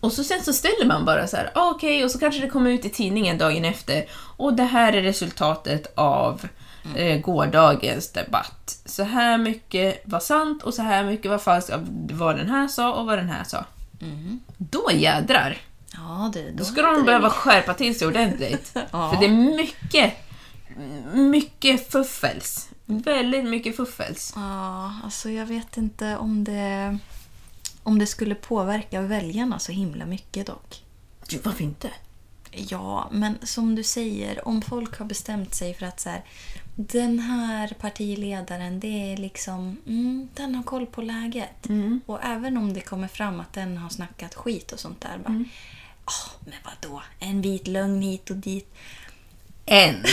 Och 0.00 0.12
så 0.12 0.24
sen 0.24 0.42
så 0.42 0.52
ställer 0.52 0.86
man 0.86 1.04
bara 1.04 1.26
så 1.26 1.36
här, 1.36 1.50
ah, 1.54 1.70
okej, 1.70 2.04
och 2.04 2.10
så 2.10 2.18
kanske 2.18 2.40
det 2.40 2.48
kommer 2.48 2.70
ut 2.70 2.84
i 2.84 2.88
tidningen 2.88 3.38
dagen 3.38 3.64
efter. 3.64 4.04
Och 4.36 4.54
det 4.54 4.64
här 4.64 4.92
är 4.92 5.02
resultatet 5.02 5.92
av 5.94 6.48
eh, 6.96 7.20
gårdagens 7.20 8.12
debatt. 8.12 8.78
Så 8.84 9.02
här 9.02 9.38
mycket 9.38 10.02
var 10.04 10.20
sant 10.20 10.62
och 10.62 10.74
så 10.74 10.82
här 10.82 11.04
mycket 11.04 11.30
var 11.30 11.38
falskt 11.38 11.70
av 11.70 11.88
vad 12.12 12.36
den 12.36 12.50
här 12.50 12.68
sa 12.68 12.92
och 12.92 13.06
vad 13.06 13.18
den 13.18 13.28
här 13.28 13.44
sa. 13.44 13.64
Då 14.58 14.90
jädrar! 14.92 15.56
ja 15.92 16.30
du, 16.34 16.50
Då 16.50 16.64
ska 16.64 16.82
de 16.82 17.04
behöva 17.04 17.30
skärpa 17.30 17.74
till 17.74 17.98
sig 17.98 18.08
ordentligt. 18.08 18.76
Ja. 18.90 19.10
För 19.10 19.20
det 19.20 19.26
är 19.26 19.56
mycket, 19.56 20.14
mycket 21.12 21.92
fuffels. 21.92 22.68
Väldigt 22.90 23.44
mycket 23.44 23.76
fuffels. 23.76 24.32
Ja, 24.36 24.94
alltså 25.04 25.30
jag 25.30 25.46
vet 25.46 25.76
inte 25.76 26.16
om 26.16 26.44
det, 26.44 26.98
om 27.82 27.98
det 27.98 28.06
skulle 28.06 28.34
påverka 28.34 29.00
väljarna 29.00 29.58
så 29.58 29.72
himla 29.72 30.06
mycket 30.06 30.46
dock. 30.46 30.82
Jo, 31.28 31.38
Varför 31.44 31.64
inte? 31.64 31.90
Ja, 32.50 33.08
men 33.12 33.38
som 33.42 33.74
du 33.74 33.82
säger, 33.82 34.48
om 34.48 34.62
folk 34.62 34.98
har 34.98 35.06
bestämt 35.06 35.54
sig 35.54 35.74
för 35.74 35.86
att 35.86 36.00
så 36.00 36.08
här, 36.08 36.22
den 36.76 37.18
här 37.18 37.68
partiledaren, 37.80 38.80
det 38.80 39.12
är 39.12 39.16
liksom, 39.16 39.76
mm, 39.86 40.28
den 40.34 40.54
har 40.54 40.62
koll 40.62 40.86
på 40.86 41.02
läget. 41.02 41.66
Och 42.06 42.24
även 42.24 42.56
om 42.56 42.72
det 42.72 42.80
kommer 42.80 43.08
fram 43.08 43.40
att 43.40 43.52
den 43.52 43.76
har 43.76 43.88
snackat 43.88 44.34
skit 44.34 44.72
och 44.72 44.80
sånt 44.80 45.00
där, 45.00 45.18
bara, 45.18 45.44
"Ah, 46.04 46.30
men 46.40 46.54
vadå, 46.64 47.02
en 47.18 47.40
vit 47.42 47.66
lögn 47.66 48.02
hit 48.02 48.30
och 48.30 48.36
dit. 48.36 48.74
En. 49.66 50.04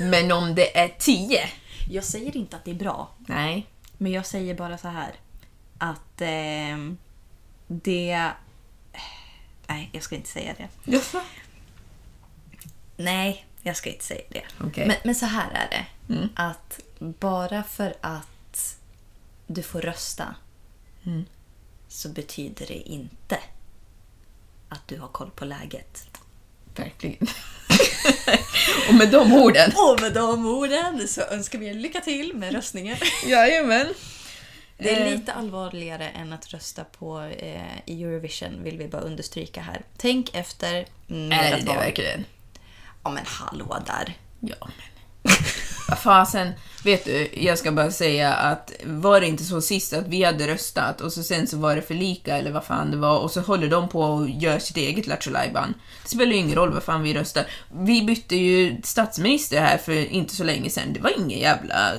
Men 0.00 0.32
om 0.32 0.54
det 0.54 0.78
är 0.78 0.88
tio? 0.98 1.48
Jag 1.90 2.04
säger 2.04 2.36
inte 2.36 2.56
att 2.56 2.64
det 2.64 2.70
är 2.70 2.74
bra, 2.74 3.10
Nej. 3.18 3.66
Men 3.98 4.12
jag 4.12 4.26
säger 4.26 4.54
bara 4.54 4.78
så 4.78 4.88
här. 4.88 5.14
Att 5.78 6.20
eh, 6.20 6.92
det... 7.66 8.30
Nej, 9.66 9.90
jag 9.92 10.02
ska 10.02 10.16
inte 10.16 10.28
säga 10.28 10.54
det. 10.58 10.92
Jaså? 10.92 11.20
Nej, 12.96 13.46
jag 13.62 13.76
ska 13.76 13.90
inte 13.90 14.04
säga 14.04 14.22
det. 14.28 14.42
Okej. 14.60 14.86
Men, 14.86 14.96
men 15.04 15.14
så 15.14 15.26
här 15.26 15.50
är 15.50 15.70
det. 15.70 15.86
Att 16.34 16.80
bara 16.98 17.62
för 17.62 17.94
att 18.00 18.76
du 19.46 19.62
får 19.62 19.80
rösta 19.80 20.34
så 21.88 22.08
betyder 22.08 22.66
det 22.66 22.88
inte 22.88 23.38
att 24.68 24.88
du 24.88 24.98
har 24.98 25.08
koll 25.08 25.30
på 25.30 25.44
läget. 25.44 26.20
Verkligen. 26.74 27.26
och 28.88 28.94
med 28.94 29.08
de 29.10 29.32
orden. 29.32 29.72
Och 29.76 30.00
med 30.00 30.12
de 30.12 30.46
orden 30.46 31.08
så 31.08 31.20
önskar 31.20 31.58
vi 31.58 31.66
er 31.68 31.74
lycka 31.74 32.00
till 32.00 32.34
med 32.34 32.52
röstningen. 32.52 32.96
Jajamän. 33.26 33.86
Det 34.78 34.90
är 34.90 35.06
Eh. 35.06 35.10
lite 35.10 35.32
allvarligare 35.32 36.08
än 36.08 36.32
att 36.32 36.48
rösta 36.52 36.84
på 36.84 37.20
eh, 37.38 37.62
i 37.86 38.02
Eurovision, 38.04 38.62
vill 38.64 38.78
vi 38.78 38.88
bara 38.88 39.02
understryka 39.02 39.60
här. 39.60 39.82
Tänk 39.96 40.34
efter. 40.34 40.74
Är 41.08 41.56
det 41.58 41.64
val. 41.66 41.76
verkligen? 41.76 42.24
Ja 43.04 43.10
men 43.10 43.24
hallå 43.26 43.82
där. 43.86 44.14
Ja, 44.40 44.56
men... 44.60 45.32
Fasen, 45.96 46.52
vet 46.84 47.04
du, 47.04 47.28
jag 47.32 47.58
ska 47.58 47.72
bara 47.72 47.90
säga 47.90 48.34
att 48.34 48.72
var 48.84 49.20
det 49.20 49.26
inte 49.26 49.44
så 49.44 49.60
sist 49.60 49.92
att 49.92 50.06
vi 50.08 50.24
hade 50.24 50.46
röstat 50.46 51.00
och 51.00 51.12
så 51.12 51.22
sen 51.22 51.46
så 51.46 51.56
var 51.56 51.76
det 51.76 51.82
för 51.82 51.94
lika 51.94 52.36
eller 52.36 52.50
vad 52.52 52.64
fan 52.64 52.90
det 52.90 52.96
var 52.96 53.18
och 53.18 53.30
så 53.30 53.40
håller 53.40 53.68
de 53.70 53.88
på 53.88 54.00
och 54.02 54.30
gör 54.30 54.58
sitt 54.58 54.76
eget 54.76 55.06
Lattjo. 55.06 55.32
Det 55.32 56.08
spelar 56.08 56.32
ju 56.32 56.38
ingen 56.38 56.54
roll 56.56 56.72
vad 56.72 56.82
fan 56.82 57.02
vi 57.02 57.14
röstar. 57.14 57.46
Vi 57.72 58.02
bytte 58.02 58.36
ju 58.36 58.76
statsminister 58.84 59.60
här 59.60 59.78
för 59.78 59.92
inte 59.92 60.36
så 60.36 60.44
länge 60.44 60.70
sedan. 60.70 60.92
Det 60.92 61.00
var 61.00 61.12
ingen 61.18 61.38
jävla 61.38 61.92
eh, 61.92 61.98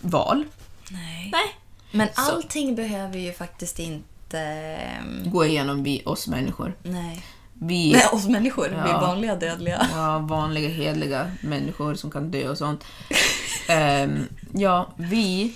val. 0.00 0.44
Nej. 0.90 1.28
Nej. 1.32 1.54
Men 1.90 2.08
Så. 2.14 2.20
allting 2.20 2.74
behöver 2.74 3.18
ju 3.18 3.32
faktiskt 3.32 3.78
inte... 3.78 4.38
ehm, 4.38 5.30
Gå 5.30 5.44
igenom 5.46 5.82
vi, 5.82 6.02
oss 6.06 6.26
människor. 6.26 6.74
Nej. 6.82 7.22
Vi... 7.60 7.92
Nej, 7.92 8.06
oss 8.12 8.26
människor. 8.28 8.68
Vi 8.68 8.74
är 8.74 8.88
Ja. 8.88 9.00
vanliga 9.00 9.34
dödliga. 9.36 9.86
Ja, 9.92 10.18
vanliga 10.18 10.68
hederliga 10.68 11.30
människor 11.42 11.94
som 11.94 12.10
kan 12.10 12.30
dö 12.30 12.48
och 12.48 12.58
sånt. 12.58 12.84
Ehm, 13.70 14.22
ja, 14.54 14.92
vi, 14.96 15.54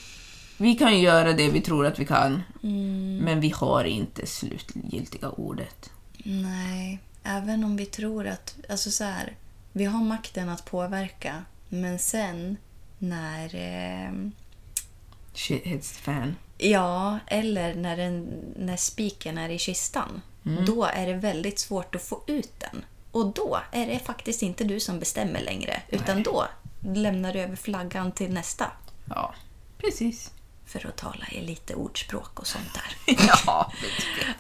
vi 0.59 0.75
kan 0.75 1.01
göra 1.01 1.33
det 1.33 1.49
vi 1.49 1.61
tror 1.61 1.87
att 1.87 1.99
vi 1.99 2.05
kan, 2.07 2.43
men 3.23 3.41
vi 3.41 3.51
har 3.51 3.85
inte 3.85 4.27
slutgiltiga 4.27 5.31
ordet. 5.31 5.91
Nej, 6.25 6.99
även 7.23 7.65
om 7.65 7.77
vi 7.77 7.87
tror 7.87 8.27
att... 8.27 8.57
Alltså 8.69 8.91
så 8.91 9.05
här, 9.05 9.37
vi 9.73 9.85
har 9.85 10.05
makten 10.05 10.49
att 10.49 10.65
påverka. 10.65 11.45
Men 11.69 11.99
sen 11.99 12.57
när... 12.99 13.51
ehm, 13.55 14.33
Shit 15.35 15.63
hits 15.65 15.93
the 15.93 16.03
fan. 16.03 16.37
Ja, 16.59 17.19
eller 17.27 17.75
när, 17.75 17.97
den, 17.97 18.29
när 18.57 18.77
spiken 18.77 19.39
är 19.39 19.49
i 19.49 19.59
kistan. 19.59 20.23
Då 20.43 20.85
är 20.85 21.07
det 21.07 21.15
väldigt 21.15 21.59
svårt 21.59 21.95
att 21.95 22.03
få 22.03 22.23
ut 22.27 22.61
den. 22.61 22.85
Och 23.11 23.27
då 23.27 23.59
är 23.73 23.87
det 23.87 23.99
faktiskt 23.99 24.43
inte 24.43 24.65
du 24.65 24.81
som 24.81 24.99
bestämmer 24.99 25.41
längre. 25.41 25.83
Utan 25.89 26.23
då 26.23 26.47
lämnar 26.81 27.33
du 27.33 27.41
över 27.41 27.57
flaggan 27.57 28.13
till 28.13 28.33
nästa. 28.33 28.67
Ja, 29.05 29.35
precis. 29.79 30.31
För 30.67 30.87
att 30.87 30.97
tala 30.97 31.27
i 31.33 31.41
lite 31.41 31.75
ordspråk 31.75 32.41
och 32.41 32.47
sånt 32.47 32.75
där. 32.75 33.15
ja, 33.47 33.73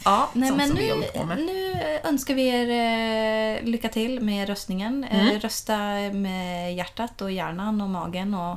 Ja, 0.04 0.30
nej, 0.32 0.52
men 0.52 0.70
nu, 0.70 1.04
nu 1.36 1.74
önskar 2.04 2.34
vi 2.34 2.46
er 2.48 2.68
eh, 3.58 3.64
lycka 3.64 3.88
till 3.88 4.20
med 4.20 4.48
röstningen. 4.48 5.04
Eh, 5.04 5.40
rösta 5.40 5.76
med 6.12 6.76
hjärtat 6.76 7.20
och 7.20 7.32
hjärnan 7.32 7.80
och 7.80 7.90
magen 7.90 8.34
och 8.34 8.56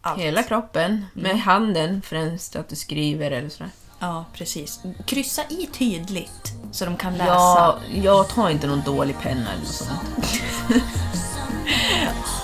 allt. 0.00 0.20
hela 0.20 0.42
kroppen, 0.42 1.04
med 1.14 1.40
handen 1.40 2.02
främst 2.02 2.56
att 2.56 2.68
du 2.68 2.76
skriver 2.76 3.30
eller 3.30 3.48
sådär. 3.48 3.70
Ja, 3.98 4.24
precis. 4.32 4.80
Kryssa 5.06 5.42
i 5.48 5.66
tydligt 5.66 6.52
så 6.72 6.84
de 6.84 6.96
kan 6.96 7.12
läsa. 7.16 7.32
Ja, 7.32 7.78
jag 7.94 8.28
tar 8.28 8.50
inte 8.50 8.66
någon 8.66 8.82
dålig 8.84 9.18
penna 9.20 9.52
eller 9.52 9.62
något 9.62 9.68
sånt. 9.72 10.42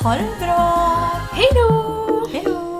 Ha 0.02 0.14
det 0.14 0.28
bra! 0.40 1.10
Hej 1.32 1.46
då! 1.54 2.26
Hej 2.32 2.42
då! 2.44 2.72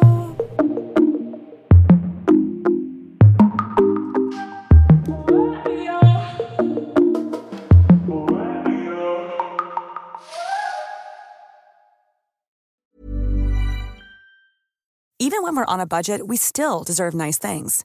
Even 15.18 15.44
when 15.44 15.54
we're 15.54 15.64
on 15.72 15.80
a 15.80 15.86
budget, 15.86 16.26
we 16.26 16.36
still 16.36 16.82
deserve 16.82 17.14
nice 17.14 17.38
things. 17.38 17.84